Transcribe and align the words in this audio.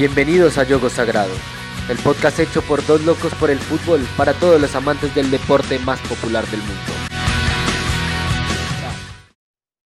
Bienvenidos 0.00 0.56
a 0.56 0.64
Yogo 0.64 0.88
Sagrado, 0.88 1.34
el 1.90 1.98
podcast 1.98 2.38
hecho 2.38 2.62
por 2.62 2.86
dos 2.86 3.04
locos 3.04 3.34
por 3.34 3.50
el 3.50 3.58
fútbol 3.58 4.00
para 4.16 4.32
todos 4.32 4.58
los 4.58 4.74
amantes 4.74 5.14
del 5.14 5.30
deporte 5.30 5.78
más 5.80 6.00
popular 6.08 6.42
del 6.46 6.60
mundo. 6.60 6.92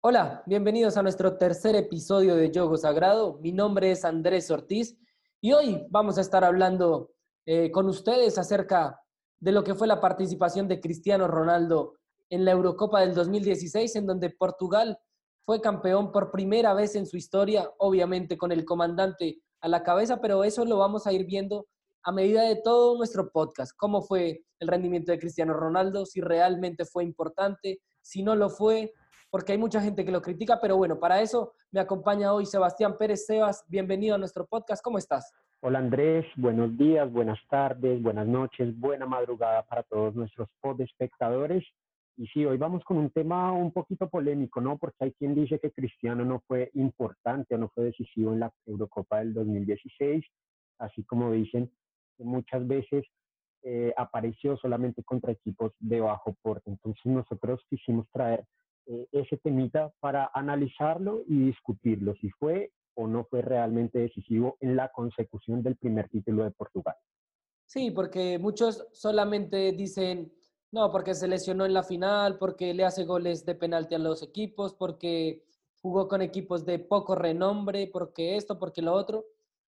Hola, 0.00 0.42
bienvenidos 0.46 0.96
a 0.96 1.02
nuestro 1.02 1.36
tercer 1.36 1.76
episodio 1.76 2.36
de 2.36 2.50
Yogo 2.50 2.78
Sagrado. 2.78 3.38
Mi 3.42 3.52
nombre 3.52 3.90
es 3.90 4.06
Andrés 4.06 4.50
Ortiz 4.50 4.96
y 5.42 5.52
hoy 5.52 5.86
vamos 5.90 6.16
a 6.16 6.22
estar 6.22 6.42
hablando 6.42 7.10
eh, 7.44 7.70
con 7.70 7.86
ustedes 7.86 8.38
acerca 8.38 9.02
de 9.40 9.52
lo 9.52 9.62
que 9.62 9.74
fue 9.74 9.86
la 9.86 10.00
participación 10.00 10.68
de 10.68 10.80
Cristiano 10.80 11.28
Ronaldo 11.28 11.96
en 12.30 12.46
la 12.46 12.52
Eurocopa 12.52 13.02
del 13.02 13.14
2016, 13.14 13.96
en 13.96 14.06
donde 14.06 14.30
Portugal 14.30 14.98
fue 15.44 15.60
campeón 15.60 16.12
por 16.12 16.30
primera 16.30 16.72
vez 16.72 16.94
en 16.94 17.04
su 17.04 17.18
historia, 17.18 17.70
obviamente 17.76 18.38
con 18.38 18.52
el 18.52 18.64
comandante 18.64 19.42
a 19.60 19.68
la 19.68 19.82
cabeza, 19.82 20.20
pero 20.20 20.44
eso 20.44 20.64
lo 20.64 20.78
vamos 20.78 21.06
a 21.06 21.12
ir 21.12 21.26
viendo 21.26 21.66
a 22.04 22.12
medida 22.12 22.42
de 22.42 22.56
todo 22.62 22.96
nuestro 22.96 23.30
podcast. 23.30 23.72
¿Cómo 23.76 24.02
fue 24.02 24.42
el 24.60 24.68
rendimiento 24.68 25.12
de 25.12 25.18
Cristiano 25.18 25.52
Ronaldo? 25.52 26.06
Si 26.06 26.20
realmente 26.20 26.84
fue 26.84 27.04
importante, 27.04 27.80
si 28.00 28.22
no 28.22 28.34
lo 28.34 28.50
fue, 28.50 28.92
porque 29.30 29.52
hay 29.52 29.58
mucha 29.58 29.80
gente 29.80 30.04
que 30.04 30.12
lo 30.12 30.22
critica, 30.22 30.58
pero 30.60 30.76
bueno, 30.76 30.98
para 30.98 31.20
eso 31.20 31.52
me 31.70 31.80
acompaña 31.80 32.32
hoy 32.32 32.46
Sebastián 32.46 32.96
Pérez. 32.96 33.26
Sebas, 33.26 33.64
bienvenido 33.68 34.14
a 34.14 34.18
nuestro 34.18 34.46
podcast. 34.46 34.82
¿Cómo 34.82 34.96
estás? 34.98 35.30
Hola 35.60 35.80
Andrés, 35.80 36.24
buenos 36.36 36.78
días, 36.78 37.10
buenas 37.12 37.38
tardes, 37.50 38.00
buenas 38.00 38.26
noches, 38.26 38.78
buena 38.78 39.06
madrugada 39.06 39.64
para 39.64 39.82
todos 39.82 40.14
nuestros 40.14 40.48
pod 40.60 40.80
espectadores. 40.80 41.64
Y 42.18 42.26
sí, 42.26 42.44
hoy 42.44 42.58
vamos 42.58 42.82
con 42.82 42.96
un 42.96 43.10
tema 43.10 43.52
un 43.52 43.70
poquito 43.70 44.08
polémico, 44.10 44.60
¿no? 44.60 44.76
Porque 44.76 45.04
hay 45.04 45.12
quien 45.12 45.36
dice 45.36 45.60
que 45.60 45.70
Cristiano 45.70 46.24
no 46.24 46.42
fue 46.48 46.68
importante 46.74 47.54
o 47.54 47.58
no 47.58 47.68
fue 47.68 47.84
decisivo 47.84 48.32
en 48.32 48.40
la 48.40 48.52
Eurocopa 48.66 49.20
del 49.20 49.32
2016, 49.32 50.24
así 50.78 51.04
como 51.04 51.30
dicen 51.30 51.70
que 52.16 52.24
muchas 52.24 52.66
veces 52.66 53.04
eh, 53.62 53.94
apareció 53.96 54.56
solamente 54.56 55.04
contra 55.04 55.30
equipos 55.30 55.72
de 55.78 56.00
bajo 56.00 56.34
porte. 56.42 56.70
Entonces 56.70 57.06
nosotros 57.06 57.60
quisimos 57.70 58.08
traer 58.10 58.44
eh, 58.86 59.06
ese 59.12 59.36
temita 59.36 59.92
para 60.00 60.28
analizarlo 60.34 61.22
y 61.28 61.38
discutirlo, 61.38 62.16
si 62.16 62.30
fue 62.30 62.72
o 62.94 63.06
no 63.06 63.26
fue 63.26 63.42
realmente 63.42 64.00
decisivo 64.00 64.56
en 64.58 64.74
la 64.74 64.88
consecución 64.88 65.62
del 65.62 65.76
primer 65.76 66.08
título 66.08 66.42
de 66.42 66.50
Portugal. 66.50 66.96
Sí, 67.64 67.92
porque 67.92 68.40
muchos 68.40 68.88
solamente 68.92 69.70
dicen 69.70 70.32
no, 70.70 70.90
porque 70.92 71.14
se 71.14 71.28
lesionó 71.28 71.64
en 71.64 71.72
la 71.72 71.82
final, 71.82 72.38
porque 72.38 72.74
le 72.74 72.84
hace 72.84 73.04
goles 73.04 73.46
de 73.46 73.54
penalti 73.54 73.94
a 73.94 73.98
los 73.98 74.22
equipos, 74.22 74.74
porque 74.74 75.42
jugó 75.80 76.08
con 76.08 76.20
equipos 76.20 76.66
de 76.66 76.78
poco 76.78 77.14
renombre, 77.14 77.88
porque 77.90 78.36
esto, 78.36 78.58
porque 78.58 78.82
lo 78.82 78.92
otro. 78.92 79.24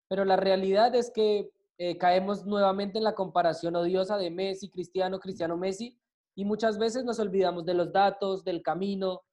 Pero 0.08 0.24
la 0.24 0.36
realidad 0.36 0.94
es 0.94 1.10
que 1.10 1.52
eh, 1.80 1.98
caemos 1.98 2.46
nuevamente 2.46 3.00
en 3.00 3.06
la 3.06 3.16
comparación 3.16 3.76
odiosa 3.76 4.18
de 4.18 4.30
Messi, 4.30 4.70
Cristiano, 4.70 5.20
Cristiano, 5.20 5.58
Messi, 5.58 5.98
y 6.36 6.46
muchas 6.46 6.78
veces 6.78 7.04
nos 7.04 7.20
olvidamos 7.20 7.66
de 7.66 7.74
los 7.74 7.92
datos, 7.92 8.44
del 8.44 8.62
camino, 8.62 9.24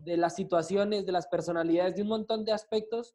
de 0.00 0.18
las 0.18 0.34
situaciones, 0.34 1.06
de 1.06 1.12
las 1.12 1.26
personalidades, 1.28 1.96
de 1.96 2.02
un 2.02 2.08
montón 2.08 2.44
de 2.44 2.52
aspectos 2.52 3.14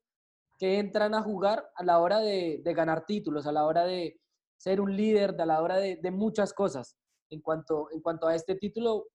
que 0.57 0.79
entran 0.79 1.13
a 1.13 1.21
jugar 1.21 1.69
a 1.75 1.83
la 1.83 1.99
hora 1.99 2.19
de, 2.19 2.61
ganar 2.65 3.05
títulos, 3.05 3.45
a 3.45 3.51
la 3.51 3.65
hora 3.65 3.85
de 3.85 4.19
ser 4.57 4.81
un 4.81 4.95
líder, 4.95 5.39
a 5.39 5.45
la 5.45 5.61
hora 5.61 5.77
de 5.77 6.11
muchas 6.11 6.53
cosas 6.53 6.97
en 7.33 7.41
cuanto, 7.41 7.89
en 7.91 8.01
cuanto 8.01 8.27
a 8.27 8.35
este 8.35 8.55
título 8.55 9.07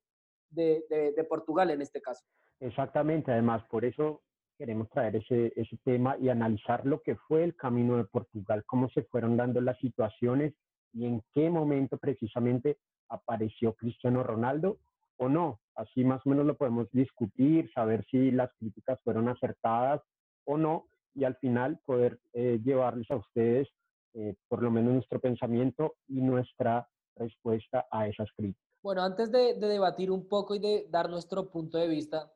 de, 0.51 0.85
de, 0.89 1.25
Portugal 1.25 1.71
en 1.71 1.83
este 1.83 2.01
caso. 2.01 2.25
Exactamente, 2.61 3.31
además 3.31 3.63
por 3.71 3.85
eso 3.85 4.23
queremos 4.57 4.89
traer 4.91 5.17
ese, 5.17 5.53
ese 5.55 5.77
tema 5.85 6.17
y 6.19 6.31
analizar 6.31 6.85
lo 6.85 7.01
que 7.03 7.17
fue 7.17 7.45
el 7.45 7.55
camino 7.55 7.97
de 7.97 8.05
Portugal, 8.05 8.65
cómo 8.67 8.89
se 8.91 9.03
fueron 9.05 9.37
dando 9.37 9.61
las 9.61 9.79
situaciones 9.79 10.55
y 10.93 11.07
en 11.07 11.23
qué 11.33 11.49
momento 11.51 11.99
precisamente 11.99 12.79
apareció 13.09 13.75
Cristiano 13.75 14.23
Ronaldo 14.23 14.79
o 15.19 15.29
no. 15.29 15.61
Así 15.77 16.05
más 16.05 16.25
o 16.27 16.31
menos 16.31 16.47
lo 16.47 16.57
podemos 16.57 16.91
discutir, 16.91 17.71
saber 17.73 18.05
si 18.11 18.33
las 18.33 18.51
críticas 18.55 18.99
fueron 19.05 19.29
acertadas 19.29 20.03
o 20.45 20.57
no 20.57 20.89
y 21.15 21.25
al 21.25 21.37
final 21.37 21.79
poder 21.85 22.19
eh, 22.33 22.59
llevarles 22.65 23.11
a 23.11 23.17
ustedes 23.17 23.69
eh, 24.15 24.35
por 24.49 24.63
lo 24.63 24.71
menos 24.71 24.95
nuestro 24.95 25.21
pensamiento 25.21 25.95
y 26.09 26.21
nuestra 26.21 26.89
respuesta 27.19 27.87
a 27.91 28.09
esas 28.09 28.29
críticas. 28.37 28.69
Bueno, 28.83 29.03
antes 29.03 29.31
de, 29.33 29.55
debatir 29.55 30.11
un 30.11 30.29
poco 30.29 30.55
y 30.55 30.61
de 30.61 30.87
dar 30.89 31.11
nuestro 31.11 31.51
punto 31.51 31.79
de 31.79 31.89
vista, 31.89 32.33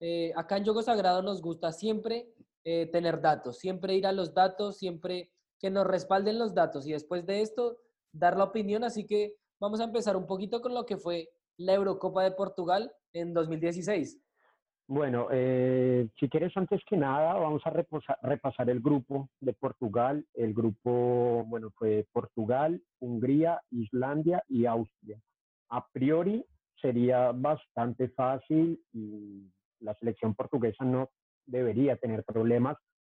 eh, 0.00 0.32
acá 0.36 0.56
en 0.56 0.64
Yogo 0.64 0.82
Sagrado 0.82 1.22
nos 1.22 1.40
gusta 1.40 1.72
siempre 1.72 2.34
eh, 2.64 2.86
tener 2.86 3.20
datos, 3.20 3.58
siempre 3.58 3.94
ir 3.94 4.06
a 4.06 4.12
los 4.12 4.34
datos, 4.34 4.78
siempre 4.78 5.30
que 5.58 5.70
nos 5.70 5.86
respalden 5.86 6.38
los 6.38 6.54
datos 6.54 6.86
y 6.86 6.92
después 6.92 7.24
de 7.26 7.40
esto 7.40 7.78
dar 8.12 8.36
la 8.36 8.44
opinión. 8.44 8.84
Así 8.84 9.06
que 9.06 9.36
vamos 9.60 9.80
a 9.80 9.84
empezar 9.84 10.16
un 10.16 10.26
poquito 10.26 10.60
con 10.60 10.74
lo 10.74 10.84
que 10.84 10.96
fue 10.96 11.30
la 11.56 11.74
Eurocopa 11.74 12.22
de 12.22 12.32
Portugal 12.32 12.92
en 13.12 13.32
2016. 13.32 14.20
Bueno, 14.86 15.28
eh, 15.30 16.08
si 16.20 16.28
quieres, 16.28 16.54
antes 16.56 16.82
que 16.86 16.96
nada, 16.96 17.34
vamos 17.34 17.62
a 17.64 17.70
repasar 18.22 18.68
el 18.68 18.80
grupo 18.80 19.30
de 19.40 19.54
Portugal. 19.54 20.26
El 20.34 20.52
grupo, 20.52 21.44
bueno, 21.46 21.70
fue 21.76 22.06
Portugal, 22.12 22.82
Hungría, 23.00 23.62
Islandia 23.70 24.44
y 24.46 24.66
Austria. 24.66 25.18
A 25.70 25.86
priori 25.88 26.44
sería 26.82 27.32
bastante 27.32 28.08
fácil 28.10 28.78
y 28.92 29.50
la 29.80 29.94
selección 29.94 30.34
portuguesa 30.34 30.84
no 30.84 31.08
debería 31.46 31.96
tener 31.96 32.22
problemas 32.24 32.76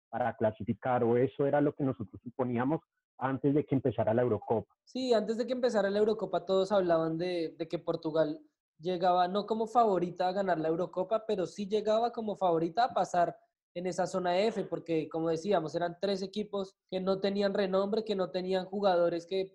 para 0.09 0.35
clasificar, 0.37 1.03
o 1.03 1.17
eso 1.17 1.47
era 1.47 1.61
lo 1.61 1.73
que 1.73 1.83
nosotros 1.83 2.21
suponíamos 2.23 2.81
antes 3.17 3.55
de 3.55 3.65
que 3.65 3.75
empezara 3.75 4.13
la 4.13 4.21
Eurocopa. 4.21 4.71
Sí, 4.83 5.13
antes 5.13 5.37
de 5.37 5.47
que 5.47 5.53
empezara 5.53 5.89
la 5.89 5.99
Eurocopa 5.99 6.45
todos 6.45 6.71
hablaban 6.71 7.17
de, 7.17 7.55
de 7.57 7.67
que 7.67 7.79
Portugal 7.79 8.39
llegaba 8.79 9.27
no 9.27 9.45
como 9.45 9.67
favorita 9.67 10.27
a 10.27 10.33
ganar 10.33 10.59
la 10.59 10.69
Eurocopa, 10.69 11.25
pero 11.25 11.45
sí 11.45 11.67
llegaba 11.67 12.11
como 12.11 12.35
favorita 12.35 12.85
a 12.85 12.93
pasar 12.93 13.37
en 13.73 13.87
esa 13.87 14.07
zona 14.07 14.37
F, 14.39 14.63
porque 14.65 15.09
como 15.09 15.29
decíamos, 15.29 15.75
eran 15.75 15.97
tres 15.99 16.21
equipos 16.21 16.75
que 16.89 16.99
no 16.99 17.19
tenían 17.19 17.53
renombre, 17.53 18.05
que 18.05 18.15
no 18.15 18.31
tenían 18.31 18.65
jugadores 18.65 19.25
que, 19.27 19.51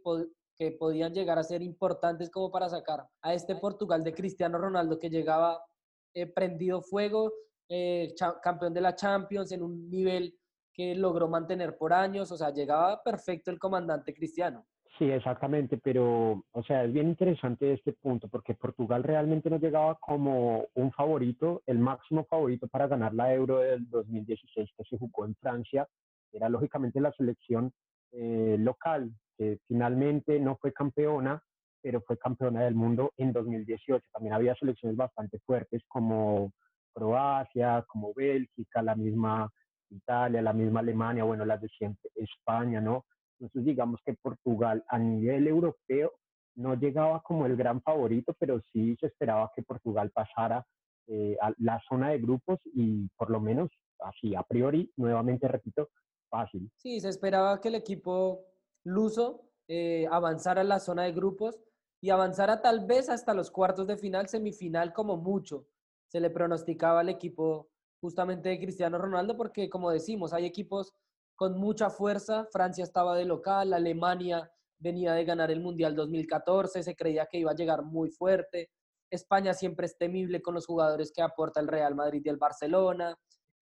que 0.56 0.72
podían 0.72 1.14
llegar 1.14 1.38
a 1.38 1.44
ser 1.44 1.62
importantes 1.62 2.30
como 2.30 2.50
para 2.50 2.68
sacar 2.68 3.08
a 3.22 3.32
este 3.34 3.56
Portugal 3.56 4.04
de 4.04 4.12
Cristiano 4.14 4.58
Ronaldo 4.58 4.98
que 4.98 5.08
llegaba 5.08 5.64
eh, 6.12 6.26
prendido 6.26 6.82
fuego, 6.82 7.32
eh, 7.68 8.14
campeón 8.42 8.74
de 8.74 8.80
la 8.80 8.94
Champions 8.94 9.52
en 9.52 9.62
un 9.62 9.88
nivel 9.88 10.36
que 10.72 10.94
logró 10.94 11.28
mantener 11.28 11.78
por 11.78 11.92
años, 11.92 12.30
o 12.30 12.36
sea, 12.36 12.50
llegaba 12.50 13.02
perfecto 13.02 13.50
el 13.50 13.58
comandante 13.58 14.12
Cristiano. 14.12 14.66
Sí, 15.00 15.10
exactamente, 15.10 15.78
pero, 15.78 16.44
o 16.52 16.62
sea, 16.62 16.84
es 16.84 16.92
bien 16.92 17.08
interesante 17.08 17.72
este 17.72 17.94
punto 17.94 18.28
porque 18.28 18.52
Portugal 18.52 19.02
realmente 19.02 19.48
no 19.48 19.56
llegaba 19.56 19.94
como 19.94 20.66
un 20.74 20.92
favorito, 20.92 21.62
el 21.64 21.78
máximo 21.78 22.26
favorito 22.26 22.68
para 22.68 22.86
ganar 22.86 23.14
la 23.14 23.32
Euro 23.32 23.60
del 23.60 23.88
2016 23.88 24.68
que 24.76 24.84
se 24.84 24.98
jugó 24.98 25.24
en 25.24 25.34
Francia, 25.36 25.88
era 26.30 26.50
lógicamente 26.50 27.00
la 27.00 27.12
selección 27.12 27.72
eh, 28.12 28.56
local, 28.58 29.10
que 29.38 29.58
finalmente 29.66 30.38
no 30.38 30.56
fue 30.56 30.74
campeona, 30.74 31.42
pero 31.80 32.02
fue 32.02 32.18
campeona 32.18 32.64
del 32.64 32.74
mundo 32.74 33.14
en 33.16 33.32
2018. 33.32 34.04
También 34.12 34.34
había 34.34 34.54
selecciones 34.56 34.98
bastante 34.98 35.38
fuertes 35.46 35.82
como 35.88 36.52
Croacia, 36.92 37.86
como 37.88 38.12
Bélgica, 38.12 38.82
la 38.82 38.96
misma 38.96 39.50
Italia, 39.88 40.42
la 40.42 40.52
misma 40.52 40.80
Alemania, 40.80 41.24
bueno, 41.24 41.46
las 41.46 41.62
de 41.62 41.68
siempre, 41.68 42.10
España, 42.16 42.82
¿no? 42.82 43.06
Entonces, 43.40 43.64
digamos 43.64 44.00
que 44.04 44.14
Portugal 44.14 44.84
a 44.88 44.98
nivel 44.98 45.46
europeo 45.48 46.12
no 46.56 46.74
llegaba 46.74 47.22
como 47.22 47.46
el 47.46 47.56
gran 47.56 47.80
favorito, 47.82 48.34
pero 48.38 48.60
sí 48.72 48.96
se 49.00 49.06
esperaba 49.06 49.50
que 49.54 49.62
Portugal 49.62 50.10
pasara 50.10 50.66
eh, 51.06 51.36
a 51.40 51.52
la 51.58 51.80
zona 51.88 52.10
de 52.10 52.18
grupos 52.18 52.60
y 52.74 53.08
por 53.16 53.30
lo 53.30 53.40
menos 53.40 53.70
así, 54.00 54.34
a 54.34 54.42
priori, 54.42 54.92
nuevamente 54.96 55.48
repito, 55.48 55.88
fácil. 56.28 56.70
Sí, 56.76 57.00
se 57.00 57.08
esperaba 57.08 57.60
que 57.60 57.68
el 57.68 57.74
equipo 57.74 58.44
luso 58.84 59.42
eh, 59.68 60.06
avanzara 60.10 60.60
a 60.60 60.64
la 60.64 60.80
zona 60.80 61.04
de 61.04 61.12
grupos 61.12 61.58
y 62.02 62.10
avanzara 62.10 62.60
tal 62.60 62.86
vez 62.86 63.08
hasta 63.08 63.34
los 63.34 63.50
cuartos 63.50 63.86
de 63.86 63.96
final, 63.96 64.28
semifinal 64.28 64.92
como 64.92 65.16
mucho. 65.16 65.66
Se 66.08 66.20
le 66.20 66.30
pronosticaba 66.30 67.00
al 67.00 67.08
equipo 67.08 67.70
justamente 68.00 68.48
de 68.48 68.58
Cristiano 68.58 68.98
Ronaldo 68.98 69.36
porque, 69.36 69.68
como 69.68 69.90
decimos, 69.90 70.32
hay 70.32 70.46
equipos 70.46 70.94
con 71.40 71.58
mucha 71.58 71.88
fuerza. 71.88 72.46
Francia 72.52 72.84
estaba 72.84 73.16
de 73.16 73.24
local, 73.24 73.72
Alemania 73.72 74.52
venía 74.78 75.14
de 75.14 75.24
ganar 75.24 75.50
el 75.50 75.60
Mundial 75.60 75.96
2014, 75.96 76.82
se 76.82 76.94
creía 76.94 77.24
que 77.24 77.38
iba 77.38 77.52
a 77.52 77.54
llegar 77.54 77.82
muy 77.82 78.10
fuerte. 78.10 78.68
España 79.08 79.54
siempre 79.54 79.86
es 79.86 79.96
temible 79.96 80.42
con 80.42 80.52
los 80.52 80.66
jugadores 80.66 81.10
que 81.10 81.22
aporta 81.22 81.58
el 81.60 81.68
Real 81.68 81.94
Madrid 81.94 82.20
y 82.22 82.28
el 82.28 82.36
Barcelona. 82.36 83.18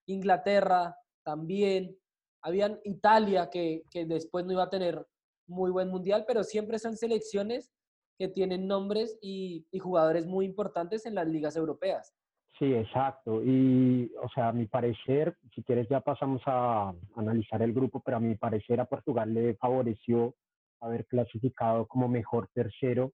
Inglaterra 0.07 0.97
también. 1.23 1.97
Habían 2.43 2.81
Italia 2.83 3.49
que, 3.49 3.85
después 4.09 4.45
no 4.45 4.55
iba 4.55 4.65
a 4.65 4.71
tener 4.71 5.07
muy 5.47 5.71
buen 5.71 5.89
mundial, 5.89 6.25
pero 6.27 6.43
siempre 6.43 6.81
son 6.81 6.97
selecciones 6.97 7.71
que 8.19 8.27
tienen 8.27 8.67
nombres 8.67 9.17
y, 9.23 9.69
y 9.71 9.79
jugadores 9.79 10.27
muy 10.27 10.47
importantes 10.47 11.07
en 11.07 11.15
las 11.15 11.29
ligas 11.29 11.55
europeas. 11.55 12.13
Sí, 12.59 12.75
exacto. 12.75 13.43
Y, 13.45 14.13
o 14.21 14.29
sea, 14.31 14.49
a 14.49 14.53
mi 14.53 14.67
parecer, 14.67 15.37
si 15.55 15.63
quieres 15.63 15.89
ya 15.89 16.01
pasamos 16.01 16.43
a 16.47 16.93
analizar 17.15 17.63
el 17.63 17.73
grupo, 17.73 18.03
pero 18.05 18.17
a 18.17 18.21
mi 18.21 18.35
parecer 18.35 18.81
a 18.81 18.87
Portugal 18.87 19.33
le 19.33 19.55
favoreció 19.55 20.35
haber 20.81 21.07
clasificado 21.07 21.87
como 21.87 22.09
mejor 22.09 22.49
tercero, 22.53 23.13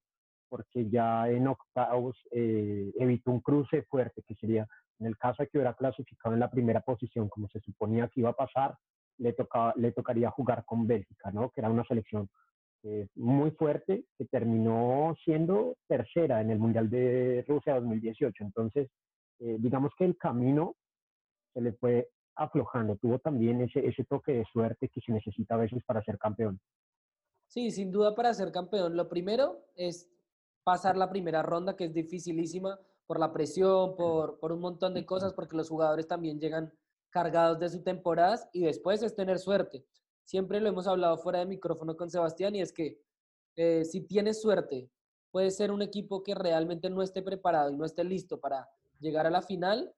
porque 0.49 0.89
ya 0.89 1.29
en 1.29 1.47
octavos 1.47 2.15
eh, 2.31 2.91
evitó 2.99 3.31
un 3.31 3.41
cruce 3.41 3.83
fuerte, 3.83 4.23
que 4.27 4.35
sería, 4.35 4.67
en 4.99 5.07
el 5.07 5.17
caso 5.17 5.43
de 5.43 5.49
que 5.49 5.57
hubiera 5.59 5.75
clasificado 5.75 6.33
en 6.33 6.39
la 6.39 6.49
primera 6.49 6.81
posición, 6.81 7.29
como 7.29 7.47
se 7.49 7.59
suponía 7.59 8.07
que 8.07 8.21
iba 8.21 8.31
a 8.31 8.33
pasar, 8.33 8.75
le, 9.17 9.33
tocaba, 9.33 9.73
le 9.77 9.91
tocaría 9.91 10.31
jugar 10.31 10.65
con 10.65 10.87
Bélgica, 10.87 11.31
¿no? 11.31 11.51
Que 11.51 11.61
era 11.61 11.69
una 11.69 11.85
selección 11.85 12.29
eh, 12.83 13.07
muy 13.15 13.51
fuerte, 13.51 14.05
que 14.17 14.25
terminó 14.25 15.15
siendo 15.23 15.75
tercera 15.87 16.41
en 16.41 16.51
el 16.51 16.59
Mundial 16.59 16.89
de 16.89 17.43
Rusia 17.47 17.75
2018. 17.75 18.43
Entonces, 18.43 18.89
eh, 19.39 19.57
digamos 19.59 19.91
que 19.97 20.05
el 20.05 20.17
camino 20.17 20.75
se 21.53 21.61
le 21.61 21.73
fue 21.73 22.09
aflojando, 22.35 22.97
tuvo 22.97 23.19
también 23.19 23.61
ese, 23.61 23.85
ese 23.85 24.03
toque 24.03 24.33
de 24.33 24.45
suerte 24.51 24.89
que 24.89 25.01
se 25.01 25.11
necesita 25.11 25.55
a 25.55 25.59
veces 25.59 25.81
para 25.85 26.03
ser 26.03 26.17
campeón. 26.17 26.59
Sí, 27.47 27.71
sin 27.71 27.91
duda 27.91 28.15
para 28.15 28.33
ser 28.33 28.51
campeón. 28.51 28.97
Lo 28.97 29.07
primero 29.07 29.65
es 29.75 30.09
pasar 30.63 30.97
la 30.97 31.09
primera 31.09 31.41
ronda, 31.43 31.75
que 31.75 31.85
es 31.85 31.93
dificilísima 31.93 32.79
por 33.05 33.19
la 33.19 33.31
presión, 33.31 33.95
por, 33.95 34.39
por 34.39 34.51
un 34.51 34.59
montón 34.59 34.93
de 34.93 35.05
cosas, 35.05 35.33
porque 35.33 35.55
los 35.55 35.69
jugadores 35.69 36.07
también 36.07 36.39
llegan 36.39 36.73
cargados 37.09 37.59
de 37.59 37.69
su 37.69 37.81
temporada 37.81 38.37
y 38.51 38.63
después 38.63 39.01
es 39.01 39.15
tener 39.15 39.39
suerte. 39.39 39.85
Siempre 40.25 40.59
lo 40.59 40.67
hemos 40.67 40.87
hablado 40.87 41.17
fuera 41.17 41.39
de 41.39 41.45
micrófono 41.45 41.95
con 41.95 42.09
Sebastián 42.09 42.55
y 42.55 42.61
es 42.61 42.73
que 42.73 42.99
eh, 43.55 43.85
si 43.85 44.01
tienes 44.01 44.41
suerte, 44.41 44.89
puede 45.31 45.51
ser 45.51 45.71
un 45.71 45.81
equipo 45.81 46.23
que 46.23 46.35
realmente 46.35 46.89
no 46.89 47.01
esté 47.01 47.21
preparado 47.21 47.71
y 47.71 47.77
no 47.77 47.85
esté 47.85 48.03
listo 48.03 48.39
para 48.39 48.67
llegar 48.99 49.25
a 49.25 49.31
la 49.31 49.41
final 49.41 49.93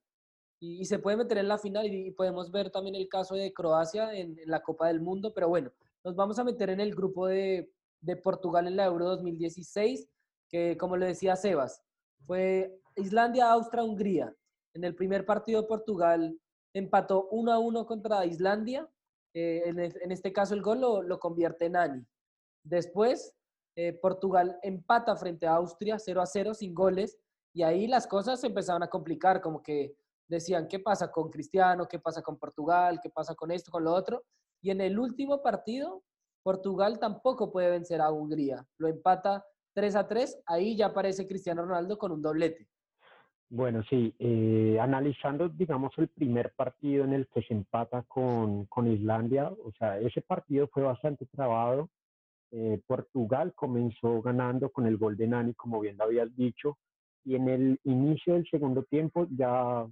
y, 0.59 0.85
se 0.85 0.99
puede 0.99 1.17
meter 1.17 1.38
en 1.38 1.47
la 1.47 1.57
final 1.57 1.85
y, 1.85 2.11
podemos 2.11 2.51
ver 2.51 2.69
también 2.71 2.95
el 2.95 3.07
caso 3.07 3.35
de 3.35 3.53
Croacia 3.53 4.13
en, 4.13 4.38
la 4.45 4.61
Copa 4.61 4.88
del 4.88 5.01
Mundo, 5.01 5.33
pero 5.33 5.49
bueno, 5.49 5.71
nos 6.03 6.15
vamos 6.15 6.39
a 6.39 6.44
meter 6.44 6.69
en 6.69 6.79
el 6.79 6.95
grupo 6.95 7.27
de, 7.27 7.71
de 8.01 8.15
Portugal 8.15 8.67
en 8.67 8.75
la 8.75 8.85
Euro 8.85 9.05
2016, 9.05 10.07
que 10.49 10.77
como 10.77 10.97
le 10.97 11.07
decía 11.07 11.35
Sebas, 11.35 11.83
fue 12.25 12.79
Islandia, 12.95 13.51
Austria, 13.51 13.83
Hungría. 13.83 14.35
En 14.73 14.83
el 14.83 14.95
primer 14.95 15.25
partido 15.25 15.67
Portugal 15.67 16.39
empató 16.73 17.27
1 17.31 17.51
a 17.51 17.59
1 17.59 17.85
contra 17.85 18.25
Islandia. 18.25 18.88
Eh, 19.33 19.63
en, 19.65 20.11
este 20.11 20.33
caso 20.33 20.53
el 20.53 20.61
gol 20.61 20.81
lo, 20.81 21.01
lo 21.01 21.19
convierte 21.19 21.69
Nani. 21.69 22.05
Después 22.63 23.35
eh, 23.75 23.93
Portugal 23.93 24.59
empata 24.63 25.15
frente 25.15 25.45
a 25.45 25.55
Austria 25.55 26.00
0 26.00 26.21
a 26.21 26.25
0 26.25 26.53
sin 26.55 26.73
goles 26.73 27.19
y 27.57 27.63
ahí 27.63 27.88
las 27.88 28.06
cosas 28.06 28.39
se 28.39 28.45
empezaron 28.45 28.83
a 28.83 28.88
complicar, 28.88 29.42
como 29.42 29.63
que 29.63 29.95
decían, 30.27 30.68
¿qué 30.68 30.77
pasa 30.77 31.09
con 31.09 31.31
Cristiano? 31.31 31.88
¿Qué 31.88 31.98
pasa 31.98 32.21
con 32.21 32.38
Portugal? 32.38 33.00
¿Qué 33.01 33.09
pasa 33.09 33.33
con 33.33 33.50
esto, 33.50 33.71
con 33.71 33.83
lo 33.83 33.95
otro? 33.95 34.25
Y 34.62 34.69
en 34.69 34.80
el 34.80 35.00
último 35.00 35.42
partido, 35.42 36.04
Portugal 36.44 37.00
tampoco 37.00 37.51
puede 37.51 37.71
vencer 37.71 38.00
a 38.00 38.12
Hungría. 38.12 38.63
Lo 38.77 38.88
empata 38.88 39.44
3 39.74 39.95
a 39.95 40.07
3, 40.07 40.44
ahí 40.45 40.77
ya 40.77 40.86
aparece 40.86 41.27
Cristiano 41.27 41.63
Ronaldo 41.63 41.98
con 41.98 42.12
un 42.12 42.21
doblete. 42.21 42.68
Bueno, 43.50 43.81
sí, 43.89 44.13
eh, 44.19 44.77
analizando, 44.80 45.50
digamos, 45.50 45.94
el 45.98 46.10
primer 46.10 46.53
partido 46.53 47.06
en 47.06 47.13
el 47.13 47.27
que 47.27 47.42
se 47.42 47.56
empata 47.56 48.03
con, 48.03 48.68
con 48.68 48.86
Islandia, 48.86 49.50
o 49.50 49.71
sea, 49.80 50.00
ese 50.00 50.21
partido 50.21 50.68
fue 50.68 50.83
bastante 50.83 51.25
trabado. 51.25 51.89
Eh, 52.51 52.80
Portugal 52.86 53.56
comenzó 53.56 54.21
ganando 54.21 54.69
con 54.69 54.86
el 54.86 54.98
gol 54.98 55.18
de 55.18 55.25
Nani, 55.25 55.56
como 55.56 55.80
bien 55.80 55.98
lo 55.98 56.03
habías 56.03 56.36
dicho, 56.36 56.77
y 57.25 57.35
en 57.35 57.49
el 57.49 57.79
inicio 57.83 58.33
del 58.33 58.47
segundo 58.49 58.83
tiempo 58.83 59.27
ya 59.29 59.85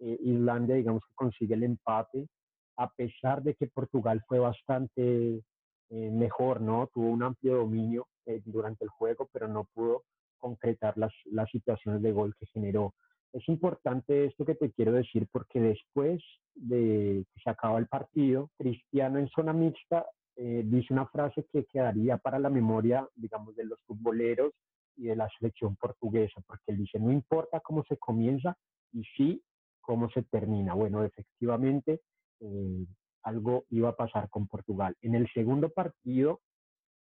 eh, 0.00 0.16
Islandia, 0.20 0.76
digamos 0.76 1.02
consigue 1.14 1.54
el 1.54 1.64
empate, 1.64 2.28
a 2.76 2.88
pesar 2.90 3.42
de 3.42 3.54
que 3.54 3.66
Portugal 3.66 4.22
fue 4.28 4.38
bastante 4.38 5.42
eh, 5.90 6.10
mejor, 6.10 6.60
¿no? 6.60 6.88
Tuvo 6.94 7.08
un 7.08 7.24
amplio 7.24 7.56
dominio 7.56 8.06
eh, 8.26 8.40
durante 8.44 8.84
el 8.84 8.90
juego, 8.90 9.28
pero 9.32 9.48
no 9.48 9.68
pudo 9.74 10.04
concretar 10.38 10.96
las, 10.96 11.12
las 11.24 11.50
situaciones 11.50 12.00
de 12.00 12.12
gol 12.12 12.34
que 12.38 12.46
generó. 12.46 12.94
Es 13.32 13.48
importante 13.48 14.26
esto 14.26 14.44
que 14.44 14.54
te 14.54 14.70
quiero 14.70 14.92
decir 14.92 15.26
porque 15.32 15.60
después 15.60 16.22
de 16.54 17.24
que 17.34 17.40
se 17.42 17.50
acaba 17.50 17.78
el 17.78 17.88
partido, 17.88 18.50
Cristiano 18.56 19.18
en 19.18 19.28
zona 19.28 19.52
mixta 19.52 20.06
dice 20.36 20.92
una 20.92 21.06
frase 21.06 21.44
que 21.52 21.64
quedaría 21.64 22.16
para 22.16 22.38
la 22.38 22.48
memoria, 22.48 23.04
digamos, 23.16 23.56
de 23.56 23.64
los 23.64 23.82
futboleros 23.82 24.52
y 24.98 25.06
de 25.06 25.16
la 25.16 25.28
selección 25.38 25.76
portuguesa, 25.76 26.40
porque 26.46 26.72
él 26.72 26.78
dice, 26.78 26.98
no 26.98 27.10
importa 27.12 27.60
cómo 27.60 27.84
se 27.88 27.96
comienza 27.96 28.56
y 28.92 29.04
sí 29.16 29.42
cómo 29.80 30.10
se 30.10 30.22
termina. 30.24 30.74
Bueno, 30.74 31.02
efectivamente, 31.04 32.02
eh, 32.40 32.86
algo 33.22 33.64
iba 33.70 33.90
a 33.90 33.96
pasar 33.96 34.28
con 34.28 34.46
Portugal. 34.46 34.96
En 35.00 35.14
el 35.14 35.28
segundo 35.32 35.70
partido, 35.70 36.40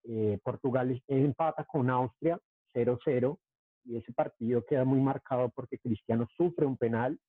eh, 0.03 0.39
Portugal 0.43 0.99
empata 1.07 1.63
con 1.65 1.89
Austria 1.89 2.39
0-0 2.73 3.37
y 3.85 3.97
ese 3.97 4.13
partido 4.13 4.65
queda 4.65 4.85
muy 4.85 4.99
marcado 4.99 5.49
porque 5.49 5.77
Cristiano 5.77 6.27
sufre 6.35 6.65
un 6.65 6.77
penal 6.77 7.19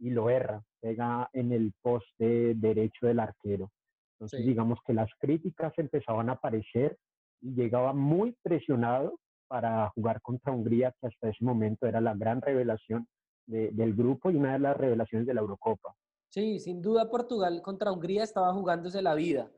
y 0.00 0.10
lo 0.10 0.30
erra, 0.30 0.62
pega 0.80 1.28
en 1.32 1.52
el 1.52 1.72
poste 1.82 2.54
derecho 2.54 3.06
del 3.06 3.20
arquero. 3.20 3.70
Entonces, 4.14 4.44
digamos 4.44 4.78
que 4.84 4.94
las 4.94 5.10
críticas 5.18 5.72
empezaban 5.76 6.28
a 6.28 6.32
aparecer 6.32 6.98
y 7.40 7.54
llegaba 7.54 7.92
muy 7.92 8.36
presionado 8.42 9.18
para 9.48 9.88
jugar 9.90 10.20
contra 10.22 10.52
Hungría, 10.52 10.94
que 11.00 11.08
hasta 11.08 11.28
ese 11.28 11.44
momento 11.44 11.86
era 11.86 12.00
la 12.00 12.14
gran 12.14 12.40
revelación 12.40 13.08
del 13.46 13.94
grupo 13.94 14.30
y 14.30 14.36
una 14.36 14.52
de 14.52 14.58
las 14.58 14.76
revelaciones 14.76 15.26
de 15.26 15.32
la 15.34 15.40
Eurocopa. 15.40 15.94
Sí, 16.28 16.60
sin 16.60 16.82
duda 16.82 17.08
Portugal 17.10 17.62
contra 17.62 17.90
Hungría 17.90 18.22
estaba 18.22 18.52
jugándose 18.52 19.00
la 19.00 19.14
vida, 19.14 19.50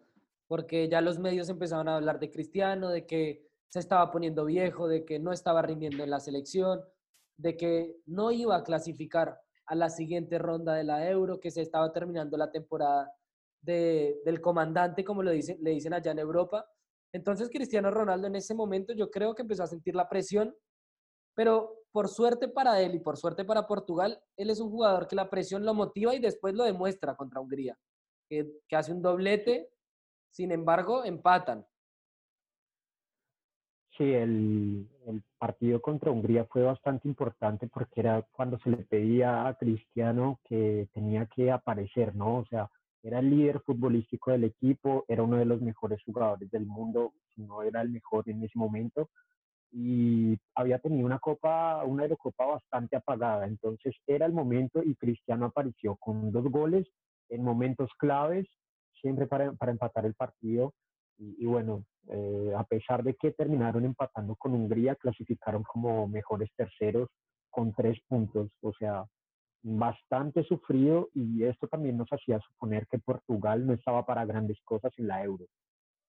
porque 0.47 0.89
ya 0.89 1.01
los 1.01 1.19
medios 1.19 1.49
empezaban 1.49 1.89
a 1.89 1.97
hablar 1.97 2.21
de 2.21 2.31
Cristiano, 2.31 2.89
de 2.89 3.05
que 3.05 3.49
se 3.69 3.81
estaba 3.81 4.11
poniendo 4.13 4.45
viejo, 4.45 4.87
de 4.87 5.05
que 5.05 5.19
no 5.19 5.33
estaba 5.33 5.63
rindiendo 5.63 6.05
en 6.05 6.11
la 6.11 6.21
selección, 6.21 6.81
de 7.37 7.57
que 7.57 7.97
no 8.07 8.31
iba 8.31 8.57
a 8.57 8.63
clasificar 8.63 9.41
a 9.67 9.75
la 9.75 9.91
siguiente 9.91 10.39
ronda 10.39 10.75
de 10.75 10.85
la 10.85 11.09
Euro, 11.09 11.41
que 11.41 11.51
se 11.51 11.63
estaba 11.63 11.93
terminando 11.93 12.37
la 12.37 12.51
temporada 12.53 13.13
del 13.63 14.41
comandante, 14.41 15.05
como 15.05 15.23
lo 15.23 15.31
dicen, 15.31 15.59
le 15.61 15.71
dicen 15.71 15.93
allá 15.93 16.13
en 16.13 16.19
Europa. 16.19 16.67
Entonces 17.12 17.51
Cristiano 17.51 17.91
Ronaldo 17.91 18.27
en 18.27 18.37
ese 18.37 18.55
momento 18.55 18.93
yo 18.93 19.11
creo 19.11 19.35
que 19.35 19.43
empezó 19.43 19.65
a 19.65 19.69
sentir 19.69 19.95
la 19.95 20.09
presión, 20.09 20.55
pero 21.35 21.81
por 21.93 22.09
suerte 22.09 22.49
para 22.49 22.81
él 22.81 22.95
y 22.95 23.01
por 23.01 23.17
suerte 23.17 23.45
para 23.45 23.67
Portugal, 23.67 24.21
él 24.37 24.51
es 24.51 24.61
un 24.61 24.71
jugador 24.71 25.09
que 25.09 25.17
la 25.17 25.29
presión 25.29 25.65
lo 25.65 25.75
motiva 25.75 26.15
y 26.15 26.21
después 26.21 26.55
lo 26.55 26.65
demuestra 26.65 27.17
contra 27.17 27.41
Hungría, 27.41 27.77
que, 28.29 28.47
hace 28.73 28.93
un 28.93 29.03
doblete, 29.03 29.71
sin 30.31 30.53
embargo, 30.53 31.05
empatan. 31.05 31.67
Sí, 33.96 34.05
el, 34.05 34.89
el, 35.06 35.23
partido 35.37 35.82
contra 35.82 36.11
Hungría 36.11 36.44
fue 36.44 36.63
bastante 36.63 37.08
importante 37.08 37.67
porque 37.67 38.01
era 38.01 38.23
cuando 38.32 38.58
se 38.61 38.70
le 38.70 38.79
pedía 38.79 39.46
a 39.46 39.55
Cristiano 39.56 40.39
que 40.44 40.89
tenía 40.93 41.27
que 41.27 41.51
aparecer, 41.51 42.15
¿no? 42.15 42.39
O 42.39 42.46
sea, 42.46 42.70
era 43.03 43.21
el 43.21 43.31
líder 43.31 43.61
futbolístico 43.61 44.31
del 44.31 44.45
equipo, 44.45 45.05
era 45.09 45.23
uno 45.23 45.37
de 45.37 45.45
los 45.45 45.61
mejores 45.61 46.03
jugadores 46.05 46.51
del 46.51 46.67
mundo, 46.67 47.15
si 47.35 47.43
no 47.43 47.63
era 47.63 47.81
el 47.83 47.91
mejor 47.91 48.29
en 48.29 48.43
ese 48.43 48.59
momento, 48.59 49.09
y 49.73 50.37
había 50.55 50.79
tenido 50.79 51.07
una 51.07 51.19
copa, 51.19 51.85
una 51.85 52.03
Eurocopa 52.03 52.45
bastante 52.47 52.97
apagada, 52.97 53.47
entonces 53.47 53.95
era 54.07 54.27
el 54.27 54.33
momento 54.33 54.83
y 54.83 54.97
Cristiano 54.97 55.47
apareció 55.47 55.97
con 55.97 56.33
dos 56.33 56.45
goles 56.51 56.87
en 57.29 57.45
momentos 57.45 57.91
claves, 57.99 58.47
siempre 59.01 59.27
para, 59.27 59.53
para 59.53 59.73
empatar 59.73 60.05
el 60.05 60.15
partido, 60.15 60.75
y, 61.23 61.45
bueno, 61.45 61.85
eh, 62.09 62.55
a 62.57 62.65
pesar 62.65 63.03
de 63.03 63.15
que 63.15 63.33
terminaron 63.33 63.85
empatando 63.85 64.35
con 64.37 64.55
Hungría, 64.55 64.95
clasificaron 64.95 65.63
como 65.65 66.09
mejores 66.09 66.49
terceros 66.57 67.11
con 67.51 67.75
tres 67.75 67.99
puntos, 68.09 68.51
o 68.63 68.73
sea, 68.73 69.05
bastante 69.62 70.43
sufrido 70.44 71.10
y 71.14 71.44
esto 71.44 71.69
también 71.69 71.96
nos 71.96 72.08
hacía 72.10 72.40
suponer 72.40 72.86
que 72.86 72.98
Portugal 72.98 73.67
no 73.67 73.72
estaba 73.72 74.06
para 74.06 74.24
grandes 74.24 74.58
cosas 74.62 74.93
en 74.96 75.08
la 75.08 75.22
euro. 75.24 75.46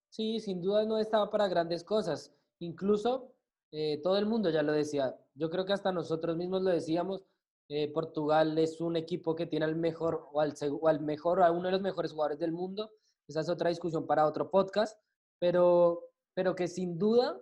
Sí, 0.10 0.40
sin 0.40 0.62
duda 0.62 0.86
no 0.86 0.98
estaba 0.98 1.30
para 1.30 1.48
grandes 1.48 1.84
cosas. 1.84 2.34
Incluso 2.60 3.34
eh, 3.72 4.02
todo 4.04 4.18
el 4.18 4.26
mundo 4.26 4.50
ya 4.50 4.62
lo 4.62 4.74
decía. 4.74 5.16
Yo 5.36 5.50
creo 5.50 5.66
que 5.66 5.74
hasta 5.74 5.92
nosotros 5.92 6.36
mismos 6.36 6.62
lo 6.62 6.70
decíamos. 6.70 7.26
Eh, 7.70 7.92
Portugal 7.94 8.58
es 8.58 8.82
un 8.82 8.98
equipo 8.98 9.36
que 9.36 9.46
tiene 9.46 9.66
al 9.66 9.76
mejor 9.76 10.28
o 10.34 10.42
al, 10.42 10.54
o 10.82 10.88
al 10.88 11.00
mejor 11.00 11.42
a 11.42 11.52
uno 11.52 11.68
de 11.68 11.72
los 11.72 11.82
mejores 11.82 12.12
jugadores 12.12 12.40
del 12.40 12.52
mundo. 12.52 12.92
Esa 13.28 13.40
es 13.40 13.50
otra 13.50 13.70
discusión 13.70 14.06
para 14.06 14.28
otro 14.28 14.52
podcast. 14.52 15.00
Pero, 15.40 16.10
pero 16.34 16.56
que 16.56 16.68
sin 16.68 16.98
duda 17.00 17.42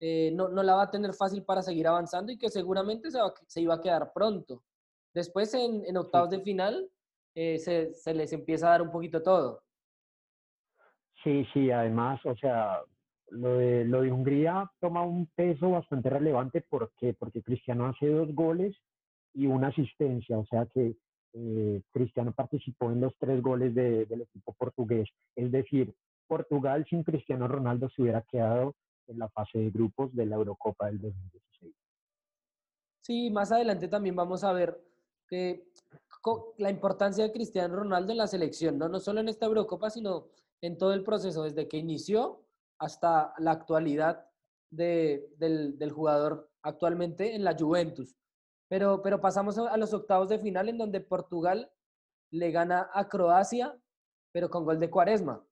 eh, 0.00 0.30
no, 0.32 0.48
no, 0.48 0.62
la 0.62 0.76
va 0.76 0.84
a 0.84 0.90
tener 0.90 1.12
fácil 1.12 1.42
para 1.44 1.62
seguir 1.62 1.86
avanzando 1.86 2.32
y 2.32 2.38
que 2.38 2.48
seguramente 2.48 3.10
se, 3.10 3.18
se 3.46 3.60
iba 3.60 3.74
a 3.74 3.80
quedar 3.80 4.12
pronto. 4.12 4.62
Después 5.18 5.52
en, 5.54 5.96
octavos 5.96 6.30
de 6.30 6.38
final 6.42 6.88
eh, 7.34 7.58
se, 7.58 8.14
les 8.14 8.32
empieza 8.32 8.68
a 8.68 8.70
dar 8.70 8.82
un 8.82 8.92
poquito 8.92 9.20
todo. 9.20 9.64
Sí, 11.24 11.44
sí, 11.52 11.72
además, 11.72 12.24
o 12.24 12.36
sea, 12.36 12.82
lo 13.30 13.54
de, 13.54 13.84
lo 13.84 14.02
de 14.02 14.12
Hungría 14.12 14.70
toma 14.78 15.02
un 15.02 15.26
peso 15.34 15.72
bastante 15.72 16.08
relevante. 16.08 16.60
¿Por 16.60 16.92
qué? 16.96 17.14
Porque 17.14 17.42
Cristiano 17.42 17.86
hace 17.86 18.06
dos 18.06 18.32
goles 18.32 18.76
y 19.34 19.46
una 19.46 19.68
asistencia, 19.68 20.38
o 20.38 20.46
sea 20.46 20.66
que 20.66 20.94
eh, 21.32 21.82
Cristiano 21.90 22.30
participó 22.30 22.92
en 22.92 23.00
los 23.00 23.12
tres 23.18 23.42
goles 23.42 23.74
del 23.74 24.22
equipo 24.22 24.52
portugués. 24.52 25.08
Es 25.34 25.50
decir, 25.50 25.92
Portugal 26.28 26.86
sin 26.88 27.02
Cristiano 27.02 27.48
Ronaldo 27.48 27.88
se 27.90 28.02
hubiera 28.02 28.22
quedado 28.22 28.76
en 29.08 29.18
la 29.18 29.28
fase 29.30 29.58
de 29.58 29.70
grupos 29.70 30.14
de 30.14 30.26
la 30.26 30.36
Eurocopa 30.36 30.86
del 30.86 31.00
2016. 31.00 31.74
Sí, 33.00 33.30
más 33.30 33.50
adelante 33.50 33.88
también 33.88 34.14
vamos 34.14 34.44
a 34.44 34.52
ver 34.52 34.78
la 35.30 36.70
importancia 36.70 37.24
de 37.24 37.32
Cristiano 37.32 37.76
Ronaldo 37.76 38.12
en 38.12 38.18
la 38.18 38.26
selección, 38.26 38.78
¿no? 38.78 38.88
no 38.88 39.00
solo 39.00 39.20
en 39.20 39.28
esta 39.28 39.46
Eurocopa, 39.46 39.90
sino 39.90 40.28
en 40.60 40.76
todo 40.76 40.92
el 40.92 41.04
proceso, 41.04 41.44
desde 41.44 41.68
que 41.68 41.76
inició 41.76 42.44
hasta 42.78 43.32
la 43.38 43.52
actualidad 43.52 44.26
del, 44.70 45.28
del, 45.38 45.92
jugador 45.92 46.50
actualmente 46.62 47.34
en 47.34 47.44
la 47.44 47.56
Juventus. 47.58 48.16
Pero, 48.68 49.00
pero 49.02 49.20
pasamos 49.20 49.56
a 49.58 49.76
los 49.76 49.94
octavos 49.94 50.28
de 50.28 50.38
final 50.38 50.68
en 50.68 50.78
donde 50.78 51.00
Portugal 51.00 51.70
le 52.30 52.50
gana 52.50 52.90
a 52.92 53.08
Croacia, 53.08 53.78
pero 54.32 54.50
con 54.50 54.64
gol 54.64 54.78
de 54.78 54.90
Cuaresma. 54.90 55.42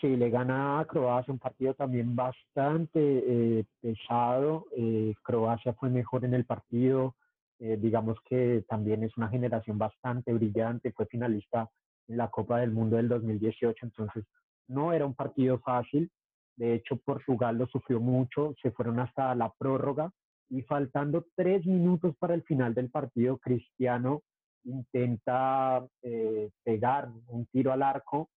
Sí, 0.00 0.16
le 0.16 0.30
gana 0.30 0.80
a 0.80 0.84
Croacia 0.84 1.32
un 1.32 1.38
partido 1.38 1.74
también 1.74 2.14
bastante 2.14 3.00
eh, 3.00 3.64
pesado. 3.80 4.66
Eh, 4.76 5.14
Croacia 5.22 5.72
fue 5.74 5.88
mejor 5.88 6.24
en 6.24 6.34
el 6.34 6.44
partido. 6.44 7.14
Eh, 7.60 7.76
digamos 7.80 8.18
que 8.28 8.64
también 8.68 9.04
es 9.04 9.16
una 9.16 9.28
generación 9.28 9.78
bastante 9.78 10.32
brillante. 10.32 10.92
Fue 10.92 11.06
finalista 11.06 11.68
en 12.08 12.16
la 12.16 12.28
Copa 12.28 12.60
del 12.60 12.72
Mundo 12.72 12.96
del 12.96 13.08
2018, 13.08 13.86
entonces 13.86 14.24
no 14.68 14.92
era 14.92 15.06
un 15.06 15.14
partido 15.14 15.58
fácil. 15.60 16.10
De 16.56 16.74
hecho, 16.74 16.96
Portugal 16.96 17.58
lo 17.58 17.66
sufrió 17.66 18.00
mucho. 18.00 18.54
Se 18.62 18.70
fueron 18.70 19.00
hasta 19.00 19.34
la 19.34 19.52
prórroga 19.58 20.10
y 20.50 20.62
faltando 20.62 21.26
tres 21.34 21.66
minutos 21.66 22.14
para 22.18 22.34
el 22.34 22.42
final 22.42 22.74
del 22.74 22.90
partido, 22.90 23.38
Cristiano 23.38 24.22
intenta 24.64 25.86
eh, 26.02 26.50
pegar 26.62 27.10
un 27.28 27.46
tiro 27.46 27.72
al 27.72 27.82
arco 27.82 28.30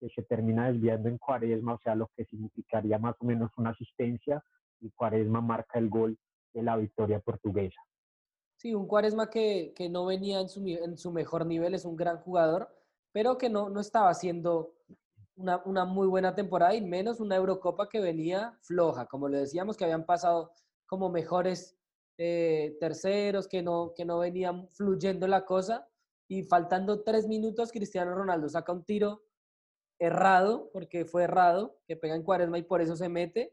que 0.00 0.08
se 0.10 0.22
termina 0.22 0.70
desviando 0.70 1.08
en 1.08 1.18
Cuaresma, 1.18 1.74
o 1.74 1.80
sea, 1.82 1.94
lo 1.94 2.10
que 2.16 2.24
significaría 2.26 2.98
más 2.98 3.16
o 3.18 3.24
menos 3.24 3.50
una 3.56 3.70
asistencia 3.70 4.42
y 4.80 4.90
Cuaresma 4.90 5.40
marca 5.40 5.78
el 5.78 5.88
gol 5.88 6.18
de 6.52 6.62
la 6.62 6.76
victoria 6.76 7.20
portuguesa. 7.20 7.80
Sí, 8.64 8.74
un 8.74 8.86
Cuaresma 8.86 9.28
que, 9.28 9.74
que 9.76 9.90
no 9.90 10.06
venía 10.06 10.40
en 10.40 10.48
su, 10.48 10.66
en 10.66 10.96
su, 10.96 11.12
mejor 11.12 11.44
nivel, 11.44 11.74
es 11.74 11.84
un 11.84 11.96
gran 11.96 12.16
jugador, 12.20 12.74
pero 13.12 13.36
que 13.36 13.50
no, 13.50 13.68
no 13.68 13.78
estaba 13.78 14.08
haciendo 14.08 14.74
una, 15.36 15.60
una, 15.66 15.84
muy 15.84 16.06
buena 16.06 16.34
temporada 16.34 16.74
y 16.74 16.80
menos 16.80 17.20
una 17.20 17.36
Eurocopa 17.36 17.90
que 17.90 18.00
venía 18.00 18.56
floja, 18.62 19.04
como 19.04 19.28
le 19.28 19.36
decíamos, 19.36 19.76
que 19.76 19.84
habían 19.84 20.06
pasado 20.06 20.50
como 20.86 21.10
mejores 21.10 21.76
eh, 22.16 22.74
terceros, 22.80 23.48
que 23.48 23.60
no, 23.60 23.92
que 23.94 24.06
no 24.06 24.20
venían 24.20 24.66
fluyendo 24.72 25.26
la 25.26 25.44
cosa. 25.44 25.86
Y 26.26 26.44
faltando 26.44 27.02
tres 27.02 27.28
minutos, 27.28 27.70
Cristiano 27.70 28.14
Ronaldo 28.14 28.48
saca 28.48 28.72
un 28.72 28.86
tiro 28.86 29.26
errado, 29.98 30.70
porque 30.72 31.04
fue 31.04 31.24
errado, 31.24 31.76
que 31.86 31.96
pega 31.98 32.14
en 32.14 32.22
cuaresma 32.22 32.56
y 32.56 32.62
por 32.62 32.80
eso 32.80 32.96
se 32.96 33.10
mete. 33.10 33.52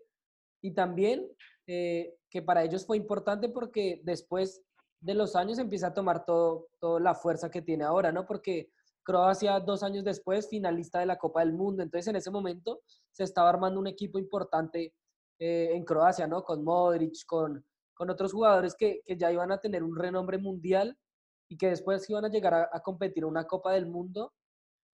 Y 0.61 0.71
también 0.71 1.27
eh, 1.67 2.15
que 2.29 2.41
para 2.41 2.63
ellos 2.63 2.85
fue 2.85 2.95
importante 2.95 3.49
porque 3.49 3.99
después 4.05 4.63
de 5.01 5.15
los 5.15 5.35
años 5.35 5.57
empieza 5.57 5.87
a 5.87 5.93
tomar 5.93 6.25
todo, 6.25 6.67
toda 6.79 6.99
la 6.99 7.15
fuerza 7.15 7.49
que 7.49 7.61
tiene 7.61 7.83
ahora, 7.83 8.11
¿no? 8.11 8.25
Porque 8.25 8.71
Croacia 9.03 9.59
dos 9.59 9.81
años 9.81 10.03
después, 10.03 10.47
finalista 10.47 10.99
de 10.99 11.07
la 11.07 11.17
Copa 11.17 11.41
del 11.41 11.53
Mundo. 11.53 11.81
Entonces 11.81 12.07
en 12.07 12.15
ese 12.15 12.29
momento 12.29 12.81
se 13.11 13.23
estaba 13.23 13.49
armando 13.49 13.79
un 13.79 13.87
equipo 13.87 14.19
importante 14.19 14.93
eh, 15.39 15.69
en 15.73 15.83
Croacia, 15.83 16.27
¿no? 16.27 16.43
Con 16.43 16.63
Modric, 16.63 17.25
con, 17.25 17.65
con 17.95 18.09
otros 18.11 18.31
jugadores 18.31 18.75
que, 18.75 19.01
que, 19.03 19.17
ya 19.17 19.31
iban 19.31 19.51
a 19.51 19.59
tener 19.59 19.83
un 19.83 19.95
renombre 19.95 20.37
mundial 20.37 20.97
y 21.49 21.57
que 21.57 21.69
después 21.69 22.07
iban 22.09 22.25
a 22.25 22.29
llegar 22.29 22.69
a, 22.71 22.79
competir 22.81 23.25
una 23.25 23.45
Copa 23.45 23.73
del 23.73 23.87
Mundo. 23.87 24.33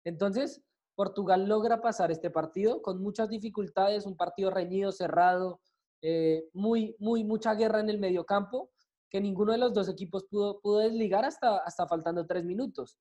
Entonces, 0.04 0.62
Portugal 0.94 1.48
logra 1.48 1.80
pasar 1.80 2.12
este 2.12 2.30
partido 2.30 2.82
con 2.82 3.02
muchas 3.02 3.30
dificultades, 3.30 4.06
un 4.06 4.16
partido 4.16 4.50
reñido, 4.50 4.92
cerrado, 4.92 5.60
eh, 6.02 6.48
muy, 6.52 6.94
muy, 6.98 7.24
mucha 7.24 7.54
guerra 7.54 7.80
en 7.80 7.88
el 7.88 7.98
mediocampo, 7.98 8.70
que 9.14 9.20
ninguno 9.20 9.52
de 9.52 9.58
los 9.58 9.72
dos 9.72 9.88
equipos 9.88 10.24
pudo, 10.24 10.58
pudo 10.60 10.80
desligar 10.80 11.24
hasta, 11.24 11.58
hasta 11.58 11.86
faltando 11.86 12.26
tres 12.26 12.44
minutos. 12.44 12.98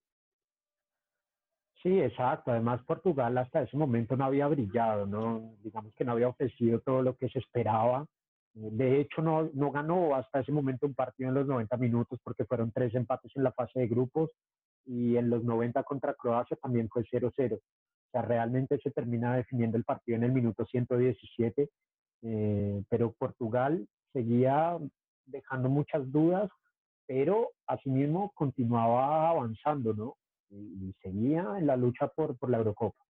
Sí, 1.82 2.00
exacto. 2.00 2.51
Además, 2.51 2.84
Portugal 2.86 3.36
hasta 3.39 3.63
ese 3.63 3.75
momento 3.75 4.15
no 4.15 4.25
había 4.25 4.48
brillado, 4.48 5.08
¿no? 5.08 5.55
Digamos 5.63 5.91
que 5.96 6.05
no 6.05 6.12
había 6.12 6.27
ofrecido 6.27 6.82
todo 6.82 7.01
lo 7.01 7.17
que 7.17 7.29
se 7.29 7.39
esperaba. 7.39 8.05
De 8.53 9.01
hecho, 9.01 9.24
no, 9.24 9.50
no 9.55 9.72
ganó 9.72 10.13
hasta 10.13 10.41
ese 10.41 10.51
momento 10.51 10.86
un 10.86 10.93
partido 10.93 11.29
en 11.29 11.36
los 11.36 11.48
90 11.48 11.77
minutos 11.77 12.20
porque 12.24 12.46
fueron 12.46 12.72
tres 12.72 12.93
empates 12.93 13.32
en 13.36 13.41
la 13.41 13.51
fase 13.51 13.79
de 13.79 13.88
grupos 13.88 14.29
y 14.86 15.17
en 15.17 15.32
los 15.32 15.43
90 15.43 15.82
contra 15.82 16.13
Croacia 16.13 16.55
también 16.58 16.89
fue 16.89 17.05
0-0. 17.05 17.55
O 17.55 17.60
sea, 18.12 18.22
realmente 18.22 18.77
se 18.84 18.91
termina 18.91 19.36
definiendo 19.36 19.77
el 19.77 19.84
partido 19.84 20.17
en 20.17 20.25
el 20.25 20.32
minuto 20.32 20.63
117, 20.63 21.72
eh, 22.22 22.84
pero 22.88 23.13
Portugal 23.13 23.88
seguía 24.13 24.77
dejando 25.25 25.69
muchas 25.69 26.11
dudas, 26.11 26.49
pero 27.05 27.51
asimismo 27.67 28.31
continuaba 28.35 29.29
avanzando, 29.29 29.93
¿no? 29.93 30.17
y, 30.53 30.93
seguía 31.01 31.55
en 31.57 31.67
la 31.67 31.75
lucha 31.75 32.07
por, 32.07 32.37
por 32.37 32.49
la 32.49 32.57
Eurocopa. 32.57 33.03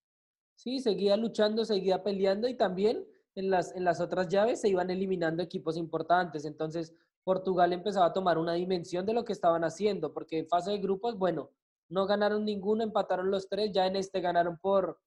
Sí, 0.56 0.80
seguía 0.80 1.18
luchando, 1.18 1.66
seguía 1.66 2.04
peleando 2.04 2.48
y 2.48 2.56
también 2.56 3.06
en 3.36 3.50
las, 3.50 3.76
en 3.76 3.84
las 3.84 4.00
otras 4.00 4.28
llaves 4.28 4.62
se 4.62 4.70
iban 4.70 4.90
eliminando 4.90 5.44
equipos 5.44 5.78
importantes. 5.78 6.46
Entonces, 6.46 6.94
Portugal 7.24 7.74
empezaba 7.74 8.08
a 8.08 8.14
tomar 8.14 8.38
una 8.38 8.54
dimensión 8.54 9.06
de 9.06 9.14
lo 9.14 9.26
que 9.26 9.34
estaban 9.34 9.64
haciendo, 9.64 10.14
porque 10.14 10.40
en 10.40 10.48
fase 10.48 10.72
de 10.72 10.78
grupos, 10.78 11.18
bueno, 11.18 11.52
no 11.90 12.06
ganaron 12.06 12.46
ninguno, 12.46 12.84
empataron 12.84 13.32
los 13.32 13.50
tres, 13.50 13.72
ya 13.72 13.88
en 13.88 13.96
este 13.96 14.22
ganaron 14.22 14.58
por 14.58 15.00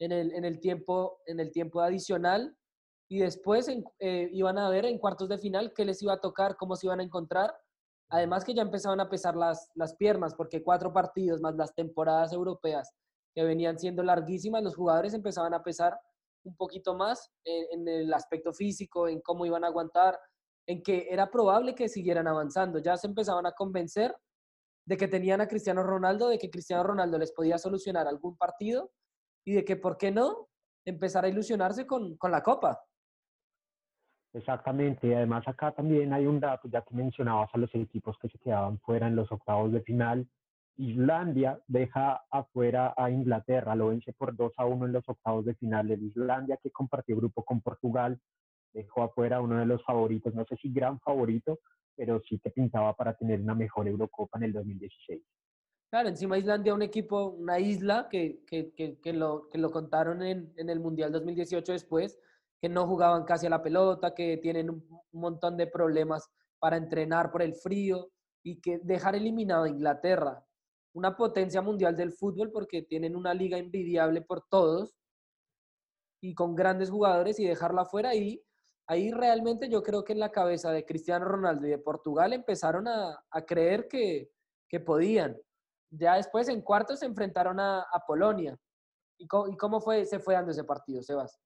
en 0.00 0.12
el, 0.12 0.32
en 0.32 0.44
el, 0.44 0.58
tiempo, 0.60 1.20
en 1.26 1.40
el 1.40 1.52
tiempo 1.52 1.80
adicional 1.80 2.56
y 3.08 3.18
después 3.18 3.68
eh, 3.68 4.28
iban 4.32 4.58
a 4.58 4.68
ver 4.70 4.86
en 4.86 4.98
cuartos 4.98 5.28
de 5.28 5.38
final 5.38 5.72
qué 5.74 5.84
les 5.84 6.02
iba 6.02 6.14
a 6.14 6.20
tocar, 6.20 6.56
cómo 6.56 6.76
se 6.76 6.86
iban 6.86 7.00
a 7.00 7.04
encontrar 7.04 7.54
Además 8.10 8.44
que 8.44 8.54
ya 8.54 8.62
empezaban 8.62 9.00
a 9.00 9.08
pesar 9.08 9.34
las, 9.34 9.70
las 9.74 9.96
piernas, 9.96 10.34
porque 10.34 10.62
cuatro 10.62 10.92
partidos 10.92 11.40
más 11.40 11.56
las 11.56 11.74
temporadas 11.74 12.32
europeas 12.32 12.92
que 13.34 13.42
venían 13.42 13.78
siendo 13.78 14.02
larguísimas, 14.02 14.62
los 14.62 14.76
jugadores 14.76 15.14
empezaban 15.14 15.54
a 15.54 15.62
pesar 15.62 15.98
un 16.44 16.54
poquito 16.54 16.94
más 16.94 17.32
en, 17.44 17.88
el 17.88 18.12
aspecto 18.12 18.52
físico, 18.52 19.08
en 19.08 19.20
cómo 19.20 19.46
iban 19.46 19.64
a 19.64 19.68
aguantar, 19.68 20.18
en 20.68 20.82
que 20.82 21.08
era 21.10 21.30
probable 21.30 21.74
que 21.74 21.88
siguieran 21.88 22.28
avanzando. 22.28 22.78
Ya 22.78 22.96
se 22.96 23.06
empezaban 23.06 23.46
a 23.46 23.52
convencer 23.52 24.14
de 24.86 24.96
que 24.96 25.08
tenían 25.08 25.40
a 25.40 25.48
Cristiano 25.48 25.82
Ronaldo, 25.82 26.28
de 26.28 26.38
que 26.38 26.50
Cristiano 26.50 26.84
Ronaldo 26.84 27.18
les 27.18 27.32
podía 27.32 27.58
solucionar 27.58 28.06
algún 28.06 28.36
partido 28.36 28.92
y 29.44 29.54
de 29.54 29.64
que, 29.64 29.76
¿por 29.76 29.96
qué 29.96 30.10
no?, 30.10 30.48
empezar 30.86 31.24
a 31.24 31.28
ilusionarse 31.28 31.86
con, 31.86 32.16
con 32.18 32.30
la 32.30 32.42
Copa. 32.42 32.80
Exactamente, 34.34 35.14
además 35.14 35.46
acá 35.46 35.70
también 35.70 36.12
hay 36.12 36.26
un 36.26 36.40
dato, 36.40 36.68
ya 36.68 36.82
que 36.82 36.92
mencionabas 36.92 37.48
a 37.52 37.58
los 37.58 37.72
equipos 37.72 38.18
que 38.18 38.28
se 38.28 38.38
quedaban 38.38 38.80
fuera 38.80 39.06
en 39.06 39.14
los 39.14 39.30
octavos 39.30 39.72
de 39.72 39.80
final. 39.82 40.26
Islandia 40.76 41.60
deja 41.68 42.24
afuera 42.32 42.94
a 42.96 43.10
Inglaterra, 43.10 43.76
lo 43.76 43.88
vence 43.88 44.12
por 44.12 44.34
2 44.34 44.52
a 44.56 44.66
1 44.66 44.86
en 44.86 44.92
los 44.92 45.08
octavos 45.08 45.44
de 45.44 45.54
final. 45.54 45.88
El 45.88 46.02
Islandia, 46.02 46.58
que 46.60 46.72
compartió 46.72 47.16
grupo 47.16 47.44
con 47.44 47.60
Portugal, 47.60 48.18
dejó 48.72 49.04
afuera 49.04 49.36
a 49.36 49.40
uno 49.40 49.56
de 49.56 49.66
los 49.66 49.84
favoritos, 49.84 50.34
no 50.34 50.44
sé 50.46 50.56
si 50.56 50.72
gran 50.72 50.98
favorito, 50.98 51.60
pero 51.94 52.20
sí 52.28 52.40
que 52.40 52.50
pintaba 52.50 52.92
para 52.94 53.14
tener 53.14 53.40
una 53.40 53.54
mejor 53.54 53.86
Eurocopa 53.86 54.38
en 54.38 54.44
el 54.44 54.52
2016. 54.52 55.22
Claro, 55.90 56.08
encima 56.08 56.38
Islandia, 56.38 56.74
un 56.74 56.82
equipo, 56.82 57.28
una 57.38 57.60
isla 57.60 58.08
que, 58.10 58.40
que, 58.48 58.72
que, 58.74 58.98
que 58.98 59.12
lo, 59.12 59.48
que 59.48 59.58
lo 59.58 59.70
contaron 59.70 60.24
en, 60.24 60.52
en 60.56 60.70
el 60.70 60.80
Mundial 60.80 61.12
2018 61.12 61.70
después, 61.70 62.18
que 62.60 62.68
no 62.68 62.86
jugaban 62.86 63.24
casi 63.24 63.46
a 63.46 63.50
la 63.50 63.62
pelota, 63.62 64.14
que 64.14 64.38
tienen 64.38 64.70
un 64.70 65.00
montón 65.12 65.56
de 65.56 65.66
problemas 65.66 66.28
para 66.58 66.76
entrenar 66.76 67.30
por 67.30 67.42
el 67.42 67.54
frío 67.54 68.10
y 68.42 68.60
que 68.60 68.78
dejar 68.78 69.14
eliminado 69.14 69.64
a 69.64 69.68
Inglaterra, 69.68 70.44
una 70.94 71.16
potencia 71.16 71.60
mundial 71.60 71.96
del 71.96 72.12
fútbol 72.12 72.50
porque 72.52 72.82
tienen 72.82 73.16
una 73.16 73.34
liga 73.34 73.58
envidiable 73.58 74.22
por 74.22 74.46
todos 74.48 74.94
y 76.22 76.34
con 76.34 76.54
grandes 76.54 76.90
jugadores 76.90 77.38
y 77.38 77.46
dejarla 77.46 77.82
afuera 77.82 78.10
ahí, 78.10 78.42
ahí 78.86 79.10
realmente 79.10 79.68
yo 79.68 79.82
creo 79.82 80.04
que 80.04 80.12
en 80.12 80.20
la 80.20 80.30
cabeza 80.30 80.70
de 80.72 80.86
Cristiano 80.86 81.26
Ronaldo 81.26 81.66
y 81.66 81.70
de 81.70 81.78
Portugal 81.78 82.32
empezaron 82.32 82.88
a, 82.88 83.22
creer 83.46 83.88
que, 83.88 84.30
podían. 84.84 85.36
Ya 85.90 86.16
después 86.16 86.48
en 86.48 86.60
cuartos 86.60 86.98
se 86.98 87.06
enfrentaron 87.06 87.60
a, 87.60 87.86
Polonia. 88.06 88.58
¿Y 89.18 89.28
cómo, 89.28 89.48
¿Y 89.48 89.56
cómo, 89.56 89.80
fue, 89.80 90.04
se 90.04 90.18
fue 90.18 90.34
dando 90.34 90.50
ese 90.50 90.64
partido, 90.64 91.00
Sebas? 91.00 91.38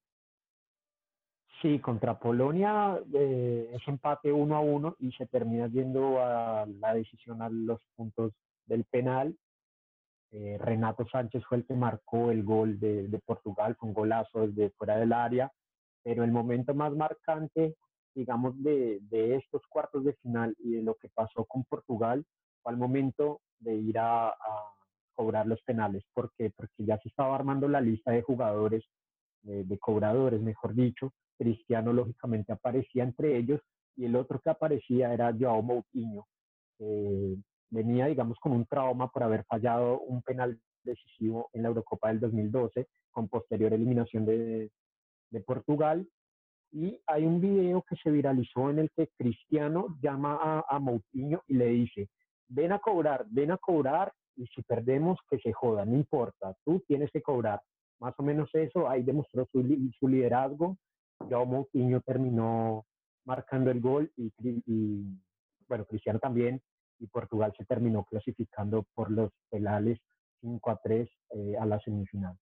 Sí, 1.60 1.80
contra 1.80 2.18
Polonia 2.18 3.00
eh, 3.12 3.70
es 3.72 3.88
empate 3.88 4.32
uno 4.32 4.54
a 4.54 4.60
uno 4.60 4.94
y 5.00 5.10
se 5.12 5.26
termina 5.26 5.66
yendo 5.66 6.20
a 6.20 6.64
la 6.66 6.94
decisión 6.94 7.42
a 7.42 7.48
los 7.48 7.82
puntos 7.96 8.32
del 8.66 8.84
penal. 8.84 9.36
Eh, 10.30 10.56
Renato 10.60 11.04
Sánchez 11.08 11.42
fue 11.48 11.58
el 11.58 11.66
que 11.66 11.74
marcó 11.74 12.30
el 12.30 12.44
gol 12.44 12.78
de, 12.78 13.20
Portugal 13.24 13.76
con 13.76 13.92
golazo 13.92 14.46
desde 14.46 14.70
fuera 14.70 14.96
del 14.96 15.12
área, 15.12 15.50
pero 16.04 16.22
el 16.22 16.30
momento 16.30 16.74
más 16.74 16.92
marcante 16.92 17.74
digamos, 18.14 18.60
de, 18.62 18.98
de, 19.02 19.36
estos 19.36 19.62
cuartos 19.68 20.04
de 20.04 20.12
final 20.14 20.54
y 20.58 20.72
de 20.72 20.82
lo 20.82 20.96
que 20.96 21.08
pasó 21.08 21.44
con 21.44 21.62
Portugal 21.64 22.24
fue 22.62 22.72
al 22.72 22.78
momento 22.78 23.40
de 23.60 23.76
ir 23.76 23.98
a, 23.98 24.28
a 24.28 24.34
cobrar 25.14 25.46
los 25.46 25.62
penales. 25.62 26.04
¿Por 26.12 26.32
qué? 26.36 26.50
Porque 26.50 26.84
ya 26.84 26.98
se 26.98 27.08
estaba 27.08 27.36
armando 27.36 27.68
la 27.68 27.80
lista 27.80 28.10
de 28.10 28.22
jugadores, 28.22 28.84
de, 29.42 29.62
de 29.62 29.78
cobradores, 29.78 30.40
mejor 30.40 30.74
dicho. 30.74 31.12
Cristiano, 31.38 31.92
lógicamente, 31.92 32.52
aparecía 32.52 33.04
entre 33.04 33.36
ellos 33.36 33.60
y 33.96 34.04
el 34.04 34.16
otro 34.16 34.40
que 34.40 34.50
aparecía 34.50 35.12
era 35.12 35.34
Joao 35.38 35.62
Moutinho. 35.62 36.26
Eh, 36.78 37.36
venía, 37.70 38.06
digamos, 38.06 38.38
con 38.40 38.52
un 38.52 38.66
trauma 38.66 39.08
por 39.10 39.22
haber 39.22 39.44
fallado 39.44 40.00
un 40.00 40.22
penal 40.22 40.60
decisivo 40.82 41.48
en 41.52 41.62
la 41.62 41.68
Eurocopa 41.68 42.08
del 42.08 42.20
2012, 42.20 42.86
con 43.10 43.28
posterior 43.28 43.72
eliminación 43.72 44.24
de, 44.24 44.70
de 45.30 45.40
Portugal. 45.40 46.06
Y 46.70 47.00
hay 47.06 47.24
un 47.24 47.40
video 47.40 47.82
que 47.88 47.96
se 47.96 48.10
viralizó 48.10 48.70
en 48.70 48.80
el 48.80 48.90
que 48.90 49.08
Cristiano 49.16 49.96
llama 50.02 50.38
a, 50.40 50.64
a 50.68 50.78
Moutinho 50.78 51.42
y 51.46 51.54
le 51.54 51.66
dice, 51.66 52.08
ven 52.48 52.72
a 52.72 52.78
cobrar, 52.78 53.26
ven 53.30 53.52
a 53.52 53.56
cobrar 53.56 54.12
y 54.38 54.46
si 54.46 54.62
perdemos, 54.62 55.18
que 55.28 55.38
se 55.38 55.52
joda, 55.52 55.84
no 55.84 55.96
importa, 55.96 56.54
tú 56.64 56.80
tienes 56.86 57.10
que 57.10 57.20
cobrar. 57.20 57.60
Más 57.98 58.14
o 58.18 58.22
menos 58.22 58.48
eso, 58.54 58.88
ahí 58.88 59.02
demostró 59.02 59.46
su, 59.50 59.60
su 59.98 60.08
liderazgo. 60.08 60.76
Joao 61.28 61.46
Moutinho 61.46 62.00
terminó 62.00 62.86
marcando 63.24 63.70
el 63.70 63.80
gol 63.80 64.12
y, 64.16 64.32
y, 64.42 65.04
bueno, 65.68 65.84
Cristiano 65.86 66.18
también, 66.18 66.62
y 66.98 67.06
Portugal 67.06 67.52
se 67.56 67.64
terminó 67.64 68.04
clasificando 68.04 68.84
por 68.94 69.10
los 69.10 69.30
penales 69.50 70.00
5 70.40 70.70
a 70.70 70.80
3 70.82 71.08
eh, 71.30 71.56
a 71.58 71.66
la 71.66 71.78
semifinal. 71.80 72.36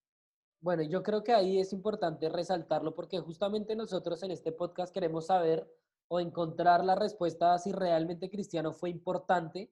Bueno, 0.61 0.83
yo 0.83 1.03
creo 1.03 1.23
que 1.23 1.33
ahí 1.33 1.59
es 1.59 1.73
importante 1.73 2.29
resaltarlo 2.29 2.95
porque 2.95 3.19
justamente 3.21 3.77
nosotros 3.77 4.23
en 4.23 4.31
este 4.31 4.53
podcast 4.53 4.93
queremos 4.93 5.27
saber 5.27 5.69
o 6.09 6.21
encontrar 6.21 6.85
la 6.85 6.95
respuesta 6.95 7.53
a 7.53 7.59
si 7.59 7.73
realmente 7.73 8.31
Cristiano 8.31 8.73
fue 8.73 8.91
importante 8.91 9.71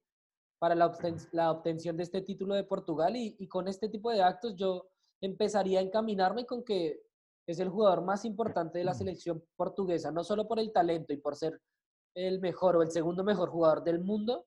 para 0.58 0.74
la, 0.74 0.86
obten 0.86 1.16
la 1.32 1.50
obtención 1.50 1.96
de 1.96 2.02
este 2.02 2.22
título 2.22 2.54
de 2.54 2.64
Portugal 2.64 3.16
y, 3.16 3.36
y, 3.38 3.48
con 3.48 3.68
este 3.68 3.88
tipo 3.88 4.10
de 4.10 4.22
actos 4.22 4.54
yo 4.56 4.88
empezaría 5.20 5.78
a 5.78 5.82
encaminarme 5.82 6.44
con 6.44 6.64
que 6.64 7.02
es 7.46 7.58
el 7.60 7.68
jugador 7.68 8.02
más 8.02 8.24
importante 8.24 8.78
de 8.78 8.84
la 8.84 8.94
selección 8.94 9.44
portuguesa, 9.56 10.10
no 10.10 10.24
solo 10.24 10.48
por 10.48 10.58
el 10.58 10.72
talento 10.72 11.12
y 11.12 11.18
por 11.18 11.36
ser 11.36 11.60
el 12.14 12.40
mejor 12.40 12.76
o 12.76 12.82
el 12.82 12.90
segundo 12.90 13.24
mejor 13.24 13.50
jugador 13.50 13.84
del 13.84 14.00
mundo, 14.00 14.46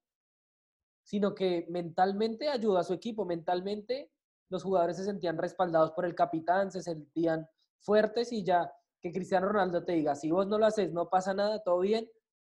sino 1.03 1.35
que 1.35 1.67
mentalmente 1.69 2.49
ayuda 2.49 2.81
a 2.81 2.83
su 2.83 2.93
equipo, 2.93 3.25
mentalmente 3.25 4.11
los 4.49 4.63
jugadores 4.63 4.97
se 4.97 5.03
sentían 5.03 5.37
respaldados 5.37 5.91
por 5.91 6.05
el 6.05 6.15
capitán, 6.15 6.71
se 6.71 6.81
sentían 6.81 7.47
fuertes 7.79 8.31
y 8.31 8.43
ya 8.43 8.71
que 9.01 9.11
Cristiano 9.11 9.47
Ronaldo 9.47 9.83
te 9.83 9.93
diga, 9.93 10.15
si 10.15 10.31
vos 10.31 10.47
no 10.47 10.57
lo 10.57 10.65
haces, 10.65 10.91
no 10.91 11.09
pasa 11.09 11.33
nada, 11.33 11.61
todo 11.63 11.79
bien, 11.79 12.09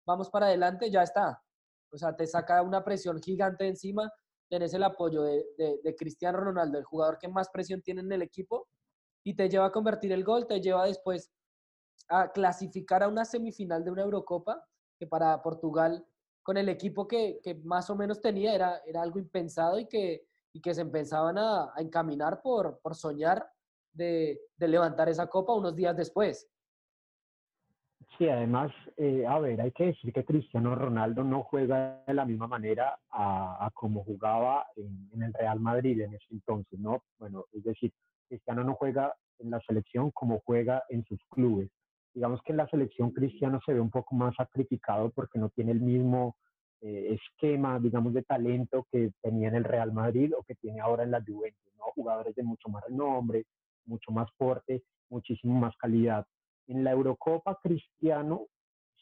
vamos 0.05 0.29
para 0.29 0.47
adelante, 0.47 0.91
ya 0.91 1.03
está. 1.03 1.41
O 1.91 1.97
sea, 1.97 2.15
te 2.15 2.27
saca 2.27 2.61
una 2.61 2.83
presión 2.83 3.21
gigante 3.21 3.67
encima, 3.67 4.11
tenés 4.49 4.73
el 4.73 4.83
apoyo 4.83 5.23
de, 5.23 5.45
de, 5.57 5.79
de 5.83 5.95
Cristiano 5.95 6.39
Ronaldo, 6.39 6.77
el 6.77 6.83
jugador 6.83 7.17
que 7.17 7.27
más 7.27 7.49
presión 7.49 7.81
tiene 7.81 8.01
en 8.01 8.11
el 8.11 8.23
equipo, 8.23 8.67
y 9.23 9.35
te 9.35 9.49
lleva 9.49 9.67
a 9.67 9.71
convertir 9.71 10.11
el 10.11 10.23
gol, 10.23 10.47
te 10.47 10.61
lleva 10.61 10.85
después 10.85 11.31
a 12.09 12.31
clasificar 12.31 13.03
a 13.03 13.07
una 13.07 13.25
semifinal 13.25 13.83
de 13.83 13.91
una 13.91 14.03
Eurocopa, 14.03 14.63
que 14.99 15.07
para 15.07 15.41
Portugal 15.41 16.05
con 16.43 16.57
el 16.57 16.69
equipo 16.69 17.07
que, 17.07 17.39
que, 17.41 17.55
más 17.63 17.89
o 17.89 17.95
menos 17.95 18.21
tenía 18.21 18.53
era, 18.53 18.81
era 18.85 19.01
algo 19.01 19.17
impensado 19.17 19.79
y 19.79 19.87
que, 19.87 20.25
y 20.51 20.61
que 20.61 20.73
se 20.73 20.81
empezaban 20.81 21.37
a, 21.37 21.71
a 21.73 21.81
encaminar 21.81 22.41
por, 22.41 22.79
por 22.81 22.95
soñar 22.95 23.47
de, 23.93 24.39
de, 24.57 24.67
levantar 24.67 25.07
esa 25.07 25.27
copa 25.27 25.53
unos 25.53 25.75
días 25.75 25.95
después. 25.95 26.49
Sí, 28.17 28.27
además, 28.27 28.71
eh, 28.97 29.25
a 29.25 29.39
ver, 29.39 29.59
hay 29.61 29.71
que 29.71 29.85
decir 29.85 30.13
que 30.13 30.25
Cristiano 30.25 30.75
Ronaldo 30.75 31.23
no 31.23 31.43
juega 31.43 32.03
de 32.05 32.13
la 32.13 32.25
misma 32.25 32.47
manera 32.47 32.99
a, 33.09 33.65
a 33.65 33.71
como 33.71 34.03
jugaba 34.03 34.67
en, 34.75 35.09
en, 35.13 35.23
el 35.23 35.33
Real 35.33 35.59
Madrid 35.59 36.01
en 36.01 36.13
ese 36.13 36.27
entonces, 36.29 36.77
¿no? 36.79 37.03
Bueno, 37.17 37.45
es 37.53 37.63
decir, 37.63 37.91
Cristiano 38.27 38.63
no 38.63 38.75
juega 38.75 39.13
en 39.39 39.51
la 39.51 39.59
selección 39.61 40.11
como 40.11 40.41
juega 40.45 40.83
en 40.89 41.03
sus 41.05 41.19
clubes 41.29 41.69
digamos 42.13 42.41
que 42.43 42.51
en 42.51 42.57
la 42.57 42.67
selección 42.67 43.11
Cristiano 43.11 43.59
se 43.65 43.73
ve 43.73 43.79
un 43.79 43.89
poco 43.89 44.15
más 44.15 44.35
sacrificado 44.35 45.09
porque 45.11 45.39
no 45.39 45.49
tiene 45.49 45.71
el 45.71 45.81
mismo 45.81 46.35
eh, 46.81 47.17
esquema, 47.19 47.79
digamos, 47.79 48.13
de 48.13 48.23
talento 48.23 48.87
que 48.91 49.11
tenía 49.21 49.47
en 49.47 49.55
el 49.55 49.63
Real 49.63 49.91
Madrid 49.93 50.33
o 50.37 50.43
que 50.43 50.55
tiene 50.55 50.81
ahora 50.81 51.03
en 51.03 51.11
la 51.11 51.23
Juventus, 51.25 51.73
¿no? 51.77 51.85
Jugadores 51.95 52.35
de 52.35 52.43
mucho 52.43 52.69
más 52.69 52.83
renombre, 52.83 53.45
mucho 53.85 54.11
más 54.11 54.29
fuerte, 54.37 54.83
muchísimo 55.09 55.59
más 55.59 55.75
calidad. 55.77 56.25
En 56.67 56.83
la 56.83 56.91
Eurocopa 56.91 57.57
Cristiano 57.61 58.47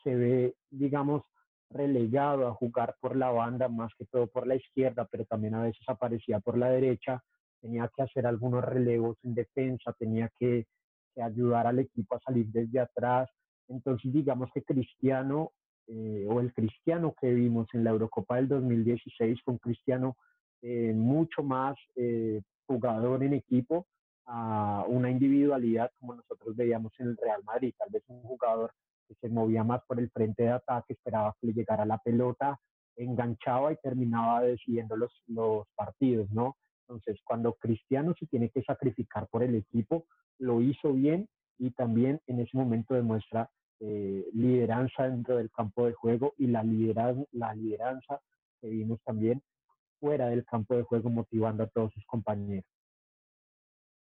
se 0.03 0.15
ve, 0.15 0.55
digamos, 0.69 1.23
relegado 1.69 2.47
a 2.47 2.53
jugar 2.53 2.95
por 2.99 3.15
la 3.15 3.29
banda, 3.29 3.67
más 3.67 3.93
que 3.97 4.05
todo 4.05 4.27
por 4.27 4.47
la 4.47 4.55
izquierda, 4.55 5.07
pero 5.09 5.25
también 5.25 5.55
a 5.55 5.63
veces 5.63 5.83
aparecía 5.87 6.39
por 6.39 6.57
la 6.57 6.69
derecha, 6.69 7.23
tenía 7.61 7.89
que 7.95 8.03
hacer 8.03 8.25
algunos 8.25 8.63
relevos 8.63 9.17
en 9.23 9.35
defensa, 9.35 9.93
tenía 9.93 10.29
que 10.39 10.65
que 11.13 11.21
ayudar 11.21 11.67
al 11.67 11.79
equipo 11.79 12.15
a 12.15 12.19
salir 12.21 12.47
desde 12.47 12.79
atrás. 12.79 13.29
Entonces, 13.67 14.11
digamos 14.11 14.49
que 14.53 14.63
Cristiano 14.63 15.51
eh, 15.87 16.25
o 16.29 16.39
el 16.39 16.53
Cristiano 16.53 17.13
que 17.19 17.33
vimos 17.33 17.67
en 17.73 17.83
la 17.83 17.91
Eurocopa 17.91 18.35
del 18.37 18.47
2016 18.47 19.39
fue 19.43 19.53
un 19.53 19.59
Cristiano 19.59 20.17
eh, 20.61 20.93
mucho 20.93 21.43
más 21.43 21.75
eh, 21.95 22.41
jugador 22.67 23.23
en 23.23 23.33
equipo 23.33 23.87
a 24.25 24.85
una 24.87 25.09
individualidad 25.09 25.91
como 25.99 26.15
nosotros 26.15 26.55
veíamos 26.55 26.93
en 26.99 27.07
el 27.07 27.17
Real 27.17 27.43
Madrid, 27.43 27.73
tal 27.77 27.89
vez 27.89 28.03
un 28.07 28.21
jugador 28.21 28.71
que 29.07 29.15
se 29.15 29.29
movía 29.29 29.63
más 29.63 29.81
por 29.87 29.99
el 29.99 30.09
frente 30.11 30.43
de 30.43 30.51
ataque, 30.51 30.93
esperaba 30.93 31.35
que 31.41 31.47
le 31.47 31.53
llegara 31.53 31.85
la 31.85 31.97
pelota, 31.97 32.57
enganchaba 32.95 33.73
y 33.73 33.77
terminaba 33.77 34.43
decidiendo 34.43 34.95
los, 34.95 35.11
los 35.27 35.67
partidos, 35.75 36.29
¿no? 36.31 36.55
Entonces, 36.91 37.21
cuando 37.23 37.53
Cristiano 37.53 38.13
se 38.19 38.25
tiene 38.25 38.49
que 38.49 38.63
sacrificar 38.63 39.27
por 39.29 39.43
el 39.43 39.55
equipo, 39.55 40.07
lo 40.39 40.61
hizo 40.61 40.91
bien 40.91 41.29
y 41.57 41.71
también 41.71 42.19
en 42.27 42.41
ese 42.41 42.57
momento 42.57 42.93
demuestra 42.93 43.49
eh, 43.79 44.27
lideranza 44.33 45.07
dentro 45.07 45.37
del 45.37 45.49
campo 45.51 45.85
de 45.85 45.93
juego 45.93 46.33
y 46.37 46.47
la 46.47 46.63
lideranza, 46.63 47.23
la 47.31 47.55
lideranza 47.55 48.21
que 48.59 48.67
vimos 48.67 48.99
también 49.05 49.41
fuera 50.01 50.27
del 50.27 50.43
campo 50.43 50.75
de 50.75 50.83
juego 50.83 51.09
motivando 51.09 51.63
a 51.63 51.67
todos 51.67 51.93
sus 51.93 52.05
compañeros. 52.05 52.65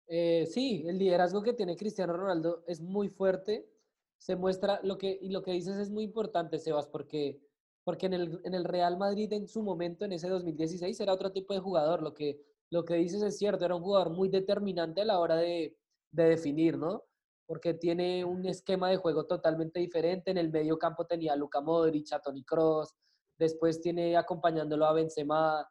Eh, 0.07 0.47
sí, 0.47 0.85
el 0.87 0.99
liderazgo 0.99 1.43
que 1.43 1.53
tiene 1.53 1.77
Cristiano 1.77 2.17
Ronaldo 2.17 2.65
es 2.67 2.81
muy 2.81 3.11
fuerte. 3.11 3.69
Se 4.17 4.35
muestra 4.35 4.81
lo 4.83 4.97
que, 4.97 5.19
y 5.21 5.29
lo 5.29 5.43
que 5.43 5.53
dices 5.53 5.77
es 5.77 5.91
muy 5.91 6.05
importante, 6.05 6.59
Sebas, 6.59 6.87
porque, 6.87 7.39
porque 7.85 8.07
en, 8.07 8.15
el, 8.15 8.41
en 8.45 8.55
el 8.55 8.65
Real 8.65 8.97
Madrid 8.97 9.31
en 9.35 9.47
su 9.47 9.63
momento, 9.63 10.07
en 10.07 10.13
ese 10.13 10.29
2016, 10.31 10.99
era 11.01 11.13
otro 11.13 11.33
tipo 11.33 11.53
de 11.53 11.61
jugador. 11.61 12.03
Lo 12.03 12.15
que, 12.15 12.49
lo 12.71 12.85
que 12.85 12.95
dices 12.95 13.23
es 13.23 13.39
cierto, 13.39 13.65
era 13.65 13.75
un 13.75 13.83
jugador 13.83 14.11
muy 14.11 14.29
determinante 14.29 15.01
a 15.01 15.05
la 15.05 15.19
hora 15.19 15.37
de, 15.37 15.77
de 16.13 16.25
definir, 16.25 16.77
¿no? 16.79 17.05
Porque 17.47 17.75
tiene 17.75 18.25
un 18.25 18.47
esquema 18.47 18.91
de 18.91 18.99
juego 18.99 19.27
totalmente 19.27 19.81
diferente. 19.81 20.31
En 20.31 20.39
el 20.39 20.51
medio 20.51 20.79
campo 20.79 21.07
tenía 21.07 21.33
a 21.33 21.37
Luka 21.37 21.61
Modric, 21.61 22.13
a 22.13 22.21
Toni 22.21 22.45
Kroos, 22.45 22.95
después 23.39 23.81
tiene 23.81 24.17
acompañándolo 24.17 24.85
a 24.87 24.93
Benzema, 24.93 25.67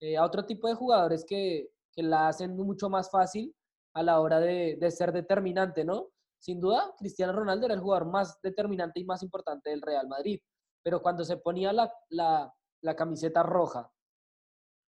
eh, 0.00 0.16
a 0.16 0.24
otro 0.24 0.44
tipo 0.44 0.66
de 0.66 0.74
jugadores 0.74 1.24
que, 1.24 1.70
que, 1.92 2.02
la 2.02 2.28
hacen 2.28 2.56
mucho 2.56 2.88
más 2.88 3.10
fácil 3.10 3.54
a 3.94 4.02
la 4.02 4.20
hora 4.20 4.40
de, 4.40 4.76
de, 4.80 4.90
ser 4.90 5.12
determinante, 5.12 5.84
¿no? 5.84 6.08
Sin 6.38 6.60
duda, 6.60 6.94
Cristiano 6.98 7.32
Ronaldo 7.32 7.66
era 7.66 7.74
el 7.74 7.80
jugador 7.80 8.06
más 8.06 8.40
determinante 8.42 8.98
y 9.00 9.04
más 9.04 9.22
importante 9.22 9.70
del 9.70 9.82
Real 9.82 10.08
Madrid, 10.08 10.40
pero 10.82 11.02
cuando 11.02 11.22
se 11.24 11.36
ponía 11.36 11.72
la, 11.72 11.92
la, 12.08 12.52
la 12.82 12.96
camiseta 12.96 13.42
roja 13.42 13.92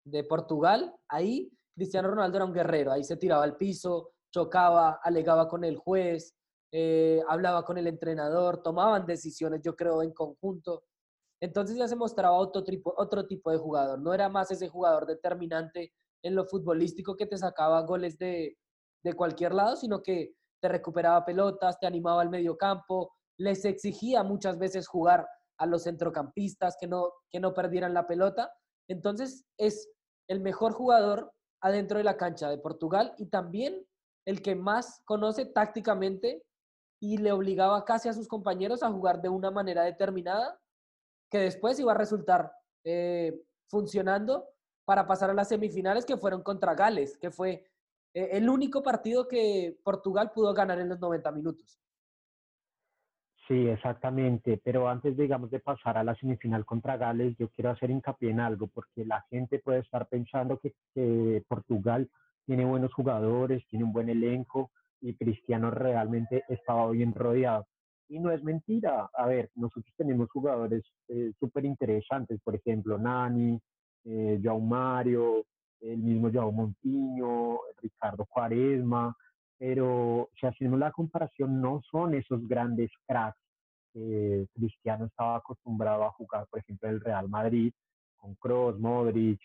de 0.04 0.24
Portugal, 0.24 0.94
ahí 1.08 1.50
Cristiano 1.74 2.08
Ronaldo 2.08 2.36
era 2.36 2.44
un 2.44 2.52
guerrero, 2.52 2.92
ahí 2.92 3.04
se 3.04 3.16
tiraba 3.16 3.44
al 3.44 3.56
piso, 3.56 4.12
chocaba, 4.32 5.00
alegaba 5.02 5.48
con 5.48 5.64
el 5.64 5.76
juez, 5.76 6.34
eh, 6.72 7.22
hablaba 7.28 7.64
con 7.64 7.78
el 7.78 7.86
entrenador, 7.86 8.62
tomaban 8.62 9.06
decisiones, 9.06 9.60
yo 9.62 9.76
creo, 9.76 10.02
en 10.02 10.12
conjunto. 10.12 10.84
Entonces 11.40 11.76
ya 11.76 11.88
se 11.88 11.96
mostraba 11.96 12.36
otro 12.36 12.62
tipo, 12.64 12.94
otro 12.96 13.26
tipo 13.26 13.50
de 13.50 13.58
jugador. 13.58 14.00
No 14.00 14.14
era 14.14 14.28
más 14.28 14.50
ese 14.50 14.68
jugador 14.68 15.06
determinante 15.06 15.92
en 16.22 16.34
lo 16.34 16.46
futbolístico 16.46 17.16
que 17.16 17.26
te 17.26 17.36
sacaba 17.36 17.82
goles 17.82 18.16
de, 18.18 18.56
de 19.02 19.12
cualquier 19.14 19.52
lado, 19.52 19.76
sino 19.76 20.02
que 20.02 20.34
te 20.62 20.68
recuperaba 20.68 21.24
pelotas, 21.24 21.78
te 21.80 21.86
animaba 21.86 22.22
al 22.22 22.30
medio 22.30 22.56
campo, 22.56 23.12
les 23.38 23.64
exigía 23.64 24.22
muchas 24.22 24.58
veces 24.58 24.86
jugar 24.86 25.26
a 25.58 25.66
los 25.66 25.84
centrocampistas 25.84 26.76
que 26.80 26.86
no, 26.86 27.12
que 27.28 27.40
no 27.40 27.52
perdieran 27.52 27.92
la 27.92 28.06
pelota. 28.06 28.52
Entonces 28.88 29.44
es 29.58 29.90
el 30.28 30.40
mejor 30.40 30.72
jugador 30.72 31.32
adentro 31.60 31.98
de 31.98 32.04
la 32.04 32.16
cancha 32.16 32.50
de 32.50 32.58
Portugal 32.58 33.14
y 33.18 33.26
también 33.26 33.86
el 34.26 34.42
que 34.42 34.54
más 34.54 35.02
conoce 35.04 35.46
tácticamente 35.46 36.44
y 37.00 37.18
le 37.18 37.32
obligaba 37.32 37.84
casi 37.84 38.08
a 38.08 38.12
sus 38.12 38.28
compañeros 38.28 38.82
a 38.82 38.90
jugar 38.90 39.20
de 39.20 39.28
una 39.28 39.50
manera 39.50 39.82
determinada 39.82 40.60
que 41.30 41.38
después 41.38 41.78
iba 41.80 41.92
a 41.92 41.96
resultar 41.96 42.52
eh, 42.84 43.42
funcionando 43.68 44.48
para 44.84 45.06
pasar 45.06 45.30
a 45.30 45.34
las 45.34 45.48
semifinales 45.48 46.04
que 46.04 46.16
fueron 46.16 46.42
contra 46.42 46.74
Gales, 46.74 47.16
que 47.18 47.30
fue 47.30 47.64
eh, 48.14 48.28
el 48.32 48.48
único 48.48 48.82
partido 48.82 49.26
que 49.26 49.78
Portugal 49.82 50.32
pudo 50.32 50.52
ganar 50.54 50.78
en 50.78 50.88
los 50.88 51.00
90 51.00 51.32
minutos. 51.32 51.81
Sí, 53.48 53.66
exactamente. 53.68 54.60
Pero 54.62 54.88
antes, 54.88 55.16
digamos, 55.16 55.50
de 55.50 55.60
pasar 55.60 55.98
a 55.98 56.04
la 56.04 56.14
semifinal 56.14 56.64
contra 56.64 56.96
Gales, 56.96 57.36
yo 57.38 57.48
quiero 57.48 57.70
hacer 57.70 57.90
hincapié 57.90 58.30
en 58.30 58.40
algo, 58.40 58.68
porque 58.68 59.04
la 59.04 59.22
gente 59.30 59.58
puede 59.58 59.80
estar 59.80 60.06
pensando 60.08 60.58
que, 60.58 60.74
que 60.94 61.42
Portugal 61.48 62.08
tiene 62.46 62.64
buenos 62.64 62.92
jugadores, 62.94 63.66
tiene 63.68 63.84
un 63.84 63.92
buen 63.92 64.08
elenco 64.08 64.70
y 65.00 65.14
Cristiano 65.14 65.70
realmente 65.70 66.44
estaba 66.48 66.88
bien 66.90 67.14
rodeado. 67.14 67.66
Y 68.08 68.20
no 68.20 68.30
es 68.30 68.42
mentira. 68.44 69.10
A 69.12 69.26
ver, 69.26 69.50
nosotros 69.56 69.92
tenemos 69.96 70.30
jugadores 70.30 70.84
eh, 71.08 71.32
súper 71.38 71.64
interesantes, 71.64 72.40
por 72.42 72.54
ejemplo, 72.54 72.98
Nani, 72.98 73.60
eh, 74.04 74.38
João 74.40 74.60
Mario, 74.60 75.44
el 75.80 75.98
mismo 75.98 76.30
João 76.30 76.52
Montiño, 76.52 77.58
Ricardo 77.80 78.24
Cuaresma, 78.26 79.16
pero 79.62 80.28
si 80.40 80.44
hacemos 80.44 80.76
la 80.80 80.90
comparación, 80.90 81.60
no 81.60 81.82
son 81.88 82.14
esos 82.14 82.48
grandes 82.48 82.90
cracks. 83.06 83.38
Eh, 83.94 84.44
Cristiano 84.52 85.04
estaba 85.04 85.36
acostumbrado 85.36 86.02
a 86.02 86.10
jugar, 86.10 86.48
por 86.50 86.58
ejemplo, 86.58 86.88
el 86.88 87.00
Real 87.00 87.28
Madrid 87.28 87.72
con 88.16 88.34
Kroos, 88.34 88.76
Modric, 88.80 89.40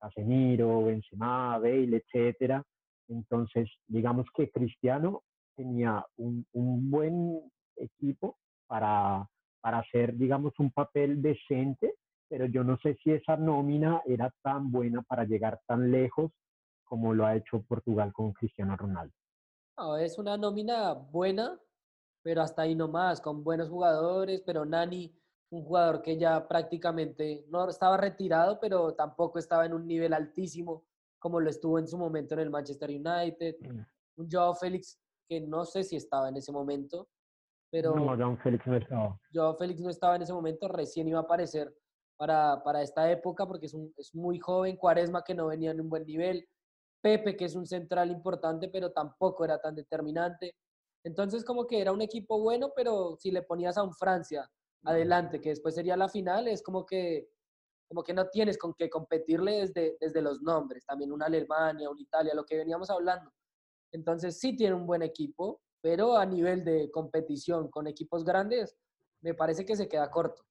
Casemiro, 0.00 0.86
Benzema, 0.86 1.56
Bale, 1.58 1.98
etcétera. 1.98 2.64
Entonces, 3.06 3.70
digamos 3.86 4.26
que 4.34 4.50
Cristiano 4.50 5.22
tenía 5.54 6.04
un, 6.16 6.44
un 6.52 6.90
buen 6.90 7.40
equipo 7.76 8.38
para, 8.66 9.24
para 9.60 9.78
hacer, 9.78 10.16
digamos, 10.16 10.52
un 10.58 10.72
papel 10.72 11.22
decente, 11.22 11.94
pero 12.28 12.46
yo 12.46 12.64
no 12.64 12.76
sé 12.78 12.96
si 13.04 13.12
esa 13.12 13.36
nómina 13.36 14.02
era 14.04 14.34
tan 14.42 14.72
buena 14.72 15.02
para 15.02 15.22
llegar 15.22 15.60
tan 15.68 15.92
lejos 15.92 16.32
como 16.82 17.14
lo 17.14 17.24
ha 17.24 17.36
hecho 17.36 17.62
Portugal 17.62 18.12
con 18.12 18.32
Cristiano 18.32 18.76
Ronaldo. 18.76 19.14
No, 19.80 19.96
es 19.96 20.18
una 20.18 20.36
nómina 20.36 20.92
buena, 20.92 21.58
pero 22.22 22.42
hasta 22.42 22.62
ahí 22.62 22.74
nomás, 22.74 23.18
con 23.18 23.42
buenos 23.42 23.70
jugadores, 23.70 24.42
pero 24.44 24.66
Nani, 24.66 25.10
un 25.48 25.64
jugador 25.64 26.02
que 26.02 26.18
ya 26.18 26.46
prácticamente 26.46 27.46
no 27.48 27.66
estaba 27.66 27.96
retirado, 27.96 28.60
pero 28.60 28.92
tampoco 28.94 29.38
estaba 29.38 29.64
en 29.64 29.72
un 29.72 29.86
nivel 29.86 30.12
altísimo 30.12 30.84
como 31.18 31.40
lo 31.40 31.48
estuvo 31.48 31.78
en 31.78 31.88
su 31.88 31.96
momento 31.96 32.34
en 32.34 32.40
el 32.40 32.50
Manchester 32.50 32.90
United. 32.90 33.56
Mm. 33.60 33.80
Un 34.16 34.28
Joao 34.30 34.54
Félix 34.54 35.00
que 35.26 35.40
no 35.40 35.64
sé 35.64 35.82
si 35.82 35.96
estaba 35.96 36.28
en 36.28 36.36
ese 36.36 36.52
momento, 36.52 37.08
pero... 37.70 37.94
No, 37.94 38.14
Joao 38.16 38.36
Félix 38.36 38.66
no 38.66 38.76
estaba. 38.76 39.18
Joao 39.32 39.56
Félix 39.56 39.80
no 39.80 39.88
estaba 39.88 40.16
en 40.16 40.22
ese 40.22 40.34
momento, 40.34 40.68
recién 40.68 41.08
iba 41.08 41.20
a 41.20 41.22
aparecer 41.22 41.74
para, 42.18 42.62
para 42.62 42.82
esta 42.82 43.10
época 43.10 43.46
porque 43.46 43.64
es, 43.64 43.72
un, 43.72 43.94
es 43.96 44.14
muy 44.14 44.38
joven, 44.38 44.76
Cuaresma 44.76 45.24
que 45.24 45.34
no 45.34 45.46
venía 45.46 45.70
en 45.70 45.80
un 45.80 45.88
buen 45.88 46.04
nivel, 46.04 46.46
Pepe 47.00 47.36
que 47.36 47.46
es 47.46 47.54
un 47.54 47.66
central 47.66 48.10
importante 48.10 48.68
pero 48.68 48.92
tampoco 48.92 49.44
era 49.44 49.60
tan 49.60 49.74
determinante. 49.74 50.54
Entonces 51.04 51.44
como 51.44 51.66
que 51.66 51.80
era 51.80 51.92
un 51.92 52.02
equipo 52.02 52.40
bueno, 52.40 52.72
pero 52.74 53.16
si 53.18 53.30
le 53.30 53.42
ponías 53.42 53.78
a 53.78 53.82
un 53.82 53.94
Francia 53.94 54.50
adelante, 54.84 55.40
que 55.40 55.50
después 55.50 55.74
sería 55.74 55.96
la 55.96 56.08
final, 56.08 56.48
es 56.48 56.62
como 56.62 56.86
que, 56.86 57.28
como 57.88 58.02
que 58.02 58.14
no 58.14 58.28
tienes 58.28 58.58
con 58.58 58.74
qué 58.74 58.88
competirle 58.88 59.60
desde, 59.60 59.96
desde 60.00 60.22
los 60.22 60.40
nombres, 60.42 60.84
también 60.86 61.12
una 61.12 61.26
Alemania, 61.26 61.90
una 61.90 62.00
Italia, 62.00 62.34
lo 62.34 62.44
que 62.44 62.56
veníamos 62.56 62.90
hablando. 62.90 63.30
Entonces 63.92 64.38
sí 64.38 64.56
tiene 64.56 64.74
un 64.74 64.86
buen 64.86 65.02
equipo, 65.02 65.60
pero 65.80 66.16
a 66.16 66.26
nivel 66.26 66.64
de 66.64 66.90
competición 66.90 67.70
con 67.70 67.86
equipos 67.86 68.24
grandes, 68.24 68.76
me 69.22 69.34
parece 69.34 69.64
que 69.64 69.76
se 69.76 69.88
queda 69.88 70.10
corto. 70.10 70.42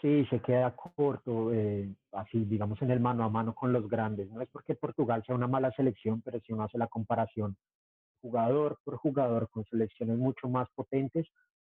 Sí, 0.00 0.26
se 0.26 0.40
queda 0.40 0.76
corto, 0.76 1.52
eh, 1.54 1.88
así 2.12 2.44
digamos 2.44 2.80
en 2.82 2.90
el 2.90 3.00
mano 3.00 3.24
a 3.24 3.30
mano 3.30 3.54
con 3.54 3.72
los 3.72 3.88
grandes. 3.88 4.30
No 4.30 4.42
es 4.42 4.48
porque 4.50 4.74
Portugal 4.74 5.22
sea 5.26 5.34
una 5.34 5.46
mala 5.46 5.72
selección, 5.72 6.20
pero 6.22 6.38
si 6.40 6.52
uno 6.52 6.64
hace 6.64 6.76
la 6.76 6.86
comparación 6.86 7.56
jugador 8.20 8.78
por 8.84 8.96
jugador 8.96 9.48
con 9.50 9.64
selecciones 9.64 10.18
mucho 10.18 10.48
más 10.48 10.68
potentes, 10.74 11.26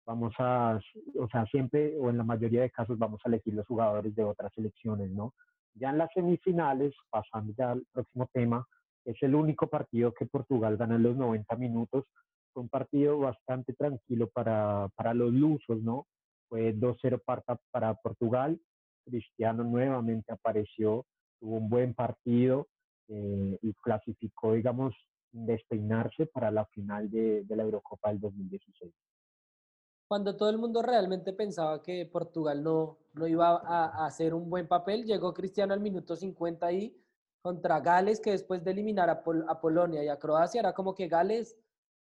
vamos 0.06 0.34
a, 0.38 0.80
o 1.18 1.28
sea, 1.28 1.46
siempre 1.46 1.96
o 1.98 2.10
en 2.10 2.18
la 2.18 2.24
mayoría 2.24 2.62
de 2.62 2.70
casos 2.70 2.98
vamos 2.98 3.20
a 3.24 3.28
elegir 3.28 3.54
los 3.54 3.66
jugadores 3.66 4.14
de 4.14 4.24
otras 4.24 4.52
selecciones, 4.54 5.10
¿no? 5.10 5.34
Ya 5.74 5.90
en 5.90 5.98
las 5.98 6.10
semifinales, 6.12 6.94
pasando 7.10 7.52
ya 7.56 7.72
al 7.72 7.84
próximo 7.92 8.28
tema, 8.32 8.66
es 9.04 9.16
el 9.22 9.34
único 9.34 9.68
partido 9.68 10.12
que 10.12 10.26
Portugal 10.26 10.76
gana 10.76 10.96
en 10.96 11.02
los 11.02 11.16
90 11.16 11.54
minutos. 11.56 12.04
Fue 12.52 12.62
un 12.62 12.68
partido 12.68 13.18
bastante 13.18 13.74
tranquilo 13.74 14.28
para, 14.28 14.88
para 14.96 15.14
los 15.14 15.32
lusos, 15.32 15.82
¿no? 15.82 16.06
Fue 16.48 16.74
2-0 16.74 17.22
para 17.70 17.94
Portugal. 17.94 18.60
Cristiano 19.04 19.64
nuevamente 19.64 20.32
apareció, 20.32 21.06
tuvo 21.38 21.56
un 21.56 21.68
buen 21.68 21.94
partido 21.94 22.68
eh, 23.08 23.58
y 23.62 23.72
clasificó, 23.74 24.54
digamos, 24.54 24.94
despeinarse 25.30 26.26
para 26.26 26.50
la 26.50 26.66
final 26.66 27.10
de, 27.10 27.44
de 27.44 27.56
la 27.56 27.62
Eurocopa 27.62 28.08
del 28.10 28.20
2016 28.20 28.92
cuando 30.08 30.36
todo 30.36 30.50
el 30.50 30.58
mundo 30.58 30.82
realmente 30.82 31.32
pensaba 31.32 31.82
que 31.82 32.06
Portugal 32.06 32.62
no, 32.62 32.98
no 33.14 33.26
iba 33.26 33.56
a, 33.56 34.06
hacer 34.06 34.34
un 34.34 34.48
buen 34.48 34.68
papel, 34.68 35.04
llegó 35.04 35.34
Cristiano 35.34 35.74
al 35.74 35.80
minuto 35.80 36.14
50 36.14 36.64
ahí 36.66 36.96
contra 37.42 37.80
Gales, 37.80 38.20
que 38.20 38.30
después 38.30 38.62
de 38.64 38.70
eliminar 38.70 39.10
a, 39.10 39.24
a 39.48 39.60
Polonia 39.60 40.04
y 40.04 40.08
a 40.08 40.18
Croacia, 40.18 40.60
era 40.60 40.72
como 40.72 40.94
que 40.94 41.08
Gales, 41.08 41.56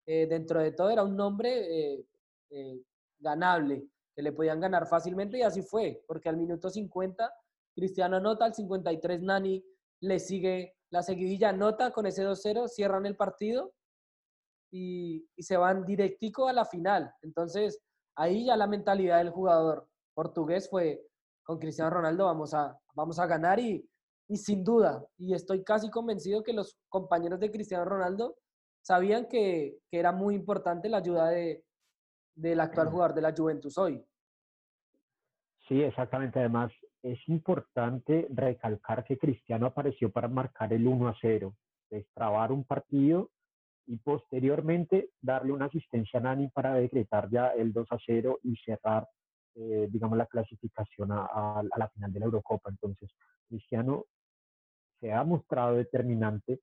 eh, 0.07 0.26
dentro 0.26 0.61
de 0.61 0.72
todo, 0.72 0.90
era 0.90 1.02
un 1.02 1.16
nombre 1.16 1.94
eh, 1.94 2.07
eh, 2.50 2.83
ganable, 3.18 3.88
que 4.14 4.22
le 4.22 4.33
podían 4.33 4.61
ganar 4.61 4.87
fácilmente 4.87 5.38
y 5.38 5.42
así 5.42 5.62
fue, 5.62 6.03
porque 6.07 6.29
al 6.29 6.37
minuto 6.37 6.70
50 6.70 7.33
Cristiano 7.74 8.16
anota, 8.16 8.44
al 8.44 8.55
53 8.55 9.22
Nani 9.22 9.64
le 10.00 10.18
sigue 10.20 10.77
la 10.90 11.03
seguidilla, 11.03 11.48
anota 11.48 11.90
con 11.90 12.07
ese 12.07 12.24
2-0, 12.24 12.68
cierran 12.68 13.05
el 13.07 13.16
partido 13.16 13.72
y, 14.70 15.27
y, 15.37 15.42
se 15.42 15.57
van 15.57 15.85
directico 15.85 16.46
a 16.46 16.53
la 16.53 16.64
final. 16.64 17.12
Entonces, 17.22 17.81
ahí 18.16 18.46
ya 18.46 18.57
la 18.57 18.68
mentalidad 18.68 19.18
del 19.18 19.31
jugador 19.31 19.88
portugués 20.14 20.68
fue, 20.70 21.05
con 21.42 21.59
Cristiano 21.59 21.90
Ronaldo 21.90 22.27
vamos 22.27 22.55
a, 22.55 22.79
vamos 22.94 23.18
a 23.18 23.27
ganar 23.27 23.59
y 23.59 23.88
y 24.29 24.37
sin 24.37 24.64
duda, 24.64 25.07
y 25.18 25.35
estoy 25.35 25.62
casi 25.64 25.90
convencido 25.90 26.42
que 26.42 26.53
los 26.53 26.79
compañeros 26.88 27.40
de 27.40 27.50
Cristiano 27.50 27.85
Ronaldo 27.85 28.37
sabían 28.83 29.27
que, 29.27 29.79
era 29.90 30.12
muy 30.12 30.35
importante 30.35 30.88
la 30.88 30.98
ayuda 30.98 31.29
de, 31.29 31.64
del 32.34 32.60
actual 32.60 32.88
jugador 32.88 33.14
de 33.14 33.22
la 33.22 33.34
Juventus 33.36 33.78
hoy. 33.78 34.04
Sí, 35.68 35.82
exactamente. 35.82 36.38
Además, 36.38 36.72
es 37.02 37.18
importante 37.28 38.26
recalcar 38.30 39.04
que 39.04 39.18
Cristiano 39.18 39.66
apareció 39.66 40.10
para 40.10 40.28
marcar 40.28 40.72
el 40.72 40.86
1 40.86 41.08
a 41.08 41.16
0, 41.20 41.54
destrabar 41.90 42.52
un 42.52 42.64
partido 42.64 43.30
y 43.86 43.98
posteriormente 43.98 45.10
darle 45.20 45.52
una 45.52 45.66
asistencia 45.66 46.18
a 46.18 46.22
Nani 46.22 46.48
para 46.48 46.74
decretar 46.74 47.28
ya 47.30 47.48
el 47.48 47.72
2 47.72 47.86
a 47.90 47.98
0 48.04 48.40
y 48.42 48.56
cerrar, 48.56 49.06
eh, 49.54 49.88
digamos, 49.90 50.16
la 50.16 50.26
clasificación 50.26 51.12
a, 51.12 51.26
a, 51.26 51.62
la 51.76 51.88
final 51.90 52.12
de 52.12 52.20
la 52.20 52.26
Eurocopa. 52.26 52.70
Entonces, 52.70 53.10
Cristiano 53.48 54.06
se 55.00 55.12
ha 55.12 55.22
mostrado 55.24 55.76
determinante 55.76 56.60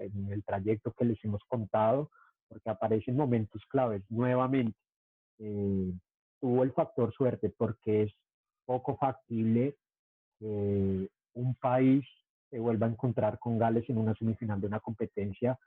en 0.00 0.32
el 0.32 0.42
trayecto 0.44 0.92
que 0.92 1.04
les 1.04 1.24
hemos 1.24 1.42
contado, 1.44 2.10
porque 2.48 2.70
aparecen 2.70 3.16
momentos 3.16 3.62
claves 3.68 4.02
nuevamente. 4.08 4.81
Eh, 5.44 5.92
tuvo 6.40 6.62
el 6.62 6.72
factor 6.72 7.12
suerte 7.12 7.52
porque 7.56 8.04
es 8.04 8.12
poco 8.64 8.96
factible 8.96 9.76
que 10.38 11.08
un 11.34 11.54
país 11.56 12.04
se 12.48 12.60
vuelva 12.60 12.86
a 12.86 12.90
encontrar 12.90 13.38
con 13.40 13.58
Gales 13.58 13.88
en 13.88 13.98
una 13.98 14.14
semifinal 14.14 14.60
de 14.60 14.68
una 14.68 14.78
competencia 14.78 15.58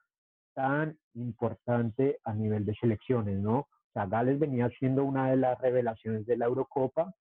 tan 0.53 0.97
importante 1.15 2.19
a 2.23 2.33
nivel 2.33 2.65
de 2.65 2.75
selecciones, 2.75 3.37
¿no? 3.37 3.59
O 3.59 3.91
sea, 3.93 4.05
Gales 4.05 4.39
venía 4.39 4.69
siendo 4.79 5.03
una 5.03 5.29
de 5.29 5.37
las 5.37 5.59
revelaciones 5.59 6.25
de 6.25 6.37
la 6.37 6.45
Eurocopa 6.45 7.13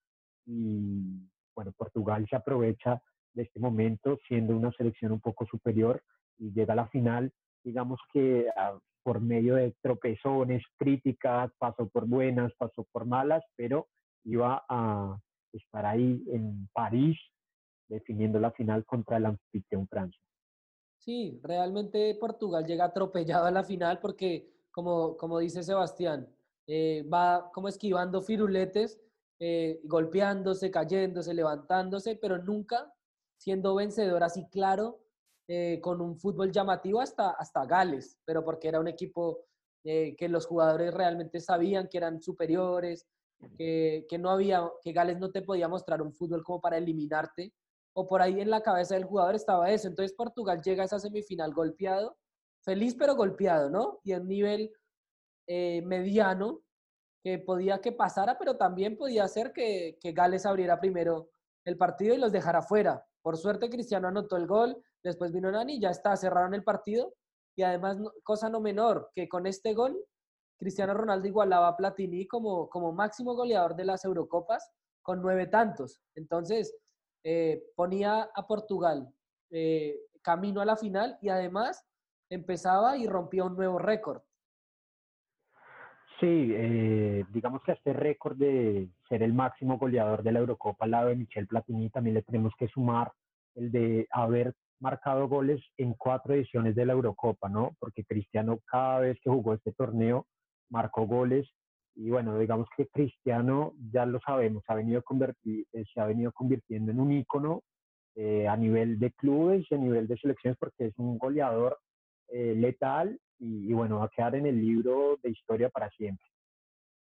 y, 0.46 1.28
bueno, 1.56 1.72
Portugal 1.72 2.26
se 2.28 2.36
aprovecha 2.36 3.02
de 3.32 3.42
este 3.42 3.58
momento, 3.58 4.18
siendo 4.28 4.56
una 4.56 4.70
selección 4.72 5.10
un 5.10 5.20
poco 5.20 5.44
superior 5.46 6.02
y 6.38 6.52
llega 6.52 6.74
a 6.74 6.76
la 6.76 6.88
final, 6.88 7.32
digamos 7.64 8.00
que 8.12 8.46
ah, 8.56 8.78
por 9.04 9.20
medio 9.20 9.56
de 9.56 9.76
tropezones, 9.82 10.64
críticas, 10.78 11.52
pasó 11.58 11.88
por 11.88 12.06
buenas, 12.08 12.52
pasó 12.58 12.84
por 12.90 13.04
malas, 13.04 13.44
pero 13.54 13.86
iba 14.24 14.64
a 14.68 15.16
estar 15.52 15.84
ahí 15.86 16.24
en 16.32 16.68
París 16.72 17.16
definiendo 17.88 18.40
la 18.40 18.50
final 18.50 18.84
contra 18.86 19.18
el 19.18 19.26
anfitrión 19.26 19.86
Francia. 19.86 20.20
Sí, 20.98 21.38
realmente 21.42 22.16
Portugal 22.18 22.64
llega 22.64 22.86
atropellado 22.86 23.44
a 23.44 23.50
la 23.50 23.62
final 23.62 24.00
porque, 24.00 24.50
como, 24.70 25.38
dice 25.38 25.62
Sebastián, 25.62 26.26
eh, 26.66 27.06
va 27.12 27.50
como 27.52 27.68
esquivando 27.68 28.22
firuletes, 28.22 28.98
eh, 29.38 29.80
golpeándose, 29.84 30.70
cayéndose, 30.70 31.34
levantándose, 31.34 32.16
pero 32.16 32.38
nunca 32.38 32.90
siendo 33.36 33.74
vencedor 33.74 34.22
así 34.22 34.46
claro, 34.48 35.03
eh, 35.48 35.80
con 35.82 36.00
un 36.00 36.16
fútbol 36.18 36.50
llamativo 36.50 37.00
hasta, 37.00 37.30
hasta 37.30 37.66
Gales, 37.66 38.18
pero 38.24 38.44
porque 38.44 38.68
era 38.68 38.80
un 38.80 38.88
equipo 38.88 39.44
eh, 39.84 40.16
que 40.16 40.28
los 40.28 40.46
jugadores 40.46 40.94
realmente 40.94 41.40
sabían 41.40 41.88
que 41.88 41.98
eran 41.98 42.22
superiores, 42.22 43.06
que, 43.58 44.06
que, 44.08 44.18
no 44.18 44.30
había, 44.30 44.66
que 44.82 44.92
Gales 44.92 45.18
no 45.18 45.30
te 45.30 45.42
podía 45.42 45.68
mostrar 45.68 46.00
un 46.00 46.14
fútbol 46.14 46.42
como 46.42 46.60
para 46.60 46.78
eliminarte, 46.78 47.52
o 47.94 48.06
por 48.06 48.22
ahí 48.22 48.40
en 48.40 48.50
la 48.50 48.62
cabeza 48.62 48.94
del 48.94 49.04
jugador 49.04 49.34
estaba 49.34 49.70
eso. 49.70 49.88
Entonces 49.88 50.16
Portugal 50.16 50.60
llega 50.62 50.82
a 50.82 50.86
esa 50.86 50.98
semifinal 50.98 51.52
golpeado, 51.52 52.16
feliz 52.62 52.96
pero 52.98 53.14
golpeado, 53.14 53.70
¿no? 53.70 54.00
Y 54.02 54.12
a 54.12 54.20
nivel 54.20 54.72
eh, 55.46 55.82
mediano, 55.82 56.62
que 57.22 57.38
podía 57.38 57.80
que 57.80 57.92
pasara, 57.92 58.38
pero 58.38 58.56
también 58.56 58.96
podía 58.96 59.26
ser 59.28 59.52
que, 59.52 59.98
que 60.00 60.12
Gales 60.12 60.44
abriera 60.44 60.80
primero 60.80 61.30
el 61.64 61.78
partido 61.78 62.14
y 62.14 62.18
los 62.18 62.32
dejara 62.32 62.62
fuera. 62.62 63.06
Por 63.24 63.38
suerte 63.38 63.70
Cristiano 63.70 64.08
anotó 64.08 64.36
el 64.36 64.46
gol, 64.46 64.76
después 65.02 65.32
vino 65.32 65.50
Nani, 65.50 65.80
ya 65.80 65.88
está, 65.88 66.14
cerraron 66.14 66.52
el 66.52 66.62
partido 66.62 67.14
y 67.56 67.62
además, 67.62 67.96
cosa 68.22 68.50
no 68.50 68.60
menor, 68.60 69.10
que 69.14 69.30
con 69.30 69.46
este 69.46 69.72
gol 69.72 69.98
Cristiano 70.58 70.92
Ronaldo 70.92 71.26
igualaba 71.26 71.68
a 71.68 71.76
Platini 71.76 72.26
como, 72.26 72.68
máximo 72.92 73.34
goleador 73.34 73.76
de 73.76 73.86
las 73.86 74.04
Eurocopas 74.04 74.70
con 75.02 75.22
nueve 75.22 75.46
tantos. 75.46 76.02
Entonces, 76.14 76.76
eh, 77.24 77.64
ponía 77.74 78.28
a 78.34 78.46
Portugal 78.46 79.10
eh, 79.50 79.98
camino 80.20 80.60
a 80.60 80.66
la 80.66 80.76
final 80.76 81.16
y 81.22 81.30
además 81.30 81.82
empezaba 82.30 82.98
y 82.98 83.06
rompía 83.06 83.44
un 83.44 83.56
nuevo 83.56 83.78
récord. 83.78 84.20
Sí, 86.20 86.52
eh, 86.54 87.24
digamos 87.32 87.62
que 87.62 87.72
a 87.72 87.74
este 87.74 87.92
récord 87.92 88.36
de 88.36 88.88
ser 89.08 89.22
el 89.22 89.34
máximo 89.34 89.78
goleador 89.78 90.22
de 90.22 90.32
la 90.32 90.38
Eurocopa 90.38 90.84
al 90.84 90.92
lado 90.92 91.08
de 91.08 91.16
Michel 91.16 91.46
Platini 91.48 91.90
también 91.90 92.14
le 92.14 92.22
tenemos 92.22 92.52
que 92.56 92.68
sumar 92.68 93.12
el 93.56 93.72
de 93.72 94.06
haber 94.10 94.54
marcado 94.80 95.28
goles 95.28 95.60
en 95.76 95.94
cuatro 95.94 96.34
ediciones 96.34 96.76
de 96.76 96.86
la 96.86 96.92
Eurocopa, 96.92 97.48
¿no? 97.48 97.74
Porque 97.80 98.04
Cristiano 98.04 98.60
cada 98.66 99.00
vez 99.00 99.18
que 99.22 99.30
jugó 99.30 99.54
este 99.54 99.72
torneo 99.72 100.26
marcó 100.70 101.06
goles 101.06 101.48
y 101.96 102.10
bueno, 102.10 102.38
digamos 102.38 102.68
que 102.76 102.86
Cristiano, 102.88 103.72
ya 103.92 104.04
lo 104.06 104.20
sabemos, 104.20 104.64
ha 104.68 104.74
venido 104.74 105.02
eh, 105.44 105.84
se 105.92 106.00
ha 106.00 106.06
venido 106.06 106.32
convirtiendo 106.32 106.92
en 106.92 107.00
un 107.00 107.12
ícono 107.12 107.62
eh, 108.16 108.46
a 108.48 108.56
nivel 108.56 108.98
de 108.98 109.10
clubes 109.12 109.66
y 109.70 109.74
a 109.74 109.78
nivel 109.78 110.06
de 110.06 110.16
selecciones 110.16 110.58
porque 110.58 110.86
es 110.86 110.98
un 110.98 111.18
goleador 111.18 111.78
eh, 112.28 112.54
letal 112.56 113.18
y, 113.38 113.72
bueno, 113.72 113.98
va 113.98 114.06
a 114.06 114.10
quedar 114.10 114.34
en 114.36 114.46
el 114.46 114.60
libro 114.60 115.18
de 115.22 115.30
historia 115.30 115.68
para 115.68 115.90
siempre. 115.90 116.26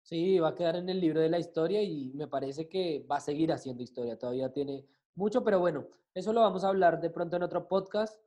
Sí, 0.03 0.39
va 0.39 0.49
a 0.49 0.55
quedar 0.55 0.77
en 0.77 0.89
el 0.89 1.01
libro 1.01 1.21
de 1.21 1.31
la 1.31 1.39
historia 1.39 1.83
y 1.83 2.13
me 2.15 2.27
parece 2.27 2.69
que 2.69 3.07
va 3.11 3.17
a 3.17 3.21
seguir 3.21 3.53
haciendo 3.53 3.83
historia. 3.83 4.19
Todavía 4.19 4.53
tiene 4.53 4.87
mucho, 5.15 5.43
pero 5.43 5.61
bueno, 5.61 5.87
eso 6.13 6.33
lo 6.33 6.41
vamos 6.41 6.65
a 6.65 6.69
hablar 6.69 7.01
de 7.01 7.11
pronto 7.11 7.37
en 7.37 7.43
otro 7.43 7.67
podcast 7.67 8.21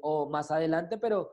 o 0.00 0.28
más 0.30 0.50
adelante, 0.50 0.98
pero 0.98 1.32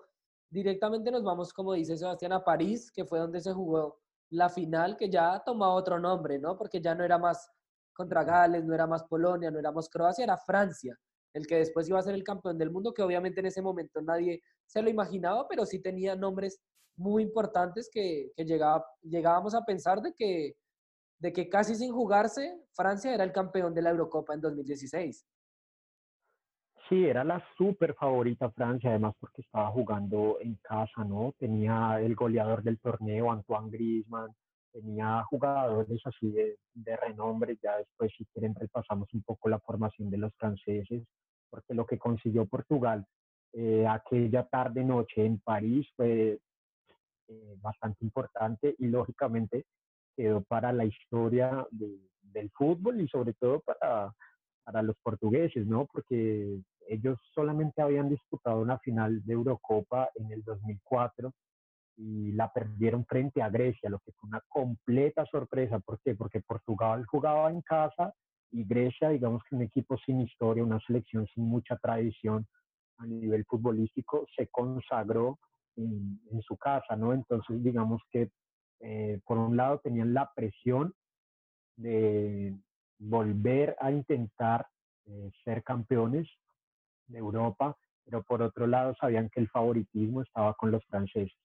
directamente 0.49 1.11
nos 1.11 1.23
vamos, 1.23 1.53
como 1.53 1.73
dice 1.73 1.95
Sebastián, 1.95 2.33
a 2.33 2.43
París, 2.43 2.91
que 2.91 3.05
fue 3.05 3.19
donde 3.19 3.39
se 3.39 3.53
jugó 3.53 3.99
la 4.31 4.49
final, 4.49 4.97
que 4.97 5.09
ya 5.09 5.41
tomaba 5.45 5.73
otro 5.73 5.99
nombre, 5.99 6.39
¿no? 6.39 6.57
Porque 6.57 6.81
ya 6.81 6.95
no 6.95 7.03
era 7.03 7.17
más 7.17 7.49
contra 7.93 8.23
Gales, 8.23 8.63
no 8.65 8.73
era 8.73 8.87
más 8.87 9.03
Polonia, 9.03 9.51
no 9.51 9.59
era 9.59 9.71
más 9.71 9.89
Croacia, 9.89 10.23
era 10.23 10.37
Francia, 10.37 10.97
el 11.33 11.45
que 11.45 11.57
después 11.57 11.87
iba 11.89 11.99
a 11.99 12.03
ser 12.03 12.15
el 12.15 12.23
campeón 12.23 12.57
del 12.57 12.71
mundo, 12.71 12.93
que 12.93 13.03
obviamente 13.03 13.39
en 13.39 13.45
ese 13.45 13.61
momento 13.61 14.01
nadie 14.01 14.41
se 14.69 14.81
lo 14.81 14.89
imaginaba, 14.89 15.47
pero 15.47 15.65
sí 15.65 15.81
tenía 15.81 16.15
nombres 16.15 16.61
muy 16.95 17.23
importantes 17.23 17.89
que, 17.91 18.31
llegábamos 19.01 19.55
a 19.55 19.65
pensar 19.65 20.01
de 20.01 20.13
que, 20.13 20.53
de 21.19 21.33
que 21.33 21.49
casi 21.49 21.75
sin 21.75 21.91
jugarse, 21.91 22.61
Francia 22.73 23.13
era 23.13 23.23
el 23.23 23.31
campeón 23.31 23.73
de 23.73 23.81
la 23.81 23.89
Eurocopa 23.89 24.33
en 24.33 24.41
2016. 24.41 25.25
Sí, 26.87 27.05
era 27.05 27.23
la 27.23 27.43
súper 27.57 27.95
favorita 27.95 28.51
Francia, 28.51 28.91
además 28.91 29.15
porque 29.19 29.41
estaba 29.41 29.71
jugando 29.71 30.37
en 30.39 30.55
casa, 30.55 31.03
¿no? 31.03 31.33
Tenía 31.37 31.99
el 32.01 32.15
goleador 32.15 32.63
del 32.63 32.79
torneo, 32.79 33.31
Antoine 33.31 33.69
Griezmann, 33.69 34.35
tenía 34.71 35.23
jugadores 35.23 36.01
así 36.05 36.31
de, 36.31 36.57
renombre, 36.97 37.57
ya 37.61 37.77
después 37.77 38.11
si 38.17 38.25
quieren 38.25 38.55
repasamos 38.55 39.11
un 39.13 39.23
poco 39.23 39.49
la 39.49 39.59
formación 39.59 40.09
de 40.09 40.17
los 40.17 40.33
franceses, 40.35 41.03
porque 41.49 41.73
lo 41.73 41.85
que 41.85 41.97
consiguió 41.97 42.45
Portugal 42.45 43.05
eh, 43.53 43.85
aquella 43.87 44.43
tarde-noche 44.47 45.25
en 45.25 45.39
París 45.39 45.87
fue 45.95 46.39
eh, 47.27 47.55
bastante 47.61 48.03
importante 48.05 48.75
y 48.77 48.87
lógicamente 48.87 49.65
quedó 50.15 50.41
para 50.41 50.71
la 50.71 50.85
historia 50.85 51.65
del 51.71 52.51
fútbol 52.51 53.01
y 53.01 53.07
sobre 53.07 53.33
todo 53.33 53.61
para, 53.61 54.13
para 54.63 54.81
los 54.83 54.95
portugueses, 55.01 55.65
¿no? 55.65 55.87
Porque 55.87 56.59
ellos 56.87 57.19
solamente 57.33 57.81
habían 57.81 58.09
disputado 58.09 58.61
una 58.61 58.79
final 58.79 59.23
de 59.25 59.33
Eurocopa 59.33 60.09
en 60.15 60.31
el 60.31 60.43
2004 60.43 61.31
y 61.97 62.31
la 62.31 62.51
perdieron 62.51 63.05
frente 63.05 63.41
a 63.41 63.49
Grecia, 63.49 63.89
lo 63.89 63.99
que 63.99 64.11
fue 64.13 64.29
una 64.29 64.41
completa 64.47 65.25
sorpresa. 65.25 65.79
¿Por 65.79 65.99
qué? 65.99 66.15
Porque 66.15 66.41
Portugal 66.41 67.05
jugaba 67.05 67.51
en 67.51 67.61
casa 67.61 68.13
y 68.51 68.63
Grecia, 68.63 69.09
digamos 69.09 69.43
que 69.43 69.55
un 69.55 69.61
equipo 69.63 69.97
sin 69.97 70.21
historia, 70.21 70.63
una 70.63 70.79
selección 70.81 71.27
sin 71.27 71.45
mucha 71.45 71.75
tradición 71.77 72.47
a 72.99 73.05
nivel 73.05 73.45
futbolístico, 73.45 74.25
se 74.35 74.47
consagró 74.47 75.39
en, 75.75 76.19
su 76.41 76.57
casa, 76.57 76.95
¿no? 76.95 77.13
Entonces, 77.13 77.63
digamos 77.63 78.01
que 78.11 78.31
eh, 78.81 79.19
por 79.25 79.37
un 79.37 79.57
lado 79.57 79.79
tenían 79.79 80.13
la 80.13 80.31
presión 80.35 80.93
de 81.77 82.55
volver 82.97 83.75
a 83.79 83.91
intentar 83.91 84.67
eh, 85.05 85.31
ser 85.43 85.63
campeones 85.63 86.27
de 87.07 87.17
Europa, 87.17 87.77
pero 88.03 88.23
por 88.23 88.41
otro 88.41 88.67
lado 88.67 88.93
sabían 88.99 89.29
que 89.29 89.39
el 89.39 89.49
favoritismo 89.49 90.21
estaba 90.21 90.53
con 90.55 90.71
los 90.71 90.85
franceses. 90.85 91.37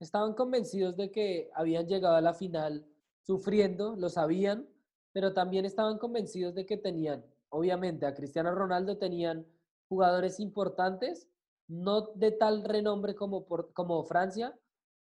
Estaban 0.00 0.34
convencidos 0.34 0.96
de 0.96 1.10
que 1.10 1.50
habían 1.54 1.86
llegado 1.86 2.16
a 2.16 2.20
la 2.20 2.34
final 2.34 2.86
sufriendo, 3.22 3.96
lo 3.96 4.08
sabían, 4.08 4.68
pero 5.12 5.32
también 5.32 5.64
estaban 5.64 5.98
convencidos 5.98 6.54
de 6.54 6.66
que 6.66 6.76
tenían, 6.76 7.24
obviamente, 7.48 8.06
a 8.06 8.14
Cristiano 8.14 8.54
Ronaldo 8.54 8.98
tenían 8.98 9.46
jugadores 9.88 10.40
importantes, 10.40 11.28
no 11.68 12.12
de 12.14 12.32
tal 12.32 12.64
renombre 12.64 13.14
como, 13.14 13.46
como 13.46 14.04
Francia, 14.04 14.58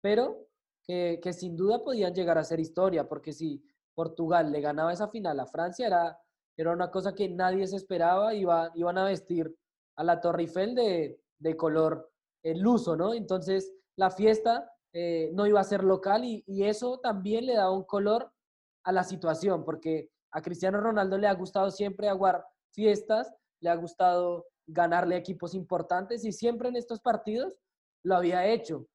pero 0.02 0.48
que, 0.84 1.20
que, 1.22 1.34
sin 1.34 1.56
duda 1.56 1.84
podían 1.84 2.14
llegar 2.14 2.38
a 2.38 2.44
ser 2.44 2.60
historia, 2.60 3.08
porque 3.08 3.34
si 3.34 3.64
Portugal 3.94 4.52
le 4.52 4.62
ganaba 4.62 4.94
esa 4.94 5.08
final 5.08 5.40
a 5.40 5.46
Francia, 5.46 5.88
era, 5.88 6.20
era 6.58 6.72
una 6.72 6.92
cosa 6.92 7.14
que 7.14 7.30
nadie 7.30 7.68
se 7.68 7.76
esperaba, 7.76 8.34
iba, 8.34 8.72
iban 8.76 8.98
a 8.98 9.06
vestir 9.06 9.56
a 9.96 10.04
la 10.04 10.20
Torre 10.20 10.44
Eiffel 10.44 10.76
de, 10.76 11.22
de 11.40 11.58
color 11.58 12.12
eh, 12.44 12.56
luso, 12.56 12.96
¿no? 12.96 13.14
Entonces 13.14 13.74
la 13.96 14.10
fiesta 14.10 14.72
eh, 14.94 15.32
no 15.34 15.46
iba 15.46 15.60
a 15.60 15.66
ser 15.66 15.84
local 15.84 16.26
y, 16.26 16.44
y, 16.48 16.64
eso 16.64 17.00
también 17.00 17.46
le 17.46 17.56
daba 17.56 17.72
un 17.72 17.84
color 17.84 18.32
a 18.84 18.92
la 18.92 19.04
situación, 19.04 19.64
porque 19.64 20.10
a 20.32 20.42
Cristiano 20.42 20.82
Ronaldo 20.82 21.18
le 21.18 21.28
ha 21.28 21.34
gustado 21.34 21.72
siempre 21.72 22.10
aguar 22.10 22.46
fiestas, 22.72 23.34
le 23.62 23.70
ha 23.70 23.76
gustado 23.76 24.48
ganarle 24.72 25.18
equipos 25.18 25.54
importantes 25.54 26.26
y 26.26 26.32
siempre 26.32 26.70
en 26.70 26.76
estos 26.76 27.00
partidos 27.00 27.54
lo 28.04 28.16
había 28.16 28.46
hecho, 28.46 28.88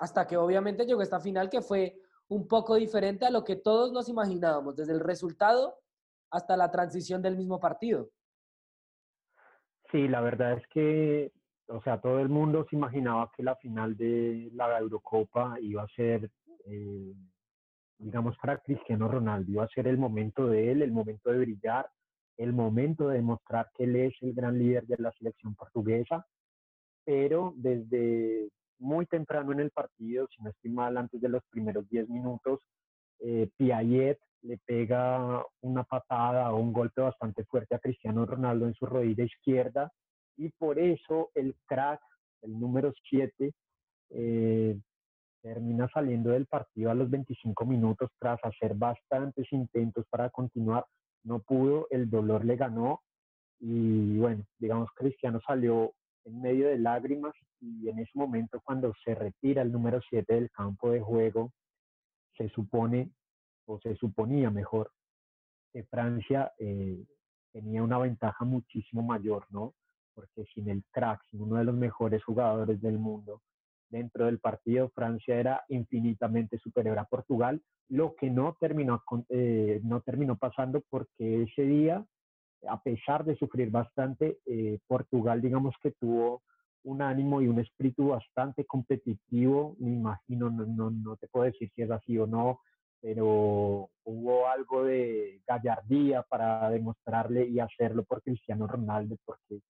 hasta 0.00 0.26
que 0.26 0.36
obviamente 0.36 0.84
llegó 0.84 1.02
esta 1.02 1.20
final 1.20 1.48
que 1.48 1.62
fue 1.62 1.96
un 2.28 2.48
poco 2.48 2.76
diferente 2.76 3.26
a 3.26 3.30
lo 3.30 3.44
que 3.44 3.56
todos 3.56 3.92
nos 3.92 4.08
imaginábamos, 4.08 4.76
desde 4.76 4.92
el 4.92 5.00
resultado 5.00 5.78
hasta 6.30 6.56
la 6.56 6.70
transición 6.70 7.20
del 7.20 7.36
mismo 7.36 7.60
partido. 7.60 8.08
Sí, 9.90 10.08
la 10.08 10.22
verdad 10.22 10.54
es 10.54 10.66
que, 10.68 11.32
o 11.68 11.82
sea, 11.82 12.00
todo 12.00 12.18
el 12.20 12.30
mundo 12.30 12.66
se 12.70 12.76
imaginaba 12.76 13.30
que 13.36 13.42
la 13.42 13.56
final 13.56 13.96
de 13.96 14.48
la 14.54 14.78
Eurocopa 14.78 15.56
iba 15.60 15.82
a 15.82 15.88
ser, 15.88 16.30
eh, 16.64 17.14
digamos, 17.98 18.36
para 18.38 18.56
Cristiano 18.58 19.08
Ronaldo, 19.08 19.52
iba 19.52 19.64
a 19.64 19.68
ser 19.68 19.86
el 19.86 19.98
momento 19.98 20.46
de 20.46 20.72
él, 20.72 20.80
el 20.80 20.92
momento 20.92 21.30
de 21.30 21.38
brillar, 21.38 21.90
el 22.36 22.52
momento 22.52 23.08
de 23.08 23.16
demostrar 23.16 23.70
que 23.74 23.84
él 23.84 23.96
es 23.96 24.14
el 24.20 24.34
gran 24.34 24.58
líder 24.58 24.86
de 24.86 24.96
la 24.98 25.12
selección 25.12 25.54
portuguesa, 25.54 26.26
pero 27.04 27.52
desde 27.56 28.48
muy 28.78 29.06
temprano 29.06 29.52
en 29.52 29.60
el 29.60 29.70
partido, 29.70 30.26
si 30.34 30.42
no 30.42 30.50
estoy 30.50 30.70
mal, 30.70 30.96
antes 30.96 31.20
de 31.20 31.28
los 31.28 31.42
primeros 31.50 31.88
10 31.88 32.08
minutos, 32.08 32.60
eh, 33.20 33.48
le 34.42 34.58
pega 34.66 35.44
una 35.60 35.84
patada 35.84 36.52
o 36.52 36.58
un 36.58 36.72
golpe 36.72 37.00
bastante 37.00 37.44
fuerte 37.44 37.76
a 37.76 37.78
Cristiano 37.78 38.26
Ronaldo 38.26 38.66
en 38.66 38.74
su 38.74 38.86
rodilla 38.86 39.24
izquierda 39.24 39.92
y 40.36 40.50
por 40.50 40.78
eso 40.78 41.30
el 41.34 41.54
crack, 41.66 42.00
el 42.42 42.58
número 42.58 42.92
7, 43.08 43.52
eh, 44.10 44.78
termina 45.42 45.88
saliendo 45.92 46.30
del 46.30 46.46
partido 46.46 46.90
a 46.90 46.94
los 46.94 47.10
25 47.10 47.64
minutos 47.66 48.10
tras 48.18 48.38
hacer 48.42 48.74
bastantes 48.74 49.46
intentos 49.52 50.06
para 50.08 50.30
continuar. 50.30 50.84
No 51.24 51.40
pudo, 51.40 51.86
el 51.90 52.10
dolor 52.10 52.44
le 52.44 52.56
ganó 52.56 53.02
y 53.60 54.18
bueno, 54.18 54.44
digamos 54.58 54.90
Cristiano 54.94 55.40
salió 55.46 55.92
en 56.24 56.40
medio 56.40 56.68
de 56.68 56.78
lágrimas 56.78 57.32
y 57.60 57.88
en 57.88 58.00
ese 58.00 58.10
momento 58.14 58.60
cuando 58.64 58.92
se 59.04 59.14
retira 59.14 59.62
el 59.62 59.70
número 59.70 60.00
7 60.08 60.34
del 60.34 60.50
campo 60.50 60.90
de 60.90 61.00
juego, 61.00 61.52
se 62.36 62.48
supone 62.48 63.12
o 63.66 63.78
se 63.80 63.94
suponía 63.96 64.50
mejor, 64.50 64.90
que 65.72 65.84
Francia 65.84 66.52
eh, 66.58 67.04
tenía 67.52 67.82
una 67.82 67.98
ventaja 67.98 68.44
muchísimo 68.44 69.02
mayor, 69.02 69.46
¿no? 69.50 69.74
Porque 70.14 70.44
sin 70.52 70.68
el 70.68 70.82
crack, 70.90 71.22
sin 71.30 71.42
uno 71.42 71.56
de 71.56 71.64
los 71.64 71.74
mejores 71.74 72.22
jugadores 72.24 72.80
del 72.80 72.98
mundo 72.98 73.40
dentro 73.92 74.24
del 74.24 74.40
partido, 74.40 74.90
Francia 74.94 75.36
era 75.36 75.62
infinitamente 75.68 76.58
superior 76.58 76.98
a 76.98 77.04
Portugal, 77.04 77.60
lo 77.88 78.16
que 78.16 78.30
no 78.30 78.56
terminó, 78.58 79.02
eh, 79.28 79.80
no 79.84 80.00
terminó 80.00 80.36
pasando 80.36 80.82
porque 80.88 81.42
ese 81.42 81.62
día, 81.62 82.04
a 82.66 82.82
pesar 82.82 83.24
de 83.24 83.36
sufrir 83.36 83.70
bastante, 83.70 84.38
eh, 84.46 84.78
Portugal, 84.86 85.42
digamos 85.42 85.74
que 85.82 85.92
tuvo 85.92 86.42
un 86.84 87.02
ánimo 87.02 87.42
y 87.42 87.48
un 87.48 87.60
espíritu 87.60 88.08
bastante 88.08 88.64
competitivo, 88.64 89.76
me 89.78 89.90
imagino, 89.92 90.50
no, 90.50 90.64
no, 90.64 90.90
no 90.90 91.16
te 91.16 91.28
puedo 91.28 91.44
decir 91.44 91.70
si 91.74 91.82
es 91.82 91.90
así 91.90 92.18
o 92.18 92.26
no, 92.26 92.60
pero 93.00 93.90
hubo 94.04 94.48
algo 94.48 94.84
de 94.84 95.42
gallardía 95.46 96.22
para 96.22 96.70
demostrarle 96.70 97.46
y 97.46 97.60
hacerlo 97.60 98.04
por 98.04 98.22
Cristiano 98.22 98.66
Ronaldo, 98.66 99.16
porque 99.26 99.60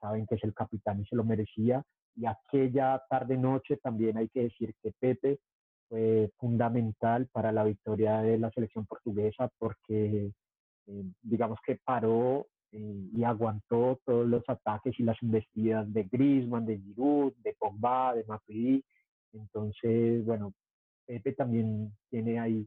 saben 0.00 0.26
que 0.26 0.34
es 0.34 0.44
el 0.44 0.52
capitán 0.52 1.00
y 1.00 1.06
se 1.06 1.16
lo 1.16 1.24
merecía. 1.24 1.82
Y 2.16 2.26
aquella 2.26 3.02
tarde-noche 3.08 3.76
también 3.78 4.16
hay 4.18 4.28
que 4.28 4.44
decir 4.44 4.74
que 4.82 4.92
Pepe 4.98 5.38
fue 5.88 6.30
fundamental 6.38 7.28
para 7.32 7.50
la 7.52 7.64
victoria 7.64 8.20
de 8.22 8.38
la 8.38 8.50
selección 8.50 8.86
portuguesa 8.86 9.50
porque 9.58 10.32
eh, 10.86 11.04
digamos 11.22 11.58
que 11.66 11.80
paró 11.84 12.46
eh, 12.72 13.08
y 13.12 13.24
aguantó 13.24 14.00
todos 14.04 14.26
los 14.26 14.44
ataques 14.48 14.98
y 14.98 15.02
las 15.02 15.20
investidas 15.22 15.92
de 15.92 16.04
Griezmann, 16.04 16.64
de 16.66 16.78
Giroud, 16.78 17.32
de 17.38 17.54
Pogba, 17.58 18.14
de 18.14 18.24
Matuidi. 18.24 18.84
Entonces, 19.32 20.24
bueno, 20.24 20.54
Pepe 21.04 21.32
también 21.32 21.92
tiene 22.08 22.38
ahí 22.38 22.66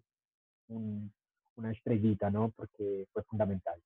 una 0.67 1.71
estrellita, 1.71 2.29
¿no? 2.29 2.51
Porque 2.51 3.07
fue 3.13 3.23
fundamental. 3.23 3.79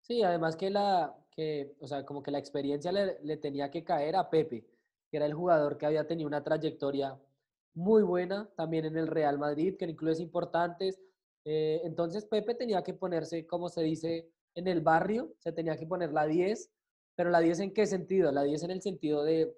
Sí, 0.00 0.22
además 0.24 0.56
que 0.56 0.70
la, 0.70 1.14
que, 1.30 1.76
o 1.80 1.86
sea, 1.86 2.04
como 2.04 2.22
que 2.22 2.32
la 2.32 2.38
experiencia 2.38 2.90
le, 2.90 3.18
le 3.22 3.36
tenía 3.36 3.70
que 3.70 3.84
caer 3.84 4.16
a 4.16 4.28
Pepe, 4.28 4.64
que 5.12 5.18
era 5.18 5.26
el 5.26 5.34
jugador 5.34 5.76
que 5.76 5.84
había 5.84 6.06
tenido 6.06 6.26
una 6.26 6.42
trayectoria 6.42 7.20
muy 7.74 8.02
buena 8.02 8.50
también 8.56 8.86
en 8.86 8.96
el 8.96 9.06
Real 9.06 9.38
Madrid, 9.38 9.76
que 9.78 9.84
en 9.84 9.94
clubes 9.94 10.20
importantes. 10.20 11.02
Eh, 11.44 11.82
entonces 11.84 12.24
Pepe 12.24 12.54
tenía 12.54 12.82
que 12.82 12.94
ponerse, 12.94 13.46
como 13.46 13.68
se 13.68 13.82
dice, 13.82 14.32
en 14.54 14.68
el 14.68 14.80
barrio, 14.80 15.34
se 15.38 15.52
tenía 15.52 15.76
que 15.76 15.86
poner 15.86 16.12
la 16.12 16.26
10, 16.26 16.70
pero 17.14 17.28
la 17.28 17.40
10 17.40 17.60
en 17.60 17.74
qué 17.74 17.86
sentido? 17.86 18.32
La 18.32 18.42
10 18.42 18.62
en 18.62 18.70
el 18.70 18.80
sentido 18.80 19.22
de, 19.22 19.54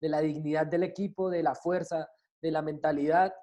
de 0.00 0.08
la 0.08 0.22
dignidad 0.22 0.66
del 0.66 0.82
equipo, 0.82 1.28
de 1.28 1.42
la 1.42 1.54
fuerza, 1.54 2.08
de 2.40 2.50
la 2.50 2.62
mentalidad. 2.62 3.34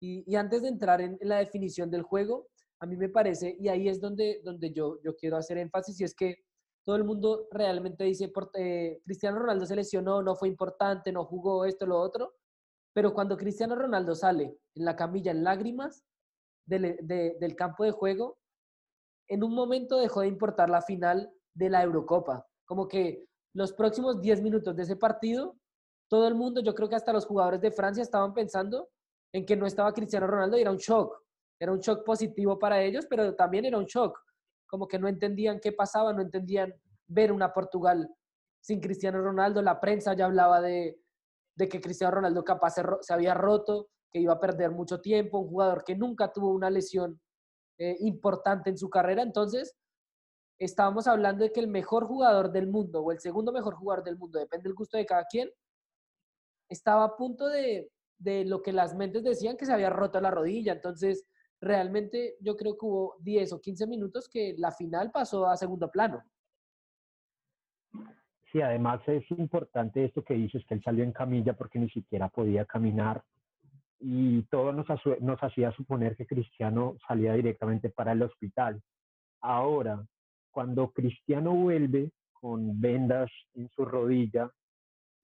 Y, 0.00 0.34
antes 0.34 0.62
de 0.62 0.68
entrar 0.68 1.00
en, 1.00 1.16
la 1.20 1.38
definición 1.38 1.92
del 1.92 2.02
juego, 2.02 2.48
a 2.80 2.86
mí 2.86 2.96
me 2.96 3.08
parece, 3.08 3.56
y 3.60 3.68
ahí 3.68 3.88
es 3.88 4.00
donde, 4.00 4.40
donde 4.42 4.72
yo, 4.72 5.00
yo 5.04 5.14
quiero 5.14 5.36
hacer 5.36 5.58
énfasis, 5.58 6.00
y 6.00 6.04
es 6.04 6.14
que 6.14 6.38
todo 6.88 6.96
el 6.96 7.04
mundo 7.04 7.48
realmente 7.50 8.04
dice, 8.04 8.32
eh, 8.54 9.02
Cristiano 9.04 9.40
Ronaldo 9.40 9.66
se 9.66 9.76
lesionó, 9.76 10.22
no 10.22 10.34
fue 10.34 10.48
importante, 10.48 11.12
no 11.12 11.26
jugó 11.26 11.66
esto, 11.66 11.84
lo 11.84 12.00
otro, 12.00 12.36
pero 12.94 13.12
cuando 13.12 13.36
Cristiano 13.36 13.74
Ronaldo 13.74 14.14
sale 14.14 14.56
en 14.74 14.84
la 14.86 14.96
camilla 14.96 15.32
en 15.32 15.44
lágrimas 15.44 16.02
del 16.64 17.54
campo 17.58 17.84
de 17.84 17.90
juego, 17.90 18.38
en 19.28 19.44
un 19.44 19.54
momento 19.54 19.98
dejó 19.98 20.22
de 20.22 20.28
importar 20.28 20.70
la 20.70 20.80
final 20.80 21.30
de 21.52 21.68
la 21.68 21.82
Eurocopa. 21.82 22.46
Como 22.64 22.88
que 22.88 23.26
los 23.54 23.74
próximos 23.74 24.22
10 24.22 24.40
minutos 24.40 24.74
de 24.74 24.84
ese 24.84 24.96
partido, 24.96 25.58
todo 26.08 26.26
el 26.26 26.36
mundo, 26.36 26.62
yo 26.62 26.74
creo 26.74 26.88
que 26.88 26.96
hasta 26.96 27.12
los 27.12 27.26
jugadores 27.26 27.60
de 27.60 27.70
Francia 27.70 28.02
estaban 28.02 28.32
pensando 28.32 28.88
en 29.34 29.44
que 29.44 29.56
no 29.56 29.66
estaba 29.66 29.92
Cristiano 29.92 30.26
Ronaldo 30.26 30.56
y 30.56 30.62
era 30.62 30.70
un 30.70 30.78
shock. 30.78 31.22
Era 31.60 31.70
un 31.70 31.80
shock 31.80 32.02
positivo 32.02 32.58
para 32.58 32.82
ellos, 32.82 33.04
pero 33.10 33.34
también 33.34 33.66
era 33.66 33.76
un 33.76 33.84
shock. 33.84 34.18
Como 34.68 34.86
que 34.86 34.98
no 34.98 35.08
entendían 35.08 35.58
qué 35.60 35.72
pasaba, 35.72 36.12
no 36.12 36.22
entendían 36.22 36.72
ver 37.08 37.32
una 37.32 37.52
Portugal 37.52 38.08
sin 38.60 38.80
Cristiano 38.80 39.20
Ronaldo. 39.20 39.62
La 39.62 39.80
prensa 39.80 40.14
ya 40.14 40.26
hablaba 40.26 40.60
de, 40.60 41.00
de 41.56 41.68
que 41.68 41.80
Cristiano 41.80 42.14
Ronaldo 42.14 42.44
capaz 42.44 42.74
se, 43.00 43.12
había 43.12 43.34
roto, 43.34 43.88
que 44.12 44.20
iba 44.20 44.34
a 44.34 44.40
perder 44.40 44.70
mucho 44.70 45.00
tiempo, 45.00 45.38
un 45.38 45.48
jugador 45.48 45.82
que 45.84 45.96
nunca 45.96 46.32
tuvo 46.32 46.50
una 46.50 46.70
lesión 46.70 47.20
eh, 47.78 47.96
importante 48.00 48.70
en 48.70 48.78
su 48.78 48.88
carrera. 48.88 49.22
Entonces, 49.22 49.76
estábamos 50.60 51.08
hablando 51.08 51.44
de 51.44 51.52
que 51.52 51.60
el 51.60 51.68
mejor 51.68 52.06
jugador 52.06 52.52
del 52.52 52.68
mundo 52.68 53.00
o 53.00 53.10
el 53.10 53.20
segundo 53.20 53.52
mejor 53.52 53.74
jugador 53.74 54.04
del 54.04 54.16
mundo, 54.16 54.38
depende 54.38 54.64
del 54.68 54.74
gusto 54.74 54.96
de 54.96 55.06
cada 55.06 55.24
quien, 55.24 55.50
estaba 56.70 57.04
a 57.04 57.16
punto 57.16 57.48
de, 57.48 57.90
de 58.18 58.44
lo 58.44 58.62
que 58.62 58.72
las 58.72 58.94
mentes 58.94 59.24
decían 59.24 59.56
que 59.56 59.66
se 59.66 59.72
había 59.72 59.90
roto 59.90 60.20
la 60.20 60.30
rodilla. 60.30 60.72
Entonces, 60.72 61.24
realmente 61.60 62.36
yo 62.40 62.56
creo 62.56 62.76
que 62.76 62.86
hubo 62.86 63.16
10 63.20 63.52
o 63.52 63.60
15 63.60 63.86
minutos 63.86 64.28
que 64.28 64.54
la 64.58 64.70
final 64.70 65.10
pasó 65.10 65.46
a 65.46 65.56
segundo 65.56 65.90
plano. 65.90 66.22
Sí, 68.50 68.62
además 68.62 69.00
es 69.06 69.30
importante 69.32 70.04
esto 70.04 70.22
que 70.22 70.34
dices, 70.34 70.64
que 70.66 70.74
él 70.74 70.82
salió 70.82 71.04
en 71.04 71.12
camilla 71.12 71.52
porque 71.54 71.78
ni 71.78 71.90
siquiera 71.90 72.28
podía 72.28 72.64
caminar 72.64 73.22
y 74.00 74.42
todo 74.44 74.72
nos, 74.72 74.86
nos 75.20 75.42
hacía 75.42 75.72
suponer 75.72 76.16
que 76.16 76.26
Cristiano 76.26 76.96
salía 77.06 77.34
directamente 77.34 77.90
para 77.90 78.12
el 78.12 78.22
hospital. 78.22 78.80
Ahora, 79.40 80.04
cuando 80.50 80.92
Cristiano 80.92 81.52
vuelve 81.54 82.12
con 82.32 82.80
vendas 82.80 83.30
en 83.54 83.68
su 83.70 83.84
rodilla 83.84 84.50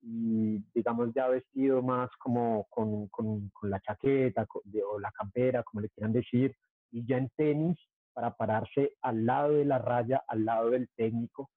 y 0.07 0.63
digamos 0.75 1.13
ya 1.15 1.29
vestido 1.29 1.83
más 1.83 2.11
como 2.19 2.67
con, 2.69 3.09
con, 3.09 3.51
la 3.63 3.81
chaqueta 3.81 4.47
o 4.87 5.01
la 5.01 5.11
campera, 5.13 5.63
como 5.63 5.81
le 5.81 5.89
quieran 5.89 6.13
decir, 6.13 6.55
y 6.91 7.07
ya 7.07 7.17
en 7.17 7.31
tenis 7.37 7.79
para 8.13 8.37
pararse 8.37 8.93
al 9.03 9.25
lado 9.25 9.53
de 9.53 9.65
la 9.65 9.79
raya, 9.79 10.23
al 10.29 10.45
lado 10.45 10.71
del 10.71 10.89
técnico, 10.95 11.51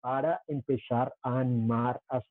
para 0.00 0.42
empezar 0.46 1.14
a 1.22 1.40
animar 1.40 2.00
a, 2.08 2.22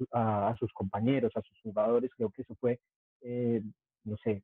a, 0.50 0.56
sus 0.58 0.74
compañeros, 0.74 1.32
a 1.36 1.42
sus 1.42 1.60
jugadores. 1.62 2.12
Creo 2.16 2.32
que 2.32 2.42
eso 2.42 2.56
fue, 2.60 2.80
eh, 3.22 3.62
no 4.04 4.18
sé, 4.18 4.44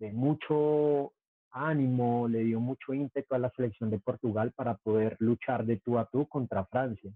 de 0.00 0.12
mucho 0.12 1.12
ánimo, 1.52 2.26
le 2.26 2.40
dio 2.40 2.58
mucho 2.58 2.92
ímpetu 2.92 3.34
a 3.34 3.38
la 3.38 3.50
selección 3.50 3.90
de 3.90 4.00
Portugal 4.00 4.52
para 4.56 4.74
poder 4.76 5.16
luchar 5.20 5.64
de 5.64 5.76
tú 5.76 5.98
a 5.98 6.06
tú 6.06 6.26
contra 6.26 6.64
Francia. 6.66 7.12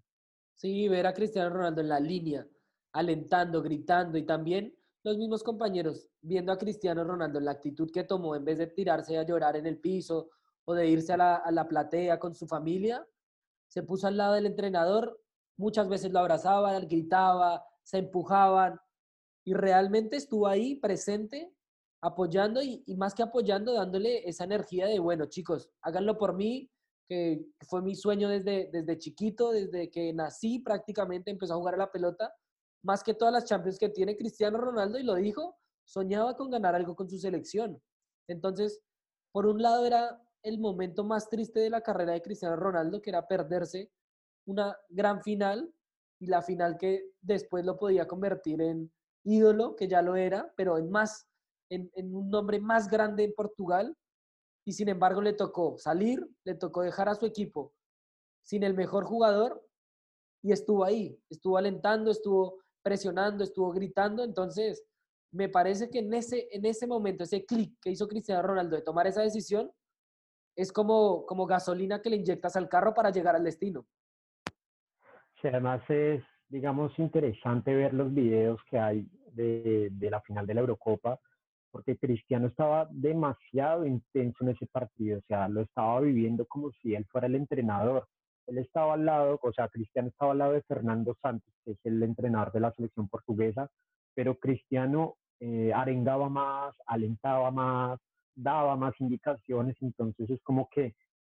Sí, 0.54 0.88
ver 0.88 1.06
a 1.06 1.12
Cristiano 1.12 1.50
Ronaldo 1.50 1.80
en 1.80 1.88
la 1.88 2.00
línea, 2.00 2.46
alentando, 2.92 3.62
gritando 3.62 4.18
y 4.18 4.24
también 4.24 4.74
los 5.04 5.16
mismos 5.16 5.42
compañeros 5.42 6.08
viendo 6.20 6.52
a 6.52 6.58
Cristiano 6.58 7.04
Ronaldo 7.04 7.40
la 7.40 7.52
actitud 7.52 7.90
que 7.92 8.04
tomó 8.04 8.34
en 8.34 8.44
vez 8.44 8.58
de 8.58 8.66
tirarse 8.66 9.16
a 9.16 9.22
llorar 9.22 9.56
en 9.56 9.66
el 9.66 9.78
piso 9.78 10.30
o 10.64 10.74
de 10.74 10.88
irse 10.88 11.12
a 11.12 11.16
la, 11.50 11.68
platea 11.68 12.18
con 12.18 12.34
su 12.34 12.46
familia, 12.46 13.06
se 13.68 13.82
puso 13.82 14.06
al 14.06 14.16
lado 14.16 14.34
del 14.34 14.46
entrenador 14.46 15.18
muchas 15.58 15.88
veces 15.88 16.10
lo 16.12 16.20
abrazaban, 16.20 16.88
gritaba, 16.88 17.64
se 17.82 17.98
empujaban 17.98 18.80
y 19.44 19.52
realmente 19.52 20.16
estuvo 20.16 20.46
ahí 20.46 20.76
presente, 20.76 21.52
apoyando 22.00 22.62
y, 22.62 22.84
más 22.96 23.14
que 23.14 23.22
apoyando, 23.22 23.74
dándole 23.74 24.26
esa 24.28 24.44
energía 24.44 24.86
de, 24.86 24.98
bueno, 24.98 25.26
chicos, 25.26 25.70
háganlo 25.82 26.16
por 26.16 26.34
mí, 26.34 26.70
que 27.08 27.44
fue 27.66 27.82
mi 27.82 27.94
sueño 27.94 28.28
desde, 28.28 28.70
desde 28.72 28.98
chiquito, 28.98 29.50
desde 29.50 29.90
que 29.90 30.12
nací 30.12 30.60
prácticamente, 30.60 31.30
empezó 31.30 31.54
a 31.54 31.56
jugar 31.56 31.74
a 31.74 31.78
la 31.78 31.90
pelota, 31.90 32.32
más 32.88 33.04
que 33.04 33.12
todas 33.12 33.34
las 33.34 33.44
Champions 33.44 33.78
que 33.78 33.90
tiene 33.90 34.16
Cristiano 34.16 34.56
Ronaldo 34.56 34.98
y 34.98 35.02
lo 35.02 35.14
dijo, 35.16 35.58
soñaba 35.84 36.34
con 36.34 36.50
ganar 36.50 36.74
algo 36.74 36.96
con 36.96 37.06
su 37.10 37.18
selección. 37.18 37.78
Entonces, 38.26 38.80
por 39.30 39.44
un 39.44 39.60
lado 39.60 39.84
era 39.84 40.18
el 40.42 40.58
momento 40.58 41.04
más 41.04 41.28
triste 41.28 41.60
de 41.60 41.68
la 41.68 41.82
carrera 41.82 42.14
de 42.14 42.22
Cristiano 42.22 42.56
Ronaldo, 42.56 43.02
que 43.02 43.10
era 43.10 43.28
perderse 43.28 43.92
una 44.46 44.74
gran 44.88 45.22
final 45.22 45.70
y 46.18 46.28
la 46.28 46.40
final 46.40 46.78
que 46.78 47.10
después 47.20 47.66
lo 47.66 47.76
podía 47.76 48.08
convertir 48.08 48.62
en 48.62 48.90
ídolo, 49.22 49.76
que 49.76 49.86
ya 49.86 50.00
lo 50.00 50.16
era, 50.16 50.50
pero 50.56 50.78
en 50.78 50.90
más, 50.90 51.28
en, 51.68 51.90
un 52.14 52.30
nombre 52.30 52.58
más 52.58 52.88
grande 52.88 53.24
en 53.24 53.34
Portugal. 53.34 53.94
Y 54.66 54.72
sin 54.72 54.88
embargo 54.88 55.20
le 55.20 55.34
tocó 55.34 55.76
salir, 55.76 56.26
le 56.42 56.54
tocó 56.54 56.80
dejar 56.80 57.10
a 57.10 57.14
su 57.14 57.26
equipo 57.26 57.74
sin 58.42 58.62
el 58.62 58.72
mejor 58.72 59.04
jugador 59.04 59.62
y 60.42 60.52
estuvo 60.52 60.84
ahí, 60.84 61.20
estuvo 61.28 61.58
alentando, 61.58 62.10
estuvo 62.10 62.62
presionando, 62.82 63.44
estuvo 63.44 63.72
gritando. 63.72 64.24
Entonces, 64.24 64.84
me 65.32 65.48
parece 65.48 65.90
que 65.90 66.00
en 66.00 66.14
ese, 66.14 66.48
en 66.50 66.64
ese 66.64 66.86
momento, 66.86 67.24
ese 67.24 67.44
clic 67.44 67.74
que 67.80 67.90
hizo 67.90 68.08
Cristiano 68.08 68.42
Ronaldo 68.42 68.76
de 68.76 68.82
tomar 68.82 69.06
esa 69.06 69.22
decisión, 69.22 69.70
es 70.56 70.72
como, 70.72 71.24
como 71.26 71.46
gasolina 71.46 72.02
que 72.02 72.10
le 72.10 72.16
inyectas 72.16 72.56
al 72.56 72.68
carro 72.68 72.92
para 72.92 73.10
llegar 73.10 73.36
al 73.36 73.44
destino. 73.44 73.86
Sí, 75.40 75.46
además 75.48 75.82
es, 75.88 76.22
digamos, 76.48 76.98
interesante 76.98 77.74
ver 77.74 77.94
los 77.94 78.12
videos 78.12 78.60
que 78.68 78.78
hay 78.78 79.06
de, 79.32 79.88
de 79.92 80.10
la 80.10 80.20
final 80.22 80.46
de 80.46 80.54
la 80.54 80.60
Eurocopa, 80.62 81.20
porque 81.70 81.96
Cristiano 81.96 82.48
estaba 82.48 82.88
demasiado 82.90 83.86
intenso 83.86 84.42
en 84.42 84.50
ese 84.50 84.66
partido, 84.66 85.18
o 85.18 85.22
sea, 85.28 85.48
lo 85.48 85.60
estaba 85.60 86.00
viviendo 86.00 86.44
como 86.46 86.72
si 86.72 86.94
él 86.94 87.06
fuera 87.06 87.26
el 87.26 87.36
entrenador. 87.36 88.08
Él 88.48 88.58
estaba 88.58 88.94
al 88.94 89.04
lado, 89.04 89.38
o 89.42 89.52
sea, 89.52 89.68
Cristiano 89.68 90.08
estaba 90.08 90.32
al 90.32 90.38
lado 90.38 90.52
de 90.52 90.62
Fernando 90.62 91.14
Santos, 91.20 91.52
que 91.64 91.72
es 91.72 91.78
el 91.84 92.02
entrenador 92.02 92.50
de 92.52 92.60
la 92.60 92.72
selección 92.72 93.08
portuguesa, 93.08 93.70
pero 94.14 94.38
Cristiano 94.38 95.16
eh, 95.40 95.70
arengaba 95.74 96.28
más, 96.28 96.74
alentaba 96.86 97.50
más, 97.50 98.00
daba 98.34 98.74
más 98.76 98.94
indicaciones, 99.00 99.76
entonces 99.80 100.30
es 100.30 100.42
como 100.42 100.68
que 100.70 100.94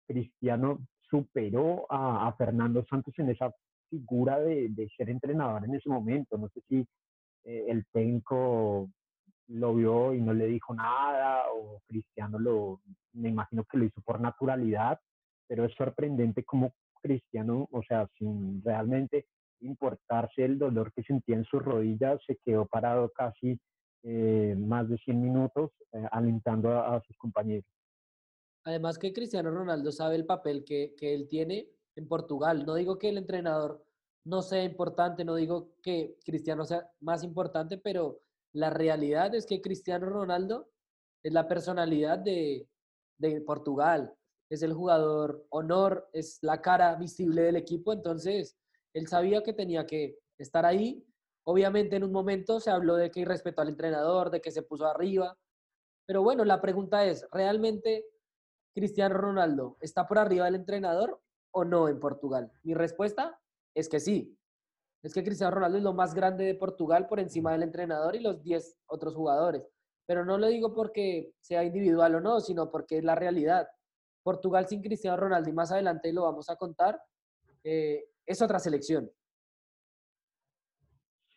Cristiano 0.07 0.80
superó 1.09 1.86
a, 1.89 2.34
Fernando 2.38 2.84
Santos 2.89 3.14
en 3.18 3.30
esa 3.30 3.53
figura 3.89 4.39
de, 4.39 4.89
ser 4.95 5.09
entrenador 5.09 5.66
en 5.66 5.76
ese 5.76 5.89
momento. 5.89 6.38
No 6.38 6.47
sé 6.49 6.62
si 6.70 6.88
eh, 7.43 7.66
el 7.68 7.86
técnico 7.91 8.89
lo 9.47 9.76
vio 9.76 10.14
y 10.14 10.22
no 10.22 10.34
le 10.34 10.47
dijo 10.47 10.74
nada 10.74 11.43
o 11.53 11.82
Cristiano 11.88 12.39
lo, 12.39 12.80
me 13.14 13.30
imagino 13.30 13.66
que 13.66 13.78
lo 13.78 13.86
hizo 13.86 14.01
por 14.01 14.22
naturalidad, 14.22 14.99
pero 15.47 15.66
es 15.66 15.74
sorprendente 15.76 16.45
como 16.45 16.74
Cristiano, 17.02 17.68
o 17.72 17.82
sea, 17.84 18.08
sin 18.18 18.64
realmente 18.64 19.26
importarse 19.62 20.43
el 20.43 20.58
dolor 20.58 20.91
que 20.93 21.04
sentía 21.04 21.36
en 21.36 21.45
sus 21.45 21.64
rodillas, 21.64 22.20
se 22.26 22.38
quedó 22.43 22.66
parado 22.66 23.10
casi 23.10 23.60
eh, 24.04 24.56
más 24.58 24.89
de 24.89 24.97
100 24.97 25.22
minutos 25.22 25.72
eh, 25.93 26.08
alentando 26.12 26.72
a, 26.72 27.02
sus 27.02 27.16
compañeros. 27.18 27.66
Además 28.64 28.97
que 28.97 29.14
Cristiano 29.14 29.52
Ronaldo 29.52 29.91
sabe 29.91 30.16
el 30.16 30.26
papel 30.26 30.64
que, 30.64 30.95
que 30.97 31.14
él 31.14 31.28
tiene 31.28 31.70
en 31.95 32.08
Portugal. 32.08 32.66
No 32.66 32.76
digo 32.76 32.97
que 32.97 33.10
el 33.10 33.18
entrenador 33.18 33.86
no 34.24 34.41
sea 34.41 34.64
importante, 34.64 35.26
no 35.26 35.36
digo 35.36 35.76
que 35.82 36.18
Cristiano 36.26 36.66
sea 36.66 36.89
más 36.99 37.24
importante, 37.24 37.78
pero 37.78 38.22
la 38.54 38.70
realidad 38.70 39.34
es 39.34 39.45
que 39.45 39.62
Cristiano 39.62 40.10
Ronaldo 40.10 40.70
es 41.24 41.34
la 41.34 41.47
personalidad 41.47 42.20
de, 42.20 42.68
de 43.18 43.41
Portugal, 43.41 44.14
es 44.56 44.64
el 44.64 44.74
jugador 44.74 45.45
honor, 45.49 46.10
es 46.14 46.39
la 46.41 46.62
cara 46.62 46.95
visible 46.95 47.41
del 47.41 47.56
equipo, 47.56 47.93
entonces 47.93 48.58
él 48.93 49.08
sabía 49.08 49.43
que 49.43 49.54
tenía 49.54 49.86
que 49.86 50.20
estar 50.38 50.66
ahí. 50.66 51.06
Obviamente 51.43 51.95
en 51.95 52.04
un 52.04 52.12
momento 52.12 52.60
se 52.60 52.70
habló 52.70 52.95
de 52.95 53.12
que 53.12 53.22
irrespetó 53.22 53.62
al 53.62 53.70
entrenador, 53.70 54.30
de 54.30 54.41
que 54.41 54.52
se 54.52 54.62
puso 54.62 54.86
arriba, 54.86 55.38
pero 56.06 56.24
bueno, 56.24 56.43
la 56.43 56.60
pregunta 56.60 57.06
es, 57.06 57.26
¿realmente 57.32 58.06
Cristiano 58.76 59.16
Ronaldo 59.16 59.78
está 59.80 60.08
por 60.08 60.20
arriba 60.20 60.43
del 60.43 60.56
entrenador 60.56 61.22
o 61.52 61.64
no 61.64 61.88
en 61.88 62.02
Portugal? 62.02 62.52
Mi 62.64 62.74
respuesta 62.74 63.39
es 63.74 63.88
que 63.88 64.02
sí. 64.02 64.38
Es 65.04 65.14
que 65.14 65.24
Cristiano 65.24 65.56
Ronaldo 65.56 65.78
es 65.78 65.84
lo 65.84 65.93
más 65.93 66.14
grande 66.14 66.43
de 66.43 66.56
Portugal 66.56 67.08
por 67.08 67.20
encima 67.20 67.54
del 67.54 67.64
entrenador 67.64 68.16
y 68.16 68.20
los 68.20 68.43
10 68.43 68.78
otros 68.88 69.16
jugadores. 69.16 69.64
Pero 70.06 70.26
no 70.26 70.38
lo 70.38 70.47
digo 70.47 70.74
porque 70.74 71.34
sea 71.39 71.64
individual 71.64 72.16
o 72.16 72.20
no, 72.20 72.41
sino 72.41 72.70
porque 72.70 72.97
es 72.97 73.04
la 73.04 73.16
realidad. 73.16 73.70
Portugal 74.24 74.67
sin 74.67 74.82
Cristiano 74.82 75.17
Ronaldo, 75.17 75.49
y 75.49 75.53
más 75.53 75.72
adelante 75.72 76.13
lo 76.13 76.24
vamos 76.24 76.49
a 76.49 76.55
contar, 76.55 76.99
eh, 77.63 78.05
es 78.26 78.41
otra 78.41 78.59
selección. 78.59 79.09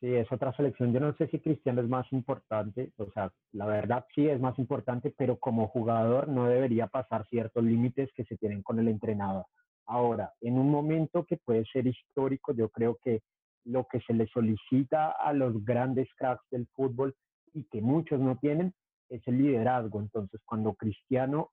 Sí, 0.01 0.14
es 0.14 0.30
otra 0.30 0.53
selección. 0.55 0.93
Yo 0.93 1.01
no 1.01 1.14
sé 1.16 1.28
si 1.28 1.41
Cristiano 1.41 1.80
es 1.80 1.89
más 1.89 2.12
importante, 2.12 2.93
o 2.99 3.11
sea, 3.12 3.32
la 3.53 3.66
verdad 3.66 4.05
sí 4.14 4.28
es 4.28 4.39
más 4.39 4.59
importante, 4.59 5.14
pero 5.16 5.39
como 5.39 5.68
jugador 5.68 6.28
no 6.28 6.47
debería 6.47 6.89
pasar 6.89 7.26
ciertos 7.28 7.64
límites 7.64 8.11
que 8.14 8.24
se 8.24 8.37
tienen 8.37 8.62
con 8.62 8.78
el 8.78 8.89
entrenador. 8.89 9.47
Ahora, 9.87 10.32
en 10.41 10.59
un 10.59 10.70
momento 10.70 11.24
que 11.24 11.39
puede 11.39 11.64
ser 11.66 11.87
histórico, 11.87 12.53
yo 12.53 12.68
creo 12.68 12.99
que 13.03 13.22
lo 13.64 13.87
que 13.87 14.01
se 14.01 14.12
le 14.12 14.26
solicita 14.26 15.11
a 15.11 15.32
los 15.32 15.64
grandes 15.64 16.09
cracks 16.16 16.45
del 16.51 16.66
fútbol 16.74 17.14
y 17.53 17.64
que 17.64 17.80
muchos 17.80 18.20
no 18.20 18.37
tienen 18.37 18.74
es 19.09 19.26
el 19.26 19.39
liderazgo. 19.39 20.01
Entonces, 20.01 20.41
cuando 20.45 20.74
Cristiano 20.74 21.51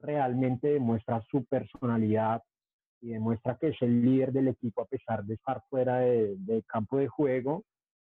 realmente 0.00 0.68
demuestra 0.68 1.22
su 1.30 1.44
personalidad 1.44 2.42
y 3.00 3.10
demuestra 3.10 3.56
que 3.58 3.68
es 3.68 3.82
el 3.82 4.04
líder 4.04 4.32
del 4.32 4.48
equipo 4.48 4.82
a 4.82 4.86
pesar 4.86 5.24
de 5.24 5.34
estar 5.34 5.62
fuera 5.68 5.98
del 5.98 6.44
de 6.44 6.62
campo 6.62 6.98
de 6.98 7.08
juego, 7.08 7.64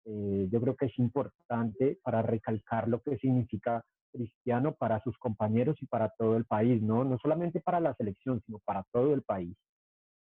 eh, 0.05 0.47
yo 0.51 0.59
creo 0.59 0.75
que 0.75 0.87
es 0.87 0.97
importante 0.97 1.99
para 2.03 2.21
recalcar 2.21 2.87
lo 2.87 3.01
que 3.01 3.17
significa 3.17 3.85
cristiano 4.11 4.75
para 4.75 5.01
sus 5.03 5.17
compañeros 5.17 5.77
y 5.81 5.85
para 5.85 6.09
todo 6.17 6.35
el 6.35 6.45
país, 6.45 6.81
¿no? 6.81 7.03
No 7.03 7.17
solamente 7.19 7.61
para 7.61 7.79
la 7.79 7.93
selección, 7.95 8.41
sino 8.45 8.59
para 8.65 8.83
todo 8.91 9.13
el 9.13 9.21
país. 9.21 9.55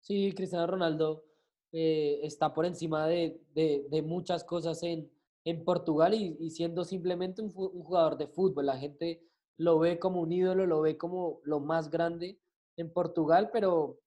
Sí, 0.02 0.34
Cristiano 0.36 0.68
Ronaldo 0.68 1.24
eh, 1.72 2.20
está 2.24 2.54
por 2.54 2.66
encima 2.66 3.08
de, 3.08 3.42
de, 3.56 4.02
muchas 4.04 4.44
cosas 4.44 4.84
en, 4.84 5.10
en 5.46 5.64
Portugal 5.64 6.14
y, 6.14 6.50
siendo 6.52 6.84
simplemente 6.84 7.42
un, 7.42 7.52
jugador 7.52 8.18
de 8.18 8.28
fútbol. 8.28 8.68
La 8.68 8.78
gente 8.78 9.24
lo 9.58 9.80
ve 9.80 10.00
como 10.00 10.22
un 10.22 10.32
ídolo, 10.32 10.66
lo 10.66 10.82
ve 10.82 10.98
como 10.98 11.40
lo 11.44 11.60
más 11.60 11.90
grande 11.90 12.40
en 12.78 12.92
Portugal, 12.92 13.50
pero, 13.52 14.00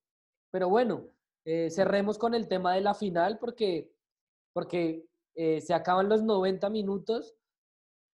pero 0.50 0.68
bueno, 0.68 1.08
eh, 1.44 1.70
cerremos 1.70 2.18
con 2.18 2.34
el 2.34 2.48
tema 2.48 2.74
de 2.74 2.80
la 2.80 2.94
final 2.94 3.38
porque, 3.38 3.92
porque 4.52 5.06
eh, 5.34 5.60
se 5.60 5.74
acaban 5.74 6.08
los 6.08 6.22
90 6.22 6.68
minutos 6.70 7.36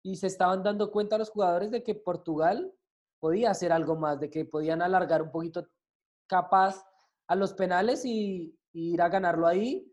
y 0.04 0.16
se 0.16 0.28
estaban 0.28 0.64
dando 0.64 0.92
cuenta 0.92 1.18
los 1.18 1.30
jugadores 1.30 1.72
de 1.72 1.84
que 1.84 1.96
Portugal 1.96 2.74
podía 3.20 3.52
hacer 3.52 3.72
algo 3.72 3.96
más, 3.96 4.20
de 4.20 4.30
que 4.30 4.46
podían 4.46 4.82
alargar 4.82 5.22
un 5.22 5.32
poquito 5.32 5.68
capaz 6.28 6.86
a 7.28 7.36
los 7.36 7.54
penales 7.54 8.06
y, 8.06 8.54
ir 8.74 9.02
a 9.02 9.10
ganarlo 9.10 9.48
ahí 9.48 9.92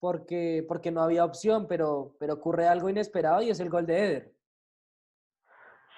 porque, 0.00 0.64
porque 0.66 0.90
no 0.90 1.02
había 1.02 1.24
opción, 1.24 1.66
pero, 1.68 2.16
pero 2.18 2.34
ocurre 2.34 2.66
algo 2.66 2.88
inesperado 2.88 3.42
y 3.42 3.50
es 3.50 3.60
el 3.60 3.68
gol 3.68 3.84
de 3.84 3.98
Eder. 3.98 4.34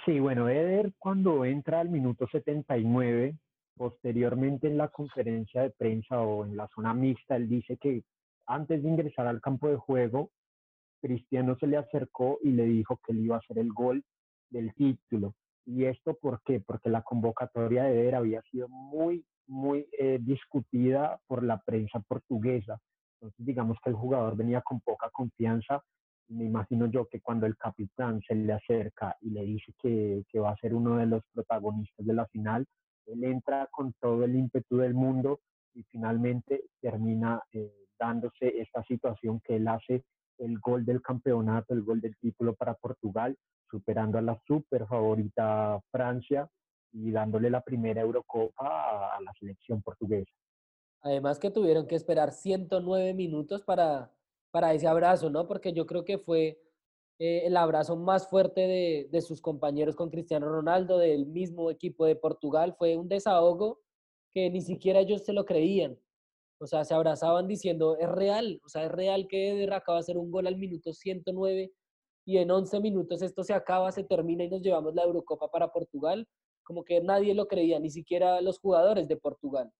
Sí, 0.05 0.21
bueno, 0.21 0.49
Eder 0.49 0.93
cuando 0.99 1.45
entra 1.47 1.81
al 1.81 1.89
minuto 1.89 2.27
79, 2.31 3.39
posteriormente 3.77 4.67
en 4.67 4.77
la 4.77 4.89
conferencia 4.89 5.63
de 5.63 5.71
prensa 5.71 6.21
o 6.21 6.45
en 6.45 6.57
la 6.57 6.69
zona 6.75 6.93
mixta, 6.93 7.37
él 7.37 7.49
dice 7.49 7.79
que 7.79 8.03
antes 8.47 8.83
de 8.83 8.89
ingresar 8.89 9.27
al 9.27 9.41
campo 9.41 9.69
de 9.69 9.77
juego, 9.77 10.31
Cristiano 11.01 11.57
se 11.59 11.67
le 11.67 11.79
acercó 11.79 12.39
y 12.43 12.51
le 12.51 12.65
dijo 12.65 12.99
que 13.05 13.13
él 13.13 13.21
iba 13.21 13.37
a 13.37 13.39
hacer 13.39 13.59
el 13.59 13.73
gol 13.73 14.05
del 14.51 14.75
título. 14.75 15.35
¿Y 15.67 15.85
esto 15.85 16.15
por 16.15 16.43
qué? 16.43 16.61
Porque 16.61 16.91
la 16.91 17.03
convocatoria 17.03 17.85
de 17.85 18.01
Eder 18.01 18.15
había 18.17 18.43
sido 18.51 18.69
muy, 18.69 19.25
muy 19.47 19.89
eh, 19.99 20.19
discutida 20.21 21.19
por 21.27 21.43
la 21.43 21.63
prensa 21.63 22.01
portuguesa. 22.01 22.79
Entonces, 23.15 23.47
digamos 23.47 23.79
que 23.83 23.91
el 23.91 23.97
jugador 23.97 24.37
venía 24.37 24.61
con 24.61 24.81
poca 24.81 25.09
confianza. 25.11 25.83
Me 26.29 26.45
imagino 26.45 26.87
yo 26.87 27.07
que 27.07 27.21
cuando 27.21 27.47
el 27.47 27.57
capitán 27.57 28.21
se 28.27 28.35
le 28.35 28.53
acerca 28.53 29.17
y 29.21 29.31
le 29.31 29.43
dice 29.43 29.73
que, 29.81 30.25
que 30.29 30.39
va 30.41 30.51
a 30.51 30.57
ser 30.57 30.75
uno 30.75 30.97
de 30.97 31.07
los 31.07 31.23
protagonistas 31.33 32.07
de 32.07 32.15
la 32.15 32.27
final, 32.27 32.67
él 33.07 33.25
entra 33.25 33.69
con 33.71 33.93
todo 34.01 34.25
el 34.25 34.35
ímpetu 34.35 34.79
del 34.79 34.95
mundo 34.95 35.41
y 35.75 35.83
finalmente 35.85 36.65
termina 36.81 37.43
eh, 37.53 37.73
dándose 37.99 38.61
esta 38.61 38.83
situación 38.85 39.41
que 39.41 39.57
él 39.57 39.69
hace 39.69 40.05
el 40.39 40.59
gol 40.59 40.85
del 40.85 41.03
campeonato, 41.03 41.75
el 41.75 41.83
gol 41.83 42.01
del 42.01 42.17
título 42.17 42.55
para 42.55 42.75
Portugal, 42.75 43.37
superando 43.71 44.19
a 44.19 44.23
la 44.23 44.39
super 44.47 44.87
favorita 44.87 45.81
Francia 45.91 46.49
y 46.93 47.11
dándole 47.11 47.51
la 47.51 47.61
primera 47.61 48.01
Eurocopa 48.03 49.17
a, 49.17 49.21
la 49.21 49.33
selección 49.39 49.83
portuguesa. 49.83 50.31
Además 51.03 51.39
que 51.39 51.51
tuvieron 51.51 51.87
que 51.87 51.97
esperar 51.97 52.33
109 52.33 53.15
minutos 53.15 53.63
para, 53.63 54.13
para 54.55 54.73
ese 54.73 54.87
abrazo, 54.87 55.31
¿no? 55.31 55.49
Porque 55.49 55.73
yo 55.73 55.85
creo 55.85 56.05
que 56.05 56.17
fue 56.17 56.61
eh, 57.19 57.43
el 57.45 57.57
abrazo 57.57 57.97
más 57.97 58.29
fuerte 58.29 58.61
de, 58.61 59.09
de, 59.11 59.21
sus 59.21 59.41
compañeros 59.41 59.97
con 59.97 60.11
Cristiano 60.11 60.49
Ronaldo, 60.49 60.97
del 60.99 61.27
mismo 61.27 61.73
equipo 61.73 62.07
de 62.07 62.15
Portugal. 62.15 62.77
Fue 62.79 62.97
un 62.97 63.09
desahogo 63.09 63.81
que 64.33 64.51
ni 64.51 64.61
siquiera 64.61 65.01
ellos 65.01 65.25
se 65.25 65.33
lo 65.33 65.45
creían. 65.45 65.99
O 66.61 66.69
sea, 66.69 66.85
se 66.85 66.95
abrazaban 66.95 67.49
diciendo, 67.49 67.97
es 67.99 68.09
real, 68.09 68.61
o 68.65 68.69
sea, 68.69 68.85
es 68.85 68.93
real 68.93 69.27
que 69.27 69.51
Eder 69.51 69.73
acaba 69.73 69.99
de 69.99 70.03
hacer 70.03 70.19
un 70.19 70.31
gol 70.31 70.47
al 70.47 70.57
minuto 70.57 70.93
109 70.93 71.73
y 72.25 72.39
en 72.39 72.49
11 72.49 72.79
minutos 72.79 73.23
esto 73.23 73.43
se 73.43 73.55
acaba, 73.55 73.91
se 73.91 74.05
termina 74.05 74.45
y 74.45 74.51
nos 74.51 74.63
llevamos 74.63 74.95
la 74.95 75.03
Eurocopa 75.03 75.51
para 75.51 75.73
Portugal. 75.73 76.29
Como 76.63 76.85
que 76.85 77.01
nadie 77.01 77.35
lo 77.35 77.49
creía, 77.49 77.81
ni 77.81 77.91
siquiera 77.91 78.41
los 78.41 78.61
jugadores 78.61 79.09
de 79.09 79.17
Portugal. 79.17 79.73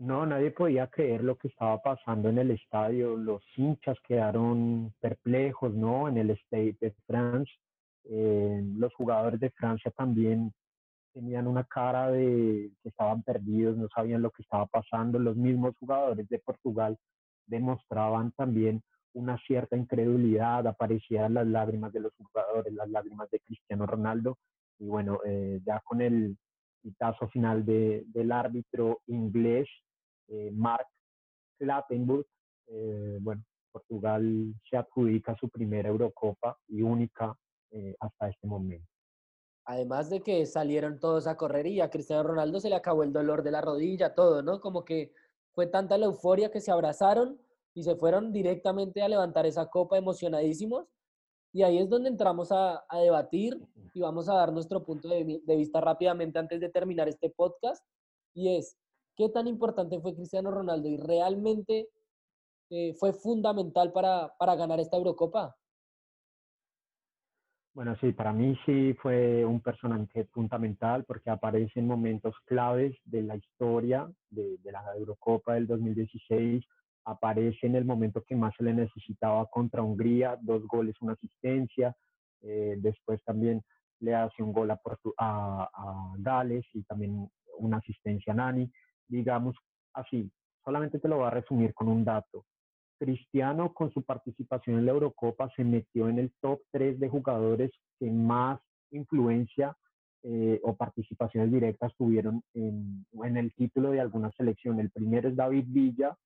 No, 0.00 0.24
nadie 0.24 0.50
podía 0.50 0.86
creer 0.86 1.22
lo 1.22 1.36
que 1.36 1.48
estaba 1.48 1.78
pasando 1.82 2.30
en 2.30 2.38
el 2.38 2.52
estadio. 2.52 3.18
Los 3.18 3.42
hinchas 3.54 3.98
quedaron 4.08 4.94
perplejos, 4.98 5.74
¿no? 5.74 6.08
En 6.08 6.16
el 6.16 6.30
Stade 6.38 6.74
de 6.80 6.94
France. 7.06 7.52
Eh, 8.04 8.62
los 8.76 8.94
jugadores 8.94 9.38
de 9.40 9.50
Francia 9.50 9.90
también 9.90 10.54
tenían 11.12 11.46
una 11.46 11.64
cara 11.64 12.10
de 12.10 12.72
que 12.82 12.88
estaban 12.88 13.22
perdidos, 13.22 13.76
no 13.76 13.88
sabían 13.94 14.22
lo 14.22 14.30
que 14.30 14.40
estaba 14.42 14.64
pasando. 14.64 15.18
Los 15.18 15.36
mismos 15.36 15.74
jugadores 15.78 16.26
de 16.30 16.38
Portugal 16.38 16.96
demostraban 17.46 18.32
también 18.32 18.82
una 19.12 19.36
cierta 19.46 19.76
incredulidad, 19.76 20.66
aparecían 20.66 21.34
las 21.34 21.46
lágrimas 21.46 21.92
de 21.92 22.00
los 22.00 22.14
jugadores, 22.14 22.72
las 22.72 22.88
lágrimas 22.88 23.30
de 23.30 23.40
Cristiano 23.40 23.84
Ronaldo. 23.84 24.38
Y 24.78 24.86
bueno, 24.86 25.18
eh, 25.26 25.60
ya 25.66 25.78
con 25.84 26.00
el 26.00 26.38
pitazo 26.80 27.28
final 27.28 27.66
de, 27.66 28.04
del 28.06 28.32
árbitro 28.32 29.02
inglés, 29.06 29.68
eh, 30.30 30.50
Mark 30.52 30.86
Clattenburg, 31.58 32.26
eh, 32.68 33.18
bueno, 33.20 33.44
Portugal 33.70 34.54
se 34.68 34.76
adjudica 34.76 35.36
su 35.36 35.48
primera 35.48 35.88
Eurocopa 35.88 36.58
y 36.66 36.82
única 36.82 37.36
hasta 38.00 38.28
este 38.28 38.48
momento. 38.48 38.88
Además 39.64 40.10
de 40.10 40.20
que 40.20 40.44
salieron 40.46 40.98
todos 40.98 41.28
a 41.28 41.36
correr 41.36 41.68
y 41.68 41.80
a 41.80 41.90
Cristiano 41.90 42.24
Ronaldo 42.24 42.58
se 42.58 42.68
le 42.68 42.74
acabó 42.74 43.04
el 43.04 43.12
dolor 43.12 43.44
de 43.44 43.52
la 43.52 43.60
rodilla, 43.60 44.16
todo, 44.16 44.42
¿no? 44.42 44.60
Como 44.60 44.84
que 44.84 45.12
fue 45.52 45.68
tanta 45.68 45.98
la 45.98 46.06
euforia 46.06 46.50
que 46.50 46.60
se 46.60 46.72
abrazaron 46.72 47.40
y 47.74 47.82
se 47.82 47.94
fueron 47.96 48.32
directamente 48.32 49.02
a 49.02 49.08
levantar 49.08 49.46
esa 49.46 49.66
copa 49.66 49.96
emocionadísimos. 49.96 50.86
Y 51.52 51.62
ahí 51.62 51.78
es 51.78 51.88
donde 51.88 52.08
entramos 52.08 52.50
a, 52.52 52.84
debatir 52.92 53.60
y 53.92 54.00
vamos 54.00 54.28
a 54.28 54.34
dar 54.34 54.52
nuestro 54.52 54.84
punto 54.84 55.08
de, 55.08 55.40
vista 55.46 55.80
rápidamente 55.80 56.38
antes 56.38 56.60
de 56.60 56.68
terminar 56.68 57.08
este 57.08 57.30
podcast. 57.30 57.84
Y 58.34 58.56
es, 58.56 58.76
¿qué 59.20 59.28
tan 59.28 59.46
importante 59.46 60.00
fue 60.00 60.14
Cristiano 60.14 60.50
Ronaldo 60.50 60.88
y 60.88 60.96
realmente 60.96 61.90
eh, 62.70 62.94
fue 62.94 63.12
fundamental 63.12 63.92
para, 63.92 64.32
para 64.38 64.54
ganar 64.54 64.80
esta 64.80 64.96
Eurocopa? 64.96 65.54
Bueno, 67.74 67.94
sí, 68.00 68.12
para 68.12 68.32
mí 68.32 68.58
sí 68.64 68.94
fue 68.94 69.44
un 69.44 69.60
personaje 69.60 70.24
fundamental 70.32 71.04
porque 71.04 71.28
aparece 71.28 71.80
en 71.80 71.86
momentos 71.86 72.34
claves 72.46 72.96
de 73.04 73.22
la 73.22 73.36
historia 73.36 74.10
de, 74.30 74.58
la 74.64 74.82
Eurocopa 74.96 75.52
del 75.52 75.66
2016. 75.66 76.64
Aparece 77.04 77.66
en 77.66 77.74
el 77.74 77.84
momento 77.84 78.24
que 78.24 78.36
más 78.36 78.54
se 78.56 78.64
le 78.64 78.72
necesitaba 78.72 79.44
contra 79.50 79.82
Hungría, 79.82 80.38
dos 80.40 80.66
goles, 80.66 80.96
una 81.02 81.12
asistencia. 81.12 81.94
Eh, 82.40 82.76
después 82.78 83.22
también 83.24 83.62
le 83.98 84.14
hace 84.14 84.42
un 84.42 84.54
gol 84.54 84.70
a, 84.70 84.80
a, 85.18 86.14
Gales 86.16 86.64
y 86.72 86.82
también 86.84 87.30
una 87.58 87.76
asistencia 87.76 88.32
a 88.32 88.36
Nani. 88.36 88.72
Digamos 89.10 89.56
así, 89.92 90.30
solamente 90.64 91.00
te 91.00 91.08
lo 91.08 91.16
voy 91.16 91.26
a 91.26 91.30
resumir 91.30 91.74
con 91.74 91.88
un 91.88 92.04
dato. 92.04 92.44
Cristiano 92.98 93.72
con 93.72 93.90
su 93.92 94.02
participación 94.02 94.78
en 94.78 94.86
la 94.86 94.92
Eurocopa 94.92 95.50
se 95.56 95.64
metió 95.64 96.08
en 96.08 96.18
el 96.18 96.32
top 96.40 96.60
3 96.70 97.00
de 97.00 97.08
jugadores 97.08 97.72
que 97.98 98.10
más 98.10 98.60
influencia 98.92 99.76
eh, 100.22 100.60
o 100.62 100.76
participaciones 100.76 101.50
directas 101.50 101.92
tuvieron 101.96 102.42
en, 102.54 103.04
en, 103.24 103.36
el 103.36 103.52
título 103.54 103.90
de 103.90 104.00
alguna 104.00 104.30
selección. 104.32 104.78
El 104.78 104.90
primero 104.90 105.28
es 105.28 105.34
David 105.34 105.64
Villa 105.66 106.16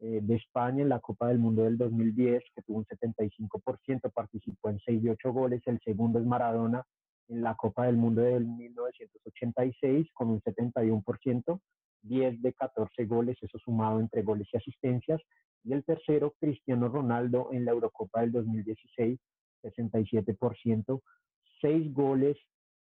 eh, 0.00 0.20
de 0.22 0.36
España 0.36 0.82
en 0.82 0.90
la 0.90 1.00
Copa 1.00 1.28
del 1.28 1.38
Mundo 1.38 1.64
del 1.64 1.76
2010, 1.76 2.44
que 2.54 2.62
tuvo 2.62 2.78
un 2.78 2.86
75%, 2.86 4.12
participó 4.12 4.70
en 4.70 4.78
6 4.78 5.02
de 5.02 5.10
8 5.10 5.32
goles. 5.32 5.62
El 5.66 5.80
segundo 5.80 6.20
es 6.20 6.24
Maradona 6.24 6.84
en 7.28 7.42
la 7.42 7.54
Copa 7.54 7.86
del 7.86 7.96
Mundo 7.96 8.22
del 8.22 8.46
1986 8.46 10.08
con 10.12 10.30
un 10.30 10.40
71%, 10.40 11.60
10 12.02 12.42
de 12.42 12.52
14 12.52 13.04
goles, 13.06 13.36
eso 13.40 13.58
sumado 13.58 14.00
entre 14.00 14.22
goles 14.22 14.48
y 14.52 14.56
asistencias. 14.56 15.20
Y 15.64 15.72
el 15.72 15.84
tercero, 15.84 16.34
Cristiano 16.40 16.88
Ronaldo 16.88 17.50
en 17.52 17.64
la 17.64 17.72
Eurocopa 17.72 18.20
del 18.20 18.32
2016, 18.32 19.18
67%, 19.62 21.02
6 21.60 21.92
goles, 21.92 22.36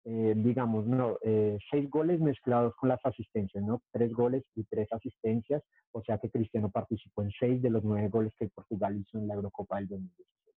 eh, 0.04 0.34
digamos, 0.36 0.86
no, 0.86 1.18
eh, 1.22 1.58
6 1.70 1.90
goles 1.90 2.20
mezclados 2.20 2.74
con 2.76 2.88
las 2.88 3.04
asistencias, 3.04 3.62
¿no? 3.62 3.82
3 3.92 4.12
goles 4.12 4.44
y 4.54 4.64
3 4.64 4.88
asistencias, 4.92 5.62
o 5.92 6.02
sea 6.02 6.18
que 6.18 6.30
Cristiano 6.30 6.70
participó 6.70 7.22
en 7.22 7.32
6 7.38 7.60
de 7.60 7.70
los 7.70 7.84
9 7.84 8.08
goles 8.08 8.32
que 8.38 8.48
Portugal 8.48 8.96
hizo 8.96 9.18
en 9.18 9.28
la 9.28 9.34
Eurocopa 9.34 9.76
del 9.76 9.88
2016 9.88 10.49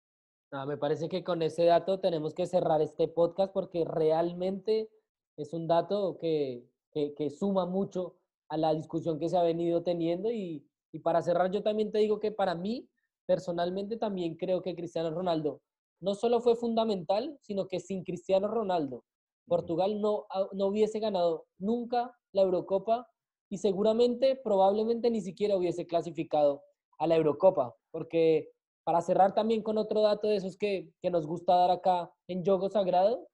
me 0.68 0.78
parece 0.78 1.10
que 1.10 1.24
con 1.24 1.42
ese 1.42 1.66
dato 1.66 2.00
tenemos 2.00 2.34
que 2.34 2.46
cerrar 2.46 2.82
este 2.82 3.08
podcast 3.08 3.54
porque 3.54 3.86
realmente 3.86 4.90
es 5.38 5.54
un 5.54 5.68
dato 5.68 6.18
que, 6.18 6.68
que, 6.92 7.30
suma 7.30 7.66
mucho 7.66 8.18
a 8.50 8.58
la 8.58 8.74
discusión 8.74 9.18
que 9.18 9.30
se 9.30 9.38
ha 9.38 9.44
venido 9.44 9.82
teniendo 9.82 10.30
y, 10.30 10.66
y, 10.92 11.00
para 11.00 11.22
cerrar 11.22 11.52
yo 11.52 11.64
también 11.64 11.92
te 11.92 12.00
digo 12.00 12.20
que 12.20 12.32
para 12.32 12.54
mí 12.54 12.90
personalmente 13.26 13.98
también 13.98 14.36
creo 14.36 14.62
que 14.62 14.76
Cristiano 14.76 15.10
Ronaldo 15.12 15.62
no 16.02 16.16
solo 16.16 16.42
fue 16.42 16.56
fundamental, 16.56 17.38
sino 17.42 17.68
que 17.68 17.80
sin 17.80 18.04
Cristiano 18.04 18.48
Ronaldo 18.48 19.06
Portugal 19.52 20.00
no, 20.00 20.28
no 20.54 20.68
hubiese 20.68 21.00
ganado 21.00 21.46
nunca 21.58 22.16
la 22.32 22.44
Eurocopa 22.44 23.08
y 23.50 23.58
seguramente, 23.58 24.40
probablemente 24.42 25.10
ni 25.10 25.20
siquiera 25.20 25.58
hubiese 25.58 25.86
clasificado 25.86 26.64
a 26.98 27.06
la 27.06 27.18
Eurocopa, 27.18 27.76
porque 27.92 28.50
para 28.84 29.02
cerrar 29.02 29.34
también 29.34 29.62
con 29.62 29.78
otro 29.78 30.02
dato 30.02 30.28
de 30.28 30.38
esos 30.38 30.58
que, 30.58 30.90
que 31.02 31.12
nos 31.12 31.28
gusta 31.28 31.56
dar 31.56 31.72
acá 31.72 32.12
en 32.28 32.44
Yogo 32.44 32.70
Sagrado, 32.70 33.28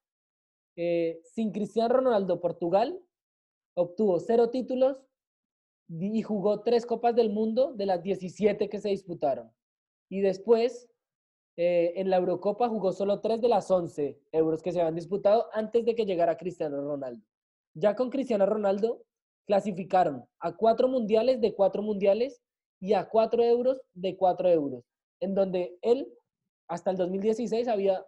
eh, 0.76 1.20
sin 1.24 1.52
Cristiano 1.52 1.96
Ronaldo, 1.96 2.40
Portugal 2.40 3.00
obtuvo 3.78 4.20
cero 4.20 4.50
títulos 4.50 5.04
y 5.88 6.22
jugó 6.22 6.62
tres 6.62 6.86
Copas 6.86 7.16
del 7.16 7.30
Mundo 7.30 7.74
de 7.74 7.86
las 7.86 8.02
17 8.02 8.70
que 8.70 8.80
se 8.80 8.90
disputaron. 8.90 9.52
Y 10.10 10.22
después, 10.22 10.90
eh, 11.58 11.94
en 11.96 12.10
la 12.10 12.18
Eurocopa 12.18 12.70
jugó 12.70 12.92
solo 12.92 13.22
tres 13.22 13.40
de 13.42 13.48
las 13.48 13.70
11 13.70 14.20
euros 14.32 14.62
que 14.62 14.72
se 14.72 14.82
habían 14.82 14.96
disputado 14.96 15.48
antes 15.54 15.86
de 15.86 15.96
que 15.96 16.06
llegara 16.06 16.38
Cristiano 16.38 16.82
Ronaldo. 16.82 17.24
Ya 17.74 17.96
con 17.96 18.10
Cristiano 18.10 18.46
Ronaldo 18.46 19.04
clasificaron 19.46 20.26
a 20.40 20.56
cuatro 20.56 20.88
mundiales 20.88 21.40
de 21.40 21.54
cuatro 21.54 21.82
mundiales 21.82 22.42
y 22.80 22.94
a 22.94 23.08
cuatro 23.08 23.44
euros 23.44 23.80
de 23.94 24.18
cuatro 24.18 24.50
euros 24.50 24.84
en 25.20 25.36
donde 25.36 25.78
él 25.82 26.12
hasta 26.68 26.92
el 26.92 26.98
2016 26.98 27.68
había, 27.68 28.06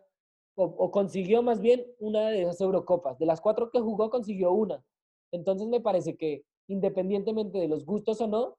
o, 0.55 0.91
consiguió 0.91 1.41
más 1.41 1.61
bien 1.61 1.85
una 1.99 2.29
de 2.29 2.41
esas 2.43 2.59
Eurocopas. 2.61 3.17
De 3.17 3.25
las 3.25 3.41
cuatro 3.41 3.71
que 3.71 3.79
jugó, 3.79 4.09
consiguió 4.09 4.51
una. 4.51 4.83
Entonces 5.31 5.67
me 5.67 5.79
parece 5.79 6.17
que 6.17 6.43
independientemente 6.67 7.57
de 7.59 7.67
los 7.67 7.85
gustos 7.85 8.19
o 8.21 8.27
no, 8.27 8.57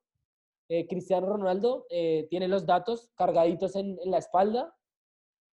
eh, 0.68 0.86
Cristiano 0.86 1.26
Ronaldo 1.26 1.86
eh, 1.90 2.26
tiene 2.30 2.48
los 2.48 2.64
datos 2.64 3.10
cargaditos 3.16 3.76
en, 3.76 3.98
la 4.04 4.18
espalda 4.18 4.74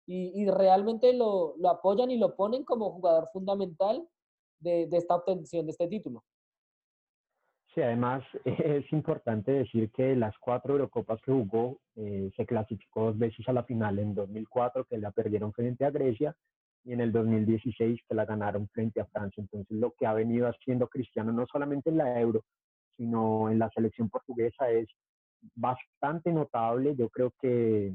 y, 0.09 0.45
realmente 0.49 1.11
lo, 1.11 1.55
apoyan 1.69 2.09
y 2.11 2.17
lo 2.17 2.35
ponen 2.35 2.63
como 2.63 2.91
jugador 2.91 3.27
fundamental 3.33 4.07
de 4.59 4.87
esta 4.91 5.15
obtención 5.15 5.65
de 5.65 5.71
este 5.71 5.87
título 5.87 6.23
además 7.83 8.23
es 8.45 8.91
importante 8.91 9.51
decir 9.51 9.91
que 9.91 10.15
las 10.15 10.37
cuatro 10.39 10.73
Eurocopas 10.73 11.21
que 11.21 11.31
jugó 11.31 11.79
eh, 11.95 12.31
se 12.35 12.45
clasificó 12.45 13.05
dos 13.05 13.17
veces 13.17 13.47
a 13.47 13.53
la 13.53 13.63
final, 13.63 13.99
en 13.99 14.15
2004 14.15 14.85
que 14.85 14.97
la 14.97 15.11
perdieron 15.11 15.53
frente 15.53 15.85
a 15.85 15.91
Grecia 15.91 16.35
y 16.83 16.93
en 16.93 17.01
el 17.01 17.11
2016 17.11 17.99
que 18.07 18.15
la 18.15 18.25
ganaron 18.25 18.67
frente 18.69 19.01
a 19.01 19.05
Francia. 19.05 19.41
Entonces 19.41 19.77
lo 19.77 19.93
que 19.97 20.05
ha 20.05 20.13
venido 20.13 20.47
haciendo 20.47 20.87
Cristiano 20.87 21.31
no 21.31 21.45
solamente 21.51 21.89
en 21.89 21.97
la 21.97 22.19
Euro, 22.19 22.43
sino 22.95 23.49
en 23.49 23.59
la 23.59 23.69
selección 23.69 24.09
portuguesa 24.09 24.69
es 24.69 24.87
bastante 25.55 26.31
notable. 26.31 26.95
Yo 26.95 27.09
creo 27.09 27.33
que 27.39 27.93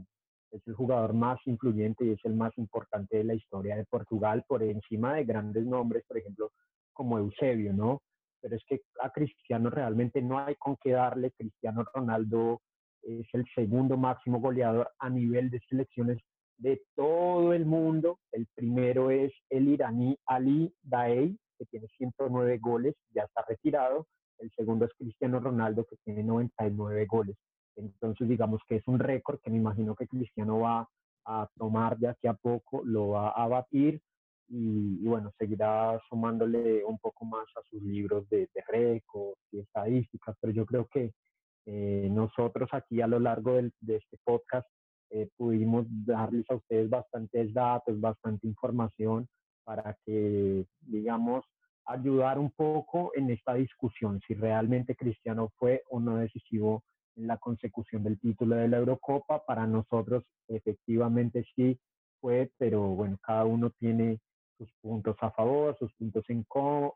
es 0.50 0.66
el 0.66 0.74
jugador 0.74 1.14
más 1.14 1.38
influyente 1.46 2.04
y 2.04 2.10
es 2.10 2.24
el 2.24 2.34
más 2.34 2.56
importante 2.58 3.16
de 3.16 3.24
la 3.24 3.34
historia 3.34 3.76
de 3.76 3.86
Portugal 3.86 4.44
por 4.46 4.62
encima 4.62 5.14
de 5.14 5.24
grandes 5.24 5.64
nombres, 5.64 6.04
por 6.06 6.18
ejemplo, 6.18 6.52
como 6.92 7.18
Eusebio, 7.18 7.72
¿no? 7.72 8.02
Pero 8.42 8.56
es 8.56 8.64
que 8.66 8.80
a 9.00 9.10
Cristiano 9.10 9.70
realmente 9.70 10.20
no 10.20 10.38
hay 10.38 10.56
con 10.56 10.76
qué 10.82 10.90
darle. 10.90 11.30
Cristiano 11.30 11.84
Ronaldo 11.94 12.60
es 13.02 13.26
el 13.32 13.46
segundo 13.54 13.96
máximo 13.96 14.40
goleador 14.40 14.90
a 14.98 15.08
nivel 15.08 15.48
de 15.48 15.60
selecciones 15.68 16.18
de 16.58 16.82
todo 16.94 17.52
el 17.52 17.64
mundo. 17.64 18.18
El 18.32 18.46
primero 18.54 19.10
es 19.10 19.32
el 19.48 19.68
iraní 19.68 20.18
Ali 20.26 20.74
Daei, 20.82 21.38
que 21.58 21.66
tiene 21.66 21.86
109 21.96 22.58
goles, 22.58 22.94
ya 23.14 23.22
está 23.22 23.44
retirado. 23.48 24.06
El 24.38 24.50
segundo 24.56 24.84
es 24.86 24.92
Cristiano 24.98 25.38
Ronaldo, 25.38 25.84
que 25.84 25.96
tiene 26.04 26.24
99 26.24 27.06
goles. 27.06 27.36
Entonces, 27.76 28.28
digamos 28.28 28.60
que 28.68 28.76
es 28.76 28.88
un 28.88 28.98
récord 28.98 29.40
que 29.40 29.50
me 29.50 29.56
imagino 29.56 29.94
que 29.94 30.08
Cristiano 30.08 30.58
va 30.58 30.88
a 31.24 31.48
tomar 31.56 31.96
de 31.98 32.08
aquí 32.08 32.26
a 32.26 32.34
poco, 32.34 32.82
lo 32.84 33.10
va 33.10 33.30
a 33.30 33.46
batir 33.46 34.00
y, 34.54 35.02
bueno, 35.06 35.32
seguirá 35.38 35.98
sumándole 36.10 36.84
un 36.84 36.98
poco 36.98 37.24
más 37.24 37.46
a 37.56 37.62
sus 37.70 37.82
libros 37.82 38.28
de, 38.28 38.50
de 38.54 38.62
récords 38.68 39.40
y 39.50 39.60
estadísticas, 39.60 40.36
pero 40.40 40.52
yo 40.52 40.66
creo 40.66 40.86
que 40.92 41.14
eh, 41.64 42.08
nosotros 42.10 42.68
aquí 42.72 43.00
a 43.00 43.06
lo 43.06 43.18
largo 43.18 43.54
de 43.54 43.96
este 43.96 44.18
podcast 44.24 44.68
eh, 45.08 45.30
pudimos 45.38 45.86
darles 45.88 46.44
a 46.50 46.56
ustedes 46.56 46.90
bastantes 46.90 47.54
datos, 47.54 47.98
bastante 47.98 48.46
información 48.46 49.26
para 49.64 49.96
que, 50.04 50.66
digamos, 50.80 51.46
ayudar 51.86 52.38
un 52.38 52.50
poco 52.50 53.12
en 53.14 53.30
esta 53.30 53.54
discusión, 53.54 54.20
si 54.26 54.34
realmente 54.34 54.96
Cristiano 54.96 55.50
fue 55.56 55.82
o 55.88 55.98
no 55.98 56.16
decisivo 56.16 56.84
en 57.16 57.26
la 57.26 57.38
consecución 57.38 58.04
del 58.04 58.20
título 58.20 58.56
de 58.56 58.68
la 58.68 58.78
Eurocopa. 58.78 59.44
Para 59.46 59.66
nosotros, 59.66 60.24
efectivamente 60.48 61.46
sí 61.56 61.78
fue, 62.20 62.50
pero 62.58 62.82
bueno, 62.82 63.18
cada 63.22 63.46
uno 63.46 63.70
tiene 63.78 64.20
sus 64.62 64.72
puntos 64.80 65.16
a 65.20 65.30
favor, 65.32 65.76
sus 65.76 65.92
puntos 65.94 66.24
en, 66.28 66.46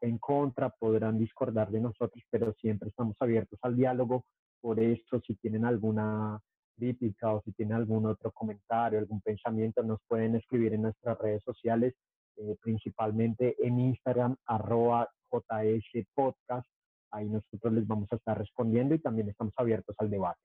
en 0.00 0.18
contra, 0.18 0.70
podrán 0.70 1.18
discordar 1.18 1.70
de 1.70 1.80
nosotros, 1.80 2.22
pero 2.30 2.52
siempre 2.54 2.90
estamos 2.90 3.16
abiertos 3.18 3.58
al 3.62 3.76
diálogo. 3.76 4.24
Por 4.60 4.78
esto, 4.78 5.20
si 5.26 5.34
tienen 5.34 5.64
alguna 5.64 6.40
crítica 6.76 7.32
o 7.32 7.42
si 7.42 7.52
tienen 7.52 7.76
algún 7.76 8.06
otro 8.06 8.30
comentario, 8.30 9.00
algún 9.00 9.20
pensamiento, 9.20 9.82
nos 9.82 9.98
pueden 10.06 10.36
escribir 10.36 10.74
en 10.74 10.82
nuestras 10.82 11.18
redes 11.18 11.42
sociales, 11.42 11.94
eh, 12.36 12.56
principalmente 12.62 13.56
en 13.58 13.80
Instagram, 13.80 14.36
arroba 14.46 15.08
JS 15.32 16.06
Podcast. 16.14 16.68
Ahí 17.10 17.28
nosotros 17.28 17.72
les 17.72 17.86
vamos 17.86 18.08
a 18.12 18.16
estar 18.16 18.38
respondiendo 18.38 18.94
y 18.94 19.00
también 19.00 19.28
estamos 19.28 19.54
abiertos 19.56 19.96
al 19.98 20.10
debate. 20.10 20.40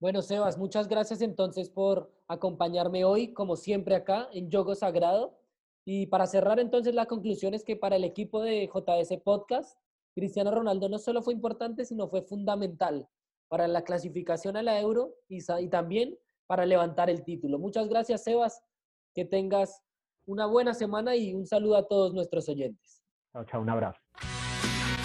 Bueno, 0.00 0.22
Sebas, 0.22 0.58
muchas 0.58 0.88
gracias 0.88 1.22
entonces 1.22 1.70
por 1.70 2.12
acompañarme 2.28 3.04
hoy, 3.04 3.32
como 3.32 3.56
siempre 3.56 3.94
acá 3.94 4.28
en 4.32 4.50
Yogo 4.50 4.74
Sagrado. 4.74 5.38
Y 5.88 6.06
para 6.06 6.26
cerrar 6.26 6.58
entonces 6.58 6.94
la 6.94 7.06
conclusión 7.06 7.54
es 7.54 7.62
que 7.62 7.76
para 7.76 7.94
el 7.94 8.02
equipo 8.02 8.42
de 8.42 8.66
JS 8.66 9.20
Podcast, 9.22 9.78
Cristiano 10.16 10.50
Ronaldo 10.50 10.88
no 10.88 10.98
solo 10.98 11.22
fue 11.22 11.32
importante, 11.32 11.84
sino 11.84 12.08
fue 12.08 12.22
fundamental 12.22 13.08
para 13.48 13.68
la 13.68 13.84
clasificación 13.84 14.56
a 14.56 14.62
la 14.62 14.80
Euro 14.80 15.14
y, 15.28 15.38
y 15.38 15.68
también 15.68 16.18
para 16.48 16.66
levantar 16.66 17.08
el 17.08 17.22
título. 17.22 17.60
Muchas 17.60 17.88
gracias, 17.88 18.24
Sebas. 18.24 18.62
Que 19.14 19.24
tengas 19.24 19.80
una 20.26 20.46
buena 20.46 20.74
semana 20.74 21.14
y 21.14 21.34
un 21.34 21.46
saludo 21.46 21.76
a 21.76 21.86
todos 21.86 22.12
nuestros 22.12 22.48
oyentes. 22.48 23.00
Chao, 23.32 23.44
chao, 23.44 23.60
un 23.62 23.70
abrazo. 23.70 24.00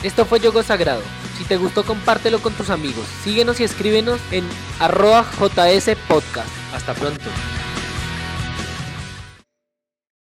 Esto 0.03 0.25
fue 0.25 0.39
Yogo 0.39 0.63
Sagrado. 0.63 1.03
Si 1.37 1.47
te 1.47 1.57
gustó, 1.57 1.83
compártelo 1.83 2.39
con 2.39 2.53
tus 2.53 2.71
amigos. 2.71 3.05
Síguenos 3.23 3.59
y 3.59 3.65
escríbenos 3.65 4.19
en 4.33 4.45
arroba 4.79 5.23
JS 5.39 5.95
Podcast. 6.07 6.49
Hasta 6.73 6.95
pronto. 6.95 7.25